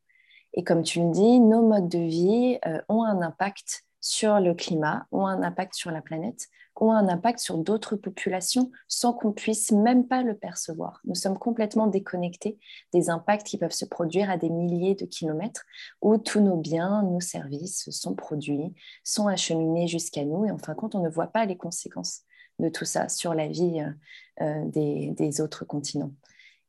Et 0.53 0.63
comme 0.63 0.83
tu 0.83 1.01
le 1.01 1.12
dis, 1.12 1.39
nos 1.39 1.62
modes 1.62 1.89
de 1.89 1.99
vie 1.99 2.57
euh, 2.65 2.81
ont 2.89 3.03
un 3.03 3.21
impact 3.21 3.85
sur 4.01 4.39
le 4.39 4.53
climat, 4.53 5.07
ont 5.12 5.27
un 5.27 5.43
impact 5.43 5.73
sur 5.73 5.91
la 5.91 6.01
planète, 6.01 6.47
ont 6.81 6.91
un 6.91 7.07
impact 7.09 7.39
sur 7.39 7.57
d'autres 7.57 7.95
populations 7.95 8.71
sans 8.88 9.13
qu'on 9.13 9.31
puisse 9.31 9.71
même 9.71 10.07
pas 10.07 10.23
le 10.23 10.35
percevoir. 10.35 11.01
Nous 11.05 11.15
sommes 11.15 11.38
complètement 11.38 11.88
déconnectés 11.88 12.57
des 12.93 13.09
impacts 13.09 13.45
qui 13.45 13.57
peuvent 13.57 13.71
se 13.71 13.85
produire 13.85 14.29
à 14.29 14.38
des 14.38 14.49
milliers 14.49 14.95
de 14.95 15.05
kilomètres 15.05 15.65
où 16.01 16.17
tous 16.17 16.39
nos 16.39 16.55
biens, 16.55 17.03
nos 17.03 17.19
services 17.19 17.89
sont 17.91 18.15
produits, 18.15 18.73
sont 19.03 19.27
acheminés 19.27 19.88
jusqu'à 19.88 20.23
nous 20.23 20.45
et 20.45 20.51
en 20.51 20.57
fin 20.57 20.73
de 20.73 20.77
compte, 20.77 20.95
on 20.95 21.03
ne 21.03 21.09
voit 21.09 21.27
pas 21.27 21.45
les 21.45 21.57
conséquences 21.57 22.21
de 22.59 22.69
tout 22.69 22.85
ça 22.85 23.09
sur 23.09 23.33
la 23.33 23.47
vie 23.47 23.81
euh, 23.81 24.43
euh, 24.43 24.65
des, 24.65 25.12
des 25.12 25.41
autres 25.41 25.65
continents. 25.65 26.12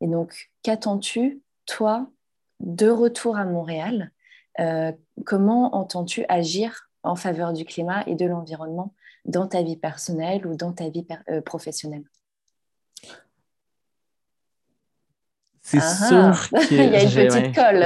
Et 0.01 0.07
donc, 0.07 0.51
qu'attends-tu, 0.63 1.43
toi, 1.67 2.11
de 2.61 2.89
retour 2.89 3.37
à 3.37 3.45
Montréal, 3.45 4.13
euh, 4.61 4.93
comment 5.25 5.75
entends-tu 5.75 6.25
agir 6.29 6.89
en 7.03 7.17
faveur 7.17 7.53
du 7.53 7.65
climat 7.65 8.05
et 8.07 8.15
de 8.15 8.27
l'environnement 8.27 8.95
dans 9.25 9.47
ta 9.47 9.63
vie 9.63 9.77
personnelle 9.77 10.47
ou 10.47 10.55
dans 10.55 10.73
ta 10.73 10.89
vie 10.89 11.07
euh, 11.31 11.41
professionnelle? 11.41 12.05
C'est 15.63 15.79
ah 15.81 16.33
sûr 16.35 16.59
qu'il 16.67 16.77
y 16.93 16.97
a 16.97 17.03
une 17.03 17.11
petite 17.11 17.55
colle. 17.55 17.83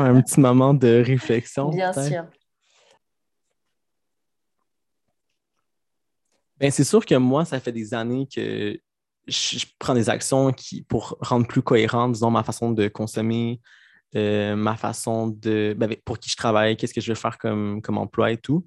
un 0.00 0.20
petit 0.20 0.40
moment 0.40 0.74
de 0.74 1.02
réflexion. 1.04 1.68
Bien 1.68 1.92
sûr. 1.92 2.26
Ben, 6.58 6.70
c'est 6.70 6.84
sûr 6.84 7.06
que 7.06 7.14
moi, 7.14 7.44
ça 7.44 7.60
fait 7.60 7.70
des 7.70 7.94
années 7.94 8.26
que 8.34 8.80
je, 9.26 9.66
prends 9.78 9.94
des 9.94 10.08
actions 10.10 10.52
qui, 10.52 10.82
pour 10.82 11.16
rendre 11.20 11.46
plus 11.46 11.62
cohérente, 11.62 12.12
disons, 12.12 12.30
ma 12.30 12.42
façon 12.42 12.72
de 12.72 12.88
consommer, 12.88 13.60
euh, 14.16 14.56
ma 14.56 14.76
façon 14.76 15.28
de. 15.28 15.74
Ben, 15.76 15.94
pour 16.04 16.18
qui 16.18 16.30
je 16.30 16.36
travaille, 16.36 16.76
qu'est-ce 16.76 16.94
que 16.94 17.00
je 17.00 17.10
veux 17.10 17.16
faire 17.16 17.38
comme, 17.38 17.82
comme 17.82 17.98
emploi 17.98 18.32
et 18.32 18.38
tout. 18.38 18.64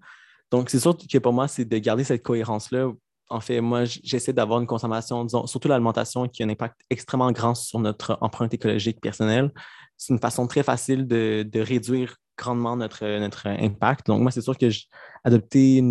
Donc, 0.51 0.69
c'est 0.69 0.80
sûr 0.80 0.95
que 0.95 1.17
pour 1.17 1.34
moi, 1.34 1.47
c'est 1.47 1.65
de 1.65 1.77
garder 1.77 2.04
cette 2.04 2.23
cohérence-là. 2.23 2.91
En 3.30 3.39
fait, 3.39 3.62
moi, 3.62 3.86
j'essaie 3.86 4.34
d'avoir 4.34 4.60
une 4.60 4.67
consommation, 4.67 5.23
disons, 5.23 5.47
surtout 5.47 5.69
l'alimentation, 5.69 6.27
qui 6.27 6.43
a 6.43 6.45
un 6.45 6.49
impact 6.49 6.82
extrêmement 6.89 7.32
grand 7.32 7.56
sur 7.56 7.80
notre 7.80 8.17
empreinte 8.21 8.54
écologique 8.54 8.99
personnelle. 8.99 9.51
C'est 9.95 10.13
une 10.13 10.19
façon 10.19 10.47
très 10.47 10.63
facile 10.63 11.08
de, 11.08 11.47
de, 11.49 11.60
réduire 11.62 12.17
grandement 12.38 12.75
notre, 12.75 13.06
notre 13.19 13.47
impact. 13.47 14.08
Donc, 14.08 14.21
moi, 14.21 14.32
c'est 14.32 14.41
sûr 14.41 14.58
que 14.58 14.69
j'ai 14.69 14.84
adopté, 15.23 15.82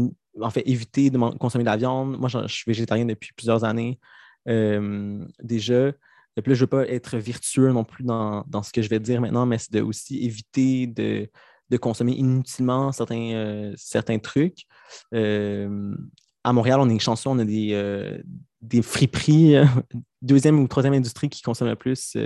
en 0.40 0.50
fait, 0.50 0.68
éviter 0.68 1.08
de 1.10 1.18
consommer 1.38 1.64
de 1.64 1.70
la 1.70 1.76
viande. 1.78 2.18
Moi, 2.18 2.28
je, 2.28 2.46
suis 2.46 2.64
végétarien 2.66 3.06
depuis 3.06 3.32
plusieurs 3.34 3.64
années 3.64 3.98
euh, 4.48 5.24
déjà. 5.42 5.92
Et 6.36 6.42
je 6.44 6.50
ne 6.50 6.54
veux 6.54 6.66
pas 6.66 6.86
être 6.88 7.18
virtueux 7.18 7.72
non 7.72 7.84
plus 7.84 8.04
dans, 8.04 8.44
ce 8.62 8.72
que 8.72 8.82
je 8.82 8.88
vais 8.88 9.00
dire 9.00 9.20
maintenant, 9.20 9.46
mais 9.46 9.58
c'est 9.58 9.72
de 9.72 9.80
aussi 9.80 10.24
éviter 10.24 10.86
de, 10.86 11.28
consommer 11.78 12.12
inutilement 12.12 12.92
certains, 12.92 13.32
euh, 13.32 14.18
trucs. 14.22 14.64
Euh, 15.14 15.94
à 16.42 16.52
Montréal, 16.52 16.80
on 16.80 16.88
est 16.88 16.98
chanceux, 16.98 17.30
on 17.30 17.38
a 17.38 17.44
des, 17.44 17.72
euh, 17.72 18.22
friperies, 18.82 19.56
deuxième 20.22 20.60
ou 20.60 20.68
troisième 20.68 20.94
industrie 20.94 21.28
qui 21.28 21.42
consomme 21.42 21.68
le 21.68 21.76
plus 21.76 22.16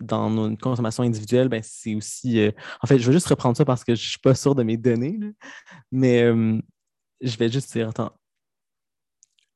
dans 0.00 0.30
nos 0.30 0.56
consommations 0.56 1.02
individuelles. 1.02 1.48
Ben, 1.48 1.60
c'est 1.62 1.94
aussi. 1.94 2.40
en 2.82 2.86
fait, 2.86 2.98
je 2.98 3.06
vais 3.06 3.12
juste 3.12 3.28
reprendre 3.28 3.56
ça 3.56 3.64
parce 3.64 3.84
que 3.84 3.94
je 3.94 4.02
ne 4.02 4.08
suis 4.08 4.20
pas 4.20 4.34
sûr 4.34 4.54
de 4.54 4.62
mes 4.62 4.76
données, 4.76 5.18
mais 5.92 6.22
je 7.20 7.36
vais 7.36 7.50
juste 7.50 7.72
dire, 7.72 7.90
attends, 7.90 8.12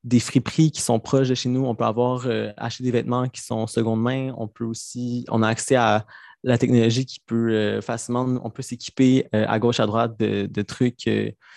des 0.05 0.21
friperies 0.21 0.73
qui 0.73 0.81
sont 0.81 0.99
proches 0.99 1.29
de 1.29 1.35
chez 1.35 1.49
nous. 1.49 1.65
On 1.65 1.75
peut 1.75 1.85
avoir 1.85 2.27
euh, 2.27 2.51
acheté 2.57 2.83
des 2.85 2.91
vêtements 2.91 3.29
qui 3.29 3.41
sont 3.41 3.67
seconde 3.67 4.03
main. 4.03 4.35
On 4.37 4.49
peut 4.49 4.65
aussi, 4.65 5.25
on 5.29 5.43
a 5.43 5.49
accès 5.49 5.77
à 5.77 6.07
la 6.43 6.59
technologie 6.59 7.07
qui 7.07 7.21
peut 7.21 7.53
euh, 7.53 7.81
facilement, 7.81 8.41
on 8.43 8.51
peut 8.51 8.63
s'équiper 8.63 9.29
euh, 9.35 9.45
à 9.47 9.61
gauche, 9.61 9.79
à 9.79 9.87
droite 9.87 10.19
de, 10.19 10.63
trucs 10.63 11.09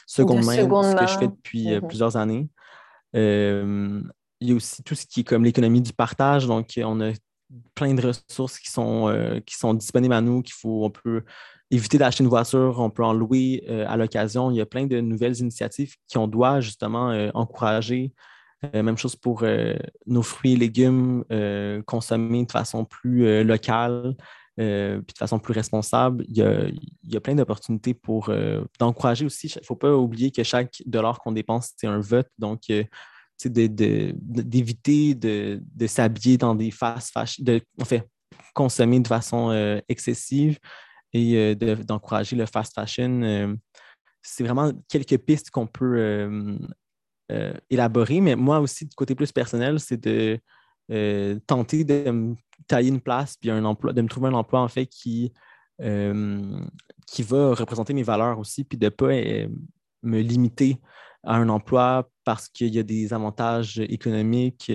seconde 0.05 0.45
main, 0.45 0.55
ce 0.55 0.95
que 0.95 1.07
je 1.07 1.17
fais 1.17 1.27
depuis 1.27 1.67
mm-hmm. 1.67 1.87
plusieurs 1.87 2.17
années. 2.17 2.47
il 3.13 4.01
y 4.41 4.51
a 4.51 4.55
aussi 4.55 4.83
tout 4.83 4.93
ce 4.93 5.07
qui 5.07 5.21
est 5.21 5.23
comme 5.23 5.43
l'économie 5.43 5.81
du 5.81 5.93
partage. 5.93 6.45
Donc, 6.45 6.73
on 6.77 7.01
a 7.01 7.13
plein 7.73 7.95
de 7.95 8.05
ressources 8.05 8.59
qui 8.59 8.69
sont, 8.69 9.41
qui 9.45 9.55
sont 9.55 9.73
disponibles 9.73 10.13
à 10.13 10.21
nous, 10.21 10.43
qu'il 10.43 10.53
faut, 10.53 10.85
on 10.85 10.91
peut 10.91 11.23
éviter 11.71 11.97
d'acheter 11.97 12.23
une 12.23 12.29
voiture, 12.29 12.79
on 12.79 12.91
peut 12.91 13.03
en 13.03 13.13
louer 13.13 13.65
à 13.87 13.97
l'occasion. 13.97 14.51
Il 14.51 14.57
y 14.57 14.61
a 14.61 14.67
plein 14.67 14.85
de 14.85 15.01
nouvelles 15.01 15.39
initiatives 15.39 15.95
qu'on 16.13 16.27
doit 16.27 16.61
justement 16.61 17.09
encourager 17.33 18.13
même 18.73 18.97
chose 18.97 19.15
pour 19.15 19.43
euh, 19.43 19.75
nos 20.05 20.21
fruits 20.21 20.53
et 20.53 20.57
légumes 20.57 21.23
euh, 21.31 21.81
consommés 21.83 22.45
de 22.45 22.51
façon 22.51 22.85
plus 22.85 23.43
locale. 23.43 24.15
euh, 24.59 25.01
puis 25.01 25.13
de 25.13 25.17
façon 25.17 25.39
plus 25.39 25.53
responsable, 25.53 26.25
il 26.29 26.37
y 26.37 27.17
a, 27.17 27.21
plein 27.21 27.35
d'opportunités 27.35 27.93
pour 27.93 28.29
euh, 28.29 28.63
d'encourager 28.79 29.25
aussi. 29.25 29.47
Il 29.47 29.59
ne 29.59 29.65
faut 29.65 29.75
pas 29.75 29.93
oublier 29.95 30.31
que 30.31 30.43
chaque 30.43 30.81
dollar 30.85 31.19
qu'on 31.19 31.33
dépense, 31.33 31.73
c'est 31.75 31.87
un 31.87 31.99
vote. 31.99 32.29
Donc, 32.37 32.61
d'éviter 33.43 35.13
de, 35.15 35.87
s'habiller 35.87 36.37
dans 36.37 36.55
des 36.55 36.71
fast 36.71 37.11
fashion, 37.11 37.43
de, 37.43 37.61
consommer 38.53 38.99
de 39.01 39.07
façon 39.07 39.81
excessive 39.89 40.57
et 41.11 41.55
d'encourager 41.55 42.37
le 42.37 42.45
fast 42.45 42.73
fashion. 42.73 43.57
c'est 44.21 44.43
vraiment 44.43 44.71
quelques 44.87 45.17
pistes 45.17 45.49
qu'on 45.49 45.67
peut 45.67 46.57
élaborer, 47.69 48.21
mais 48.21 48.35
moi 48.35 48.59
aussi, 48.59 48.85
du 48.85 48.95
côté 48.95 49.15
plus 49.15 49.31
personnel, 49.31 49.79
c'est 49.79 49.97
de 49.97 50.39
euh, 50.91 51.39
tenter 51.47 51.83
de 51.83 52.11
me 52.11 52.35
tailler 52.67 52.89
une 52.89 53.01
place 53.01 53.37
puis 53.37 53.49
un 53.49 53.65
emploi, 53.65 53.91
de 53.91 54.01
me 54.01 54.07
trouver 54.07 54.29
un 54.29 54.33
emploi 54.33 54.61
en 54.61 54.67
fait 54.67 54.85
qui, 54.85 55.33
euh, 55.81 56.59
qui 57.07 57.23
va 57.23 57.55
représenter 57.55 57.93
mes 57.93 58.03
valeurs 58.03 58.37
aussi, 58.37 58.63
puis 58.63 58.77
de 58.77 58.85
ne 58.85 58.89
pas 58.89 59.07
euh, 59.07 59.47
me 60.03 60.19
limiter 60.19 60.79
à 61.23 61.37
un 61.37 61.49
emploi 61.49 62.07
parce 62.23 62.49
qu'il 62.49 62.73
y 62.75 62.77
a 62.77 62.83
des 62.83 63.13
avantages 63.13 63.79
économiques 63.79 64.71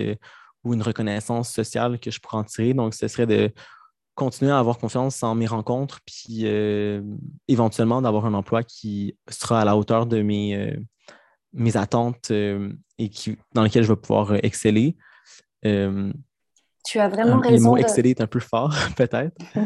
ou 0.64 0.74
une 0.74 0.82
reconnaissance 0.82 1.51
sociale 1.51 2.01
que 2.01 2.11
je 2.11 2.18
pourrais 2.18 2.38
en 2.38 2.44
tirer. 2.44 2.74
Donc, 2.74 2.94
ce 2.94 3.07
serait 3.07 3.26
de 3.26 3.53
continuer 4.16 4.51
à 4.51 4.59
avoir 4.59 4.78
confiance 4.78 5.22
en 5.22 5.36
mes 5.36 5.46
rencontres, 5.46 6.01
puis 6.05 6.44
éventuellement 7.46 8.03
d'avoir 8.03 8.26
un 8.26 8.34
emploi 8.34 8.64
qui 8.64 9.16
sera 9.28 9.61
à 9.61 9.64
la 9.64 9.76
hauteur 9.76 10.07
de 10.07 10.22
mes, 10.22 10.76
mes 11.53 11.76
attentes 11.76 12.30
et 12.30 13.09
qui, 13.09 13.36
dans 13.55 13.62
lequel 13.62 13.82
je 13.82 13.92
vais 13.92 14.01
pouvoir 14.01 14.34
exceller. 14.44 14.96
Euh, 15.64 16.12
tu 16.84 16.98
as 16.98 17.09
vraiment 17.09 17.40
raison. 17.40 17.55
Le 17.55 17.70
mot 17.70 17.76
exceller 17.76 18.11
est 18.11 18.20
un 18.20 18.26
peu 18.26 18.40
fort, 18.40 18.74
peut-être. 18.96 19.36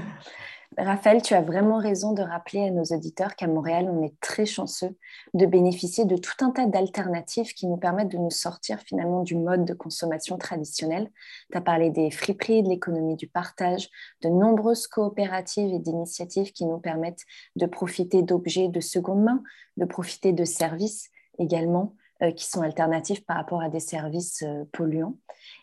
Raphaël, 0.76 1.22
tu 1.22 1.34
as 1.34 1.40
vraiment 1.40 1.78
raison 1.78 2.14
de 2.14 2.22
rappeler 2.22 2.66
à 2.66 2.70
nos 2.72 2.82
auditeurs 2.82 3.36
qu'à 3.36 3.46
Montréal, 3.46 3.88
on 3.88 4.02
est 4.02 4.18
très 4.20 4.44
chanceux 4.44 4.96
de 5.32 5.46
bénéficier 5.46 6.04
de 6.04 6.16
tout 6.16 6.44
un 6.44 6.50
tas 6.50 6.66
d'alternatives 6.66 7.52
qui 7.54 7.68
nous 7.68 7.76
permettent 7.76 8.10
de 8.10 8.18
nous 8.18 8.32
sortir 8.32 8.80
finalement 8.80 9.22
du 9.22 9.36
mode 9.36 9.64
de 9.64 9.72
consommation 9.72 10.36
traditionnel. 10.36 11.12
Tu 11.52 11.58
as 11.58 11.60
parlé 11.60 11.90
des 11.90 12.10
friperies, 12.10 12.64
de 12.64 12.68
l'économie 12.70 13.14
du 13.14 13.28
partage, 13.28 13.88
de 14.22 14.28
nombreuses 14.28 14.88
coopératives 14.88 15.72
et 15.72 15.78
d'initiatives 15.78 16.50
qui 16.50 16.66
nous 16.66 16.78
permettent 16.78 17.22
de 17.54 17.66
profiter 17.66 18.22
d'objets 18.22 18.68
de 18.68 18.80
seconde 18.80 19.22
main, 19.22 19.44
de 19.76 19.84
profiter 19.84 20.32
de 20.32 20.44
services 20.44 21.08
également 21.38 21.94
euh, 22.22 22.30
qui 22.30 22.46
sont 22.46 22.62
alternatifs 22.62 23.24
par 23.26 23.36
rapport 23.36 23.60
à 23.60 23.68
des 23.68 23.80
services 23.80 24.44
euh, 24.44 24.62
polluants. 24.72 25.16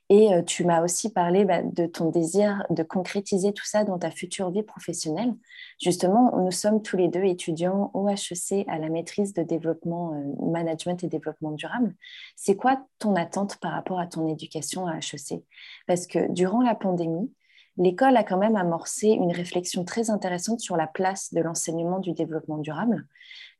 Et 0.10 0.34
euh, 0.34 0.42
tu 0.42 0.66
m'as 0.66 0.84
aussi 0.84 1.10
parlé 1.10 1.46
bah, 1.46 1.62
de 1.64 1.86
ton 1.86 2.10
désir 2.10 2.66
de 2.70 2.84
concrétiser 2.84 3.54
tout 3.54 3.64
ça 3.64 3.86
dans 3.86 3.98
ta 3.98 4.12
future 4.12 4.52
vie 4.52 4.62
professionnelle. 4.62 5.34
Justement, 5.82 6.38
nous 6.38 6.52
sommes 6.52 6.82
tous 6.82 6.98
les 6.98 7.08
deux 7.08 7.24
étudiants 7.24 7.90
au 7.94 8.10
HEC 8.10 8.68
à 8.68 8.80
la 8.80 8.90
maîtrise 8.90 9.34
de 9.34 9.44
développement, 9.44 10.12
management 10.42 11.02
et 11.06 11.08
développement 11.08 11.52
durable. 11.52 11.96
C'est 12.36 12.58
quoi 12.58 12.86
ton 13.00 13.16
attente 13.16 13.58
par 13.62 13.72
rapport 13.72 14.02
à 14.02 14.08
ton 14.08 14.28
éducation 14.28 14.88
à 14.88 14.98
HEC 14.98 15.42
Parce 15.88 16.06
que 16.06 16.30
durant 16.34 16.62
la 16.62 16.76
pandémie, 16.76 17.32
l'école 17.78 18.18
a 18.18 18.24
quand 18.24 18.38
même 18.38 18.58
amorcé 18.58 19.08
une 19.08 19.32
réflexion 19.32 19.86
très 19.86 20.10
intéressante 20.10 20.60
sur 20.60 20.76
la 20.76 20.88
place 20.88 21.34
de 21.34 21.42
l'enseignement 21.42 22.00
du 22.00 22.12
développement 22.12 22.58
durable. 22.58 23.08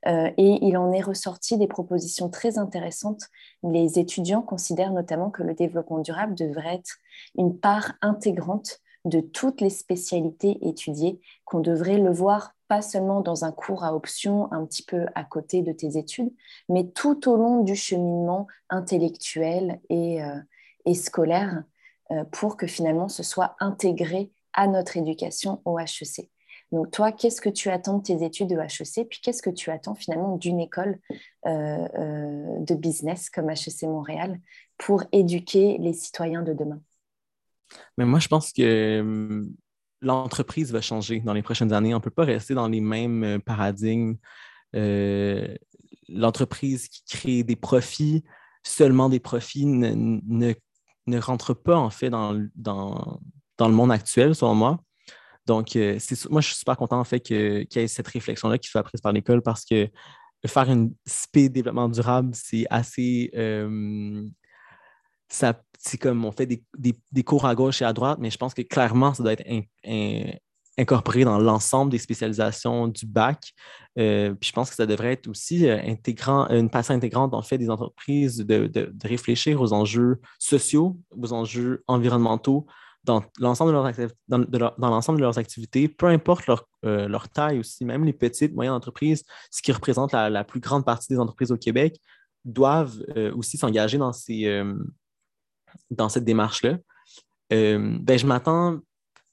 Euh, 0.08 0.32
et 0.38 0.60
il 0.66 0.78
en 0.78 0.92
est 0.92 1.02
ressorti 1.02 1.58
des 1.58 1.68
propositions 1.68 2.30
très 2.30 2.58
intéressantes. 2.58 3.24
Les 3.64 4.00
étudiants 4.00 4.42
considèrent 4.42 4.94
notamment 4.94 5.30
que 5.30 5.44
le 5.44 5.54
développement 5.54 6.00
durable 6.00 6.36
devrait 6.36 6.76
être 6.76 6.98
une 7.36 7.58
part 7.58 7.94
intégrante 8.02 8.80
de 9.06 9.20
toutes 9.20 9.62
les 9.62 9.70
spécialités 9.70 10.58
étudiées, 10.68 11.20
qu'on 11.46 11.60
devrait 11.60 11.98
le 11.98 12.12
voir 12.12 12.54
pas 12.68 12.82
seulement 12.82 13.22
dans 13.22 13.44
un 13.44 13.52
cours 13.52 13.84
à 13.84 13.94
option 13.94 14.52
un 14.54 14.66
petit 14.66 14.84
peu 14.84 15.06
à 15.16 15.24
côté 15.24 15.62
de 15.62 15.72
tes 15.72 15.98
études, 15.98 16.32
mais 16.70 16.88
tout 16.88 17.30
au 17.30 17.36
long 17.36 17.64
du 17.64 17.76
cheminement 17.76 18.48
intellectuel 18.70 19.82
et, 19.90 20.24
euh, 20.24 20.94
scolaire 20.94 21.64
euh, 22.12 22.24
pour 22.32 22.58
que 22.58 22.68
finalement 22.68 23.10
ce 23.10 23.24
soit 23.24 23.56
intégré 23.60 24.32
à 24.54 24.68
notre 24.68 24.98
éducation 24.98 25.62
au 25.66 25.80
HEC. 25.80 26.30
Donc 26.72 26.90
toi, 26.92 27.12
qu'est-ce 27.12 27.42
que 27.42 27.50
tu 27.50 27.70
attends 27.70 27.98
de 27.98 28.04
tes 28.04 28.24
études 28.24 28.48
de 28.48 28.56
HEC 28.56 29.08
Puis 29.10 29.20
qu'est-ce 29.22 29.42
que 29.42 29.50
tu 29.50 29.70
attends 29.72 29.96
finalement 29.96 30.38
d'une 30.38 30.60
école 30.60 31.00
euh, 31.46 31.88
euh, 31.98 32.60
de 32.60 32.76
business 32.76 33.30
comme 33.30 33.50
HEC 33.50 33.84
Montréal 33.84 34.40
pour 34.78 35.04
éduquer 35.12 35.78
les 35.80 35.94
citoyens 35.94 36.44
de 36.44 36.54
demain? 36.54 36.82
Mais 37.98 38.06
moi, 38.06 38.20
je 38.20 38.30
pense 38.30 38.54
que 38.54 39.02
hum, 39.02 39.54
l'entreprise 40.00 40.72
va 40.72 40.80
changer 40.80 41.20
dans 41.20 41.34
les 41.34 41.42
prochaines 41.42 41.74
années. 41.74 41.94
On 41.94 41.98
ne 41.98 42.04
peut 42.04 42.10
pas 42.10 42.24
rester 42.24 42.54
dans 42.54 42.70
les 42.70 42.82
mêmes 42.82 43.24
euh, 43.24 43.40
paradigmes. 43.40 44.16
L'entreprise 46.08 46.88
qui 46.88 47.04
crée 47.06 47.44
des 47.44 47.56
profits, 47.58 48.24
seulement 48.64 49.10
des 49.10 49.20
profits, 49.20 49.66
ne, 49.66 50.54
rentre 51.20 51.54
pas 51.54 51.78
en 51.78 51.90
fait 51.90 52.10
dans 52.10 52.32
le 53.60 53.68
monde 53.74 53.92
actuel, 53.92 54.36
selon 54.36 54.56
moi. 54.56 54.82
Donc, 55.46 55.76
euh, 55.76 55.98
moi, 56.30 56.42
je 56.42 56.48
suis 56.48 56.58
super 56.58 56.78
content 56.78 57.00
en 57.00 57.04
fait 57.04 57.20
qu'il 57.20 57.68
y 57.76 57.80
ait 57.80 57.88
cette 57.88 58.08
réflexion-là 58.08 58.58
qui 58.58 58.70
soit 58.70 58.84
prise 58.84 59.02
par 59.02 59.12
l'école 59.12 59.42
parce 59.42 59.66
que 59.66 59.90
faire 60.46 60.70
une 60.70 60.94
SP 61.06 61.50
développement 61.50 61.90
durable, 61.90 62.32
c'est 62.34 62.66
assez. 62.70 63.32
Euh, 63.36 64.26
c'est 65.28 65.98
comme 65.98 66.26
on 66.26 66.32
fait 66.32 66.46
des, 66.46 67.24
cours 67.24 67.46
à 67.46 67.56
gauche 67.56 67.82
et 67.82 67.86
à 67.86 67.94
droite, 67.94 68.20
mais 68.20 68.30
je 68.30 68.38
pense 68.38 68.54
que 68.54 68.62
clairement, 68.62 69.14
ça 69.14 69.24
doit 69.24 69.32
être 69.32 69.46
incorporé 70.78 71.24
dans 71.24 71.40
l'ensemble 71.40 71.92
des 71.92 71.98
spécialisations 71.98 72.88
du 72.88 73.06
bac. 73.06 73.54
Euh, 73.98 74.34
puis 74.34 74.50
je 74.50 74.54
pense 74.54 74.70
que 74.70 74.76
ça 74.76 74.86
devrait 74.86 75.14
être 75.14 75.28
aussi 75.28 75.70
intégrant, 75.70 76.48
une 76.50 76.70
partie 76.70 76.92
intégrante 76.92 77.34
en 77.34 77.42
fait 77.42 77.58
des 77.58 77.70
entreprises 77.70 78.38
de, 78.38 78.68
de, 78.68 78.94
réfléchir 79.04 79.62
aux 79.62 79.74
enjeux 79.74 80.20
sociaux, 80.38 80.98
aux 81.12 81.34
enjeux 81.34 81.84
environnementaux, 81.88 82.66
dans 83.04 83.24
l'ensemble 83.40 83.72
de, 83.72 83.76
leurs, 84.58 84.76
dans, 84.78 85.00
de 85.00 85.20
leurs 85.20 85.38
activités, 85.38 85.88
peu 85.88 86.08
importe 86.08 86.46
leur, 86.48 86.68
euh, 86.86 87.08
leur, 87.08 87.30
taille 87.30 87.60
aussi, 87.60 87.84
même 87.84 88.06
les 88.06 88.14
petites, 88.14 88.54
moyennes 88.54 88.74
entreprises, 88.74 89.24
ce 89.50 89.62
qui 89.62 89.72
représente 89.72 90.14
la, 90.14 90.44
plus 90.44 90.60
grande 90.60 90.86
partie 90.86 91.08
des 91.10 91.20
entreprises 91.20 91.52
au 91.52 91.58
Québec, 91.58 92.00
doivent 92.46 93.04
euh, 93.16 93.34
aussi 93.36 93.58
s'engager 93.58 93.98
dans, 93.98 94.12
euh, 94.30 94.76
dans 95.90 96.10
cette 96.10 96.26
démarche-là. 96.26 96.78
ben, 97.50 98.18
je 98.18 98.26
m'attends, 98.26 98.80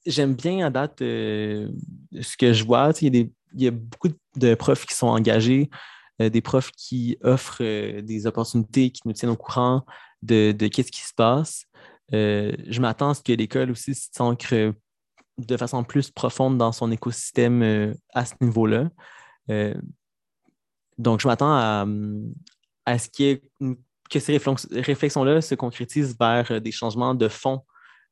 j'aime 0.06 0.34
bien 0.34 0.66
à 0.66 0.70
date 0.70 1.00
ce 1.00 2.36
que 2.38 2.52
je 2.52 2.64
vois. 2.64 2.92
Il 3.00 3.04
y, 3.04 3.08
a 3.08 3.10
des, 3.10 3.32
il 3.54 3.62
y 3.62 3.68
a 3.68 3.70
beaucoup 3.70 4.08
de 4.36 4.54
profs 4.54 4.86
qui 4.86 4.94
sont 4.94 5.08
engagés, 5.08 5.68
des 6.18 6.40
profs 6.40 6.72
qui 6.72 7.18
offrent 7.22 7.62
des 8.00 8.26
opportunités, 8.26 8.90
qui 8.90 9.02
nous 9.04 9.12
tiennent 9.12 9.30
au 9.30 9.36
courant 9.36 9.84
de, 10.22 10.52
de 10.52 10.66
qu'est-ce 10.68 10.90
qui 10.90 11.02
se 11.02 11.14
passe. 11.14 11.67
Euh, 12.14 12.52
je 12.66 12.80
m'attends 12.80 13.11
à 13.11 13.14
ce 13.14 13.22
que 13.22 13.32
l'école 13.32 13.70
aussi 13.70 13.94
s'ancre 13.94 14.72
de 15.38 15.56
façon 15.56 15.84
plus 15.84 16.11
profonde 16.11 16.59
dans 16.59 16.72
son 16.72 16.90
écosystème 16.90 17.62
euh, 17.62 17.94
à 18.14 18.24
ce 18.24 18.34
niveau-là. 18.40 18.88
Euh, 19.50 19.74
donc, 20.96 21.20
je 21.20 21.28
m'attends 21.28 21.52
à, 21.52 22.98
ce 22.98 23.09
que 24.11 24.18
ces 24.18 24.40
réflexions-là 24.72 25.40
se 25.40 25.54
concrétisent 25.54 26.16
vers 26.18 26.61
des 26.61 26.72
changements 26.72 27.14
de 27.14 27.28
fond 27.28 27.62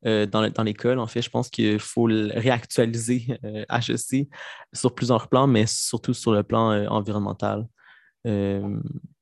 dans, 0.05 0.63
l'école. 0.63 1.01
En 1.01 1.09
fait, 1.09 1.21
je 1.21 1.31
pense 1.31 1.51
qu'il 1.51 1.81
faut 1.81 2.05
réactualiser 2.05 3.27
HEC 3.43 4.29
sur 4.73 4.95
plusieurs 4.95 5.27
plans, 5.27 5.49
mais 5.49 5.67
surtout 5.67 6.15
sur 6.15 6.33
le 6.33 6.45
plan 6.45 6.87
environnemental, 6.87 7.67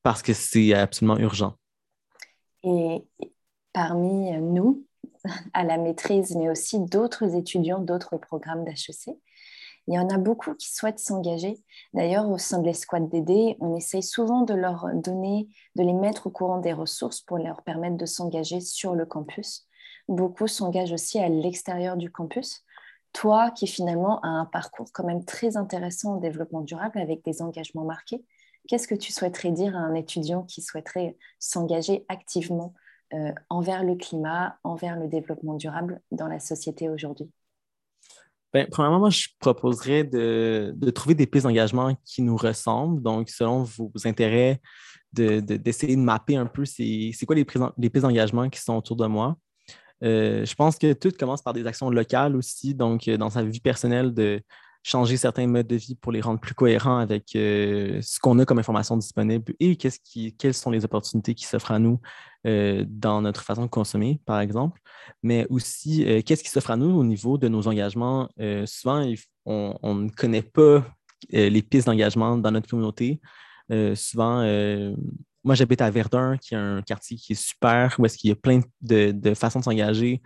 parce 0.03 0.21
que 0.21 0.35
c'est 0.35 0.75
absolument 0.75 1.17
urgent. 1.17 1.57
Parmi 3.75 4.33
nous 4.41 4.87
à 5.53 5.65
la 5.65 5.77
maîtrise, 5.77 6.35
mais 6.37 6.49
aussi 6.49 6.81
d'autres 6.81 7.37
étudiants 7.37 7.81
d'autres 7.81 8.17
programmes 8.17 8.65
d'HEC. 8.65 9.15
Il 9.87 9.95
y 9.95 9.99
en 9.99 10.09
a 10.09 10.17
beaucoup 10.17 10.55
qui 10.55 10.73
souhaitent 10.73 10.99
s'engager. 10.99 11.63
D'ailleurs, 11.93 12.31
au 12.31 12.39
sein 12.39 12.59
de 12.59 12.65
l'escouade 12.65 13.11
DD, 13.11 13.57
on 13.61 13.77
essaye 13.77 14.03
souvent 14.03 14.41
de 14.41 14.55
leur 14.55 14.87
donner, 14.95 15.49
de 15.77 15.83
les 15.83 15.93
mettre 15.93 16.29
au 16.29 16.31
courant 16.31 16.59
des 16.59 16.73
ressources 16.73 17.21
pour 17.21 17.37
leur 17.37 17.63
permettre 17.63 17.99
de 17.99 18.07
s'engager 18.07 18.61
sur 18.61 18.95
le 18.95 19.05
campus. 19.05 19.67
Beaucoup 20.09 20.47
s'engagent 20.47 20.93
aussi 20.93 21.19
à 21.19 21.29
l'extérieur 21.29 21.99
du 21.99 22.11
campus. 22.11 22.65
Toi, 23.13 23.51
qui 23.51 23.67
finalement 23.67 24.21
as 24.23 24.29
un 24.29 24.47
parcours 24.47 24.91
quand 24.93 25.05
même 25.05 25.25
très 25.25 25.59
intéressant 25.59 26.15
en 26.15 26.17
développement 26.17 26.63
durable 26.63 26.99
avec 26.99 27.23
des 27.23 27.43
engagements 27.43 27.85
marqués, 27.85 28.25
qu'est-ce 28.69 28.89
que 28.89 28.95
tu 28.95 29.13
souhaiterais 29.13 29.51
dire 29.51 29.77
à 29.77 29.81
un 29.81 29.95
étudiant 29.95 30.45
qui 30.45 30.63
souhaiterait 30.63 31.17
s'engager 31.39 32.07
activement 32.09 32.73
euh, 33.13 33.33
envers 33.51 33.85
le 33.85 33.97
climat, 33.97 34.59
envers 34.65 34.99
le 34.99 35.09
développement 35.09 35.55
durable 35.55 36.01
dans 36.11 36.29
la 36.29 36.41
société 36.41 36.89
aujourd'hui? 36.89 37.31
Bien, 38.53 38.67
premièrement, 38.71 39.01
moi, 39.01 39.11
je 39.11 39.29
proposerais 39.41 40.05
de, 40.05 40.75
trouver 40.91 41.15
des 41.15 41.27
pistes 41.27 41.45
d'engagement 41.45 41.97
qui 42.05 42.23
nous 42.23 42.37
ressemblent. 42.37 43.03
Donc, 43.03 43.29
selon 43.29 43.65
vos 43.65 43.91
intérêts, 44.05 44.61
d'essayer 45.13 45.97
de, 45.97 46.01
mapper 46.01 46.37
un 46.37 46.47
peu 46.47 46.65
c'est 46.65 47.13
quoi 47.27 47.37
les, 47.37 47.47
les 47.79 47.91
pistes 47.91 48.05
d'engagement 48.05 48.49
qui 48.49 48.61
sont 48.61 48.77
autour 48.77 48.97
de 48.97 49.07
moi. 49.07 49.37
je 50.03 50.55
pense 50.55 50.79
que 50.79 50.93
tout 50.93 51.11
commence 51.19 51.43
par 51.43 51.53
des 51.53 51.67
actions 51.67 51.91
locales 51.91 52.37
aussi, 52.37 52.75
donc 52.75 53.09
dans 53.11 53.31
sa 53.31 53.43
vie 53.43 53.61
personnelle, 53.61 54.15
de 54.15 54.41
changer 54.85 55.17
certains 55.17 55.47
modes 55.47 55.67
de 55.67 55.77
vie 55.77 55.97
pour 55.97 56.13
les 56.13 56.21
rendre 56.21 56.39
plus 56.39 56.55
cohérents 56.55 56.99
avec 56.99 57.31
ce 57.33 58.21
qu'on 58.21 58.39
a 58.39 58.45
comme 58.45 58.59
information 58.59 58.97
disponible 58.97 59.55
et 59.59 59.77
qui, 59.77 60.37
quelles 60.37 60.55
sont 60.55 60.71
les 60.71 60.85
opportunités 60.85 61.35
qui 61.35 61.47
s'offrent 61.47 61.73
à 61.73 61.79
nous 61.79 62.01
dans 62.45 63.23
notre 63.23 63.43
façon 63.43 63.63
de 63.63 63.71
consommer, 63.71 64.21
par 64.27 64.41
exemple. 64.41 64.81
Mais 65.23 65.47
aussi, 65.49 66.05
qu'est-ce 66.25 66.45
qui 66.45 66.51
s'offre 66.51 66.71
à 66.71 66.77
nous 66.77 66.91
au 66.91 67.03
niveau 67.03 67.39
de 67.39 67.49
nos 67.49 67.67
engagements? 67.67 68.29
souvent, 68.67 69.11
on, 69.47 69.95
ne 69.95 70.11
connaît 70.11 70.43
pas 70.43 70.85
les 71.31 71.63
pistes 71.63 71.87
d'engagement 71.87 72.37
dans 72.37 72.51
notre 72.51 72.69
communauté. 72.69 73.23
souvent, 73.95 74.45
moi, 75.45 75.55
j'habite 75.55 75.83
à 75.83 75.91
Verdun, 75.91 76.39
qui 76.39 76.55
est 76.55 76.59
un 76.59 76.81
quartier 76.81 77.19
qui 77.19 77.33
est 77.33 77.41
super, 77.43 77.95
où 77.99 78.07
est-ce 78.07 78.17
qu'il 78.17 78.31
y 78.31 78.33
a 78.33 78.37
plein 78.37 78.61
de, 78.81 79.35
façons 79.35 79.59
de 79.59 79.65
s'engager, 79.65 80.23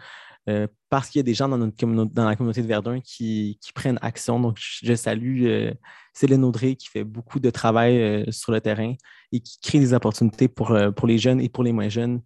euh, 0.48 0.66
parce 0.88 1.10
qu'il 1.10 1.18
y 1.18 1.20
a 1.20 1.24
des 1.24 1.34
gens 1.34 1.48
dans, 1.48 1.58
notre 1.58 1.76
dans 1.86 2.24
la 2.24 2.34
communauté 2.34 2.62
de 2.62 2.66
Verdun 2.66 3.00
qui, 3.00 3.58
prennent 3.74 3.98
action. 4.00 4.40
Donc, 4.40 4.56
je, 4.58 4.94
salue 4.94 5.44
euh, 5.44 5.74
Céline 6.14 6.42
Audrey, 6.44 6.74
qui 6.74 6.88
fait 6.88 7.04
beaucoup 7.04 7.38
de 7.38 7.50
travail 7.50 8.00
euh, 8.00 8.24
sur 8.30 8.52
le 8.52 8.60
terrain 8.60 8.94
et 9.32 9.40
qui 9.40 9.58
crée 9.60 9.78
des 9.78 9.92
opportunités 9.92 10.48
pour, 10.48 10.72
les 11.06 11.18
jeunes 11.18 11.40
et 11.40 11.50
pour 11.50 11.64
les 11.64 11.72
moins 11.72 11.90
jeunes 11.90 12.22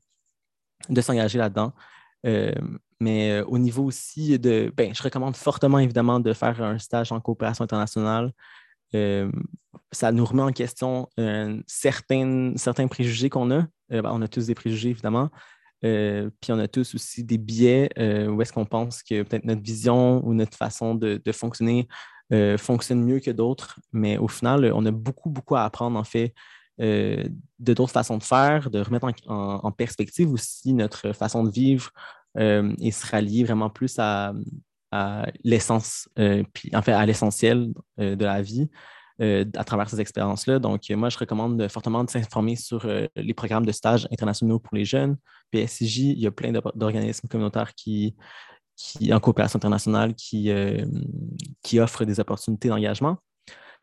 de 0.88 1.00
s'engager 1.00 1.38
là-dedans. 1.38 1.72
mais 3.00 3.40
au 3.40 3.58
niveau 3.58 3.84
aussi 3.84 4.38
de, 4.38 4.72
ben, 4.76 4.94
je 4.94 5.02
recommande 5.02 5.36
fortement 5.36 5.80
évidemment 5.80 6.20
de 6.20 6.32
faire 6.32 6.62
un 6.62 6.78
stage 6.78 7.10
en 7.10 7.20
coopération 7.20 7.64
internationale. 7.64 8.32
Ça 9.90 10.12
nous 10.12 10.24
remet 10.24 10.42
en 10.42 10.52
question 10.52 11.08
certains, 11.66 12.54
préjugés 12.88 13.30
qu'on 13.30 13.50
a. 13.50 13.66
Ben, 13.90 14.10
on 14.12 14.22
a 14.22 14.28
tous 14.28 14.46
des 14.46 14.54
préjugés, 14.54 14.90
évidemment. 14.90 15.30
Puis 15.82 16.52
on 16.52 16.58
a 16.58 16.68
tous 16.68 16.94
aussi 16.94 17.24
des 17.24 17.38
biais 17.38 17.90
où 18.28 18.40
est-ce 18.40 18.52
qu'on 18.52 18.64
pense 18.64 19.02
que 19.02 19.22
peut-être 19.22 19.44
notre 19.44 19.62
vision 19.62 20.24
ou 20.24 20.34
notre 20.34 20.56
façon 20.56 20.94
de, 20.94 21.20
fonctionner 21.32 21.88
fonctionne 22.56 23.02
mieux 23.02 23.20
que 23.20 23.30
d'autres. 23.30 23.78
Mais 23.92 24.16
au 24.16 24.28
final, 24.28 24.70
on 24.74 24.86
a 24.86 24.90
beaucoup, 24.90 25.28
beaucoup 25.28 25.56
à 25.56 25.64
apprendre, 25.64 25.98
en 25.98 26.04
fait, 26.04 26.34
de 26.78 27.28
d'autres 27.58 27.92
façons 27.92 28.16
de 28.16 28.22
faire, 28.22 28.70
de 28.70 28.80
remettre 28.80 29.06
en, 29.26 29.72
perspective 29.72 30.30
aussi 30.30 30.72
notre 30.72 31.12
façon 31.12 31.44
de 31.44 31.50
vivre 31.50 31.90
et 32.38 32.90
se 32.90 33.06
rallier 33.06 33.44
vraiment 33.44 33.70
plus 33.70 33.98
à, 33.98 34.32
l'essence, 35.42 36.08
euh, 36.18 36.42
puis 36.52 36.70
à 36.72 37.06
l'essentiel 37.06 37.72
euh, 37.98 38.14
de 38.14 38.24
la 38.24 38.42
vie 38.42 38.68
euh, 39.20 39.44
à 39.56 39.64
travers 39.64 39.88
ces 39.88 40.00
expériences-là. 40.00 40.58
Donc, 40.58 40.88
moi, 40.90 41.08
je 41.08 41.18
recommande 41.18 41.68
fortement 41.68 42.04
de 42.04 42.10
s'informer 42.10 42.56
sur 42.56 42.86
les 43.16 43.34
programmes 43.34 43.66
de 43.66 43.72
stage 43.72 44.08
internationaux 44.10 44.58
pour 44.58 44.74
les 44.74 44.84
jeunes. 44.84 45.16
PSJ, 45.50 45.98
il 45.98 46.18
y 46.18 46.26
a 46.26 46.30
plein 46.30 46.52
d'organismes 46.74 47.28
communautaires 47.28 47.74
qui, 47.74 48.14
qui, 48.76 49.12
en 49.12 49.20
coopération 49.20 49.58
internationale, 49.58 50.14
qui, 50.14 50.50
qui 51.62 51.80
offrent 51.80 52.04
des 52.04 52.20
opportunités 52.20 52.68
d'engagement. 52.68 53.18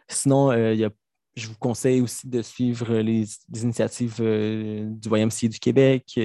Sinon, 0.07 0.51
je 0.51 1.47
vous 1.47 1.57
conseille 1.59 2.01
aussi 2.01 2.27
de 2.27 2.41
suivre 2.41 2.95
les, 2.95 3.25
les 3.51 3.63
initiatives 3.63 4.17
du 4.17 5.09
YMCA 5.09 5.47
du 5.47 5.59
Québec, 5.59 6.19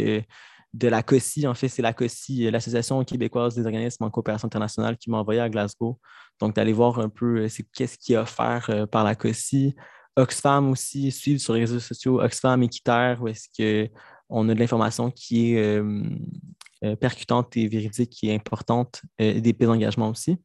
de 0.75 0.89
la 0.89 1.03
COSI. 1.03 1.47
En 1.47 1.55
fait, 1.55 1.69
c'est 1.69 1.83
la 1.83 1.93
COSI, 1.93 2.51
l'Association 2.51 3.03
québécoise 3.05 3.55
des 3.55 3.65
organismes 3.65 4.05
en 4.05 4.11
coopération 4.11 4.47
internationale, 4.47 4.99
qui 4.99 5.09
m'a 5.09 5.19
envoyé 5.19 5.41
à 5.41 5.49
Glasgow. 5.49 6.01
Donc, 6.41 6.57
d'aller 6.57 6.73
voir 6.73 6.99
un 6.99 7.09
peu 7.09 7.45
euh, 7.45 7.49
qu'est-ce 7.73 7.97
qu'il 7.97 8.15
y 8.15 8.17
a 8.17 8.23
offert 8.23 8.67
euh, 8.69 8.85
par 8.85 9.05
la 9.05 9.15
COSI. 9.15 9.75
Oxfam 10.17 10.71
aussi, 10.71 11.11
suivre 11.13 11.41
sur 11.41 11.55
les 11.55 11.61
réseaux 11.61 11.81
sociaux 11.81 12.21
Oxfam 12.21 12.63
Équiterre, 12.63 13.23
où 13.23 13.29
est-ce 13.29 13.49
qu'on 13.57 14.49
a 14.49 14.55
de 14.55 14.59
l'information 14.59 15.11
qui 15.11 15.55
est 15.55 15.57
euh, 15.57 16.97
percutante 17.01 17.57
et 17.57 17.69
véridique, 17.69 18.11
qui 18.11 18.29
est 18.29 18.35
importante, 18.35 19.03
et 19.19 19.41
des 19.41 19.53
pays 19.53 19.67
d'engagement 19.67 20.11
aussi. 20.11 20.39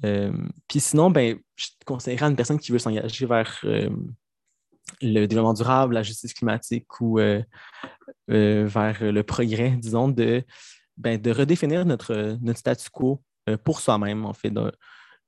puis 0.00 0.80
sinon, 0.80 1.10
ben, 1.10 1.38
je 1.54 1.66
conseillerais 1.84 2.26
à 2.26 2.28
une 2.30 2.36
personne 2.36 2.58
qui 2.58 2.72
veut 2.72 2.78
s'engager 2.78 3.26
vers 3.26 3.64
le 5.02 5.26
développement 5.26 5.54
durable, 5.54 5.94
la 5.94 6.02
justice 6.02 6.34
climatique 6.34 7.00
ou 7.00 7.18
euh, 7.18 7.42
euh, 8.30 8.66
vers 8.66 9.12
le 9.12 9.22
progrès, 9.22 9.70
disons, 9.70 10.08
de, 10.08 10.42
ben, 10.96 11.20
de 11.20 11.30
redéfinir 11.30 11.84
notre, 11.84 12.36
notre 12.40 12.58
statu 12.58 12.90
quo 12.90 13.22
euh, 13.48 13.56
pour 13.56 13.80
soi-même, 13.80 14.24
en 14.24 14.32
fait, 14.32 14.50
de, 14.50 14.72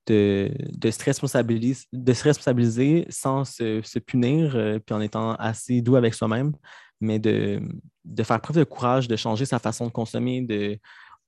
de, 0.06 0.90
se 0.90 1.04
responsabiliser, 1.04 1.86
de 1.92 2.12
se 2.12 2.24
responsabiliser 2.24 3.06
sans 3.08 3.44
se, 3.44 3.98
punir, 3.98 4.80
puis 4.84 4.94
en 4.94 5.00
étant 5.00 5.34
assez 5.34 5.80
doux 5.80 5.96
avec 5.96 6.14
soi-même, 6.14 6.52
mais 7.00 7.18
de, 7.18 7.62
de, 8.04 8.22
faire 8.22 8.40
preuve 8.40 8.58
de 8.58 8.64
courage, 8.64 9.08
de 9.08 9.16
changer 9.16 9.44
sa 9.44 9.58
façon 9.58 9.86
de 9.86 9.92
consommer, 9.92 10.42
de 10.42 10.78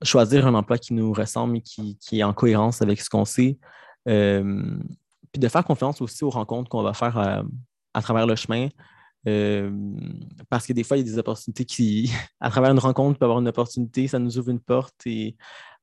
choisir 0.02 0.46
un 0.46 0.54
emploi 0.54 0.76
qui 0.76 0.92
nous 0.92 1.12
ressemble 1.12 1.58
et 1.58 1.60
qui, 1.62 1.96
qui 1.98 2.20
est 2.20 2.24
en 2.24 2.34
cohérence 2.34 2.82
avec 2.82 3.00
ce 3.00 3.08
qu'on 3.08 3.24
sait. 3.24 3.58
puis 4.04 5.40
de 5.40 5.48
faire 5.48 5.64
confiance 5.64 6.02
aussi 6.02 6.24
aux 6.24 6.30
rencontres 6.30 6.68
qu'on 6.68 6.82
va 6.82 6.94
faire 6.94 7.44
travers 8.02 8.26
le 8.26 8.36
chemin. 8.36 8.68
Euh, 9.26 9.70
parce 10.50 10.66
que 10.66 10.72
des 10.72 10.84
fois, 10.84 10.96
il 10.96 11.06
y 11.06 11.08
a 11.08 11.12
des 11.12 11.18
opportunités 11.18 11.64
qui, 11.64 12.12
à 12.40 12.50
travers 12.50 12.70
une 12.70 12.78
rencontre, 12.78 13.18
peut 13.18 13.24
avoir 13.24 13.40
une 13.40 13.48
opportunité, 13.48 14.08
ça 14.08 14.18
nous 14.18 14.38
ouvre 14.38 14.50
une 14.50 14.60
porte 14.60 15.06
et 15.06 15.36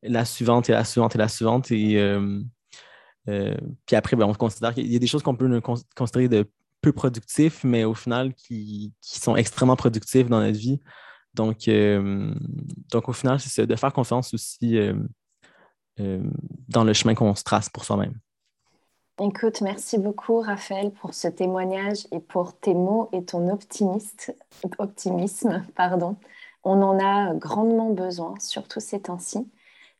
la 0.04 0.26
suivante 0.26 0.70
et 0.70 0.74
la 0.74 0.84
suivante 0.84 1.16
et 1.16 1.18
la 1.18 1.28
suivante. 1.28 1.72
Et 1.72 2.00
euh, 2.00 2.42
euh, 3.30 3.58
puis 3.86 3.96
après, 3.96 4.16
ben, 4.16 4.26
on 4.26 4.34
considère 4.34 4.74
qu'il 4.74 4.92
y 4.92 4.96
a 4.96 5.00
des 5.00 5.08
choses 5.08 5.24
qu'on 5.24 5.36
peut 5.36 5.62
considérer 5.96 6.28
de 6.28 6.50
peu 6.82 6.92
productifs, 6.92 7.64
mais 7.64 7.84
au 7.84 7.94
final, 7.94 8.34
qui, 8.34 8.94
sont 9.02 9.36
extrêmement 9.36 9.76
productifs 9.76 10.28
dans 10.28 10.42
notre 10.42 10.58
vie. 10.58 10.80
Donc, 11.36 11.70
donc 12.92 13.08
au 13.08 13.14
final, 13.14 13.40
c'est 13.40 13.68
de 13.68 13.76
faire 13.76 13.94
confiance 13.94 14.34
aussi 14.34 14.78
dans 15.98 16.84
le 16.84 16.94
chemin 16.94 17.14
qu'on 17.14 17.36
se 17.36 17.44
trace 17.44 17.70
pour 17.70 17.86
soi-même. 17.86 18.16
Écoute, 19.24 19.62
merci 19.62 20.00
beaucoup 20.00 20.40
Raphaël 20.42 20.92
pour 20.92 21.14
ce 21.14 21.28
témoignage 21.28 22.08
et 22.12 22.20
pour 22.20 22.58
tes 22.58 22.74
mots 22.74 23.08
et 23.14 23.24
ton 23.24 23.50
optimiste, 23.50 24.36
optimisme. 24.80 25.64
Pardon. 25.76 26.16
On 26.64 26.82
en 26.82 27.00
a 27.00 27.36
grandement 27.36 27.92
besoin, 27.92 28.34
surtout 28.40 28.80
ces 28.80 29.02
temps-ci. 29.02 29.48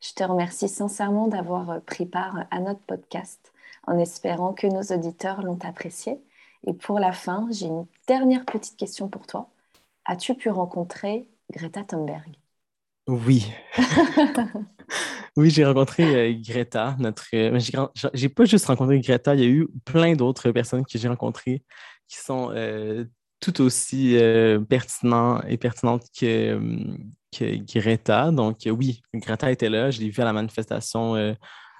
Je 0.00 0.12
te 0.14 0.24
remercie 0.24 0.68
sincèrement 0.68 1.28
d'avoir 1.28 1.80
pris 1.82 2.04
part 2.04 2.46
à 2.50 2.58
notre 2.58 2.80
podcast 2.80 3.52
en 3.86 3.96
espérant 3.96 4.54
que 4.54 4.66
nos 4.66 4.82
auditeurs 4.92 5.42
l'ont 5.42 5.58
apprécié. 5.62 6.20
Et 6.66 6.72
pour 6.72 6.98
la 6.98 7.12
fin, 7.12 7.46
j'ai 7.52 7.66
une 7.66 7.86
dernière 8.08 8.44
petite 8.44 8.76
question 8.76 9.08
pour 9.08 9.28
toi. 9.28 9.48
As-tu 10.04 10.34
pu 10.34 10.50
rencontrer 10.50 11.28
Greta 11.52 11.84
Thunberg? 11.84 12.36
Oui. 13.06 13.52
Oui, 15.36 15.48
j'ai 15.50 15.64
rencontré 15.64 16.30
euh, 16.30 16.34
Greta, 16.38 16.94
notre. 16.98 17.24
Euh, 17.34 17.58
j'ai 18.12 18.28
pas 18.28 18.44
juste 18.44 18.66
rencontré 18.66 19.00
Greta, 19.00 19.34
il 19.34 19.40
y 19.40 19.44
a 19.44 19.48
eu 19.48 19.66
plein 19.84 20.14
d'autres 20.14 20.50
personnes 20.50 20.84
que 20.84 20.98
j'ai 20.98 21.08
rencontrées 21.08 21.62
qui 22.06 22.18
sont 22.18 22.50
euh, 22.54 23.06
tout 23.40 23.62
aussi 23.62 24.18
pertinentes 24.68 25.42
et 25.48 25.56
pertinentes 25.56 26.04
que, 26.18 26.60
Greta. 27.40 28.30
Donc, 28.30 28.58
oui, 28.66 29.00
Greta 29.14 29.50
était 29.50 29.70
là. 29.70 29.90
Je 29.90 30.00
l'ai 30.00 30.10
vue 30.10 30.20
à 30.20 30.26
la 30.26 30.34
manifestation 30.34 31.34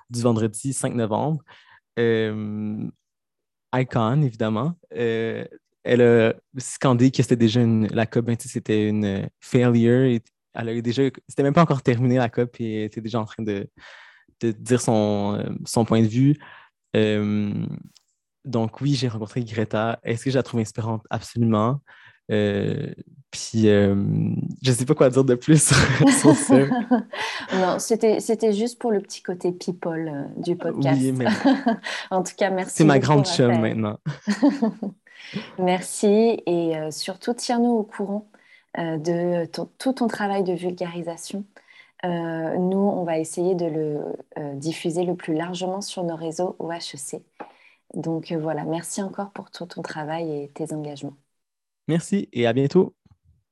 du 0.09 0.23
vendredi 0.23 0.73
5 0.73 0.95
novembre. 0.95 1.43
Icon, 3.75 4.23
évidemment. 4.23 4.75
elle 4.91 6.03
a 6.03 6.35
scandé 6.57 7.11
que 7.11 7.23
c'était 7.23 7.37
déjà 7.37 7.61
la 7.61 8.07
COP26, 8.07 8.49
c'était 8.49 8.89
une 8.89 9.29
failure 9.41 10.19
elle 10.55 10.69
avait 10.69 10.83
déjà, 10.83 11.03
c'était 11.29 11.43
même 11.43 11.55
pas 11.55 11.63
encore 11.63 11.83
terminé 11.83 12.17
la 12.17 12.29
COP 12.29 12.61
et 12.61 12.81
elle 12.81 12.85
était 12.85 13.01
déjà 13.01 13.21
en 13.21 13.25
train 13.25 13.43
de, 13.43 13.69
dire 14.41 14.81
son, 14.81 15.57
son, 15.65 15.85
point 15.85 16.03
de 16.03 16.09
vue. 16.09 16.37
Euh, 16.97 17.53
donc 18.45 18.81
oui, 18.81 18.95
j'ai 18.95 19.09
rencontré 19.09 19.45
Greta. 19.45 20.01
Est-ce 20.03 20.25
que 20.25 20.31
je 20.31 20.37
la 20.37 20.43
trouve 20.43 20.61
inspirante? 20.61 21.05
Absolument. 21.11 21.81
Euh, 22.31 22.93
puis 23.31 23.69
euh, 23.69 23.95
je 24.63 24.71
ne 24.71 24.75
sais 24.75 24.85
pas 24.85 24.95
quoi 24.95 25.11
dire 25.11 25.25
de 25.25 25.35
plus 25.35 25.69
sur, 25.69 26.35
ça. 26.37 26.55
non, 27.55 27.79
c'était 27.79 28.53
juste 28.53 28.79
pour 28.79 28.93
le 28.93 29.01
petit 29.01 29.23
côté 29.23 29.53
people 29.53 30.29
du 30.37 30.57
podcast. 30.57 31.01
Oui, 31.01 31.13
mais... 31.13 31.27
en 32.11 32.23
tout 32.23 32.35
cas, 32.37 32.51
merci. 32.51 32.77
C'est 32.77 32.85
ma 32.85 32.99
grande 32.99 33.27
chum 33.27 33.61
maintenant. 33.61 33.99
merci 35.59 36.43
et 36.47 36.75
surtout 36.91 37.33
tiens-nous 37.35 37.71
au 37.71 37.85
courant 37.85 38.29
euh, 38.79 38.97
de 38.97 39.45
tout 39.47 39.93
ton 39.93 40.09
travail 40.09 40.45
de 40.45 40.53
vulgarisation. 40.53 41.45
Euh, 42.05 42.57
nous, 42.57 42.79
on 42.79 43.05
va 43.05 43.18
essayer 43.18 43.55
de 43.55 43.66
le 43.66 44.01
euh, 44.39 44.55
diffuser 44.55 45.05
le 45.05 45.14
plus 45.14 45.35
largement 45.35 45.81
sur 45.81 46.03
nos 46.05 46.16
réseaux 46.16 46.57
au 46.59 46.70
HEC. 46.73 47.23
Donc 47.95 48.33
voilà, 48.33 48.64
merci 48.64 49.03
encore 49.03 49.31
pour 49.31 49.51
tout 49.51 49.66
ton 49.66 49.83
travail 49.83 50.45
et 50.45 50.49
tes 50.49 50.73
engagements. 50.73 51.16
Merci 51.89 52.29
et 52.33 52.47
à 52.47 52.53
bientôt. 52.53 52.95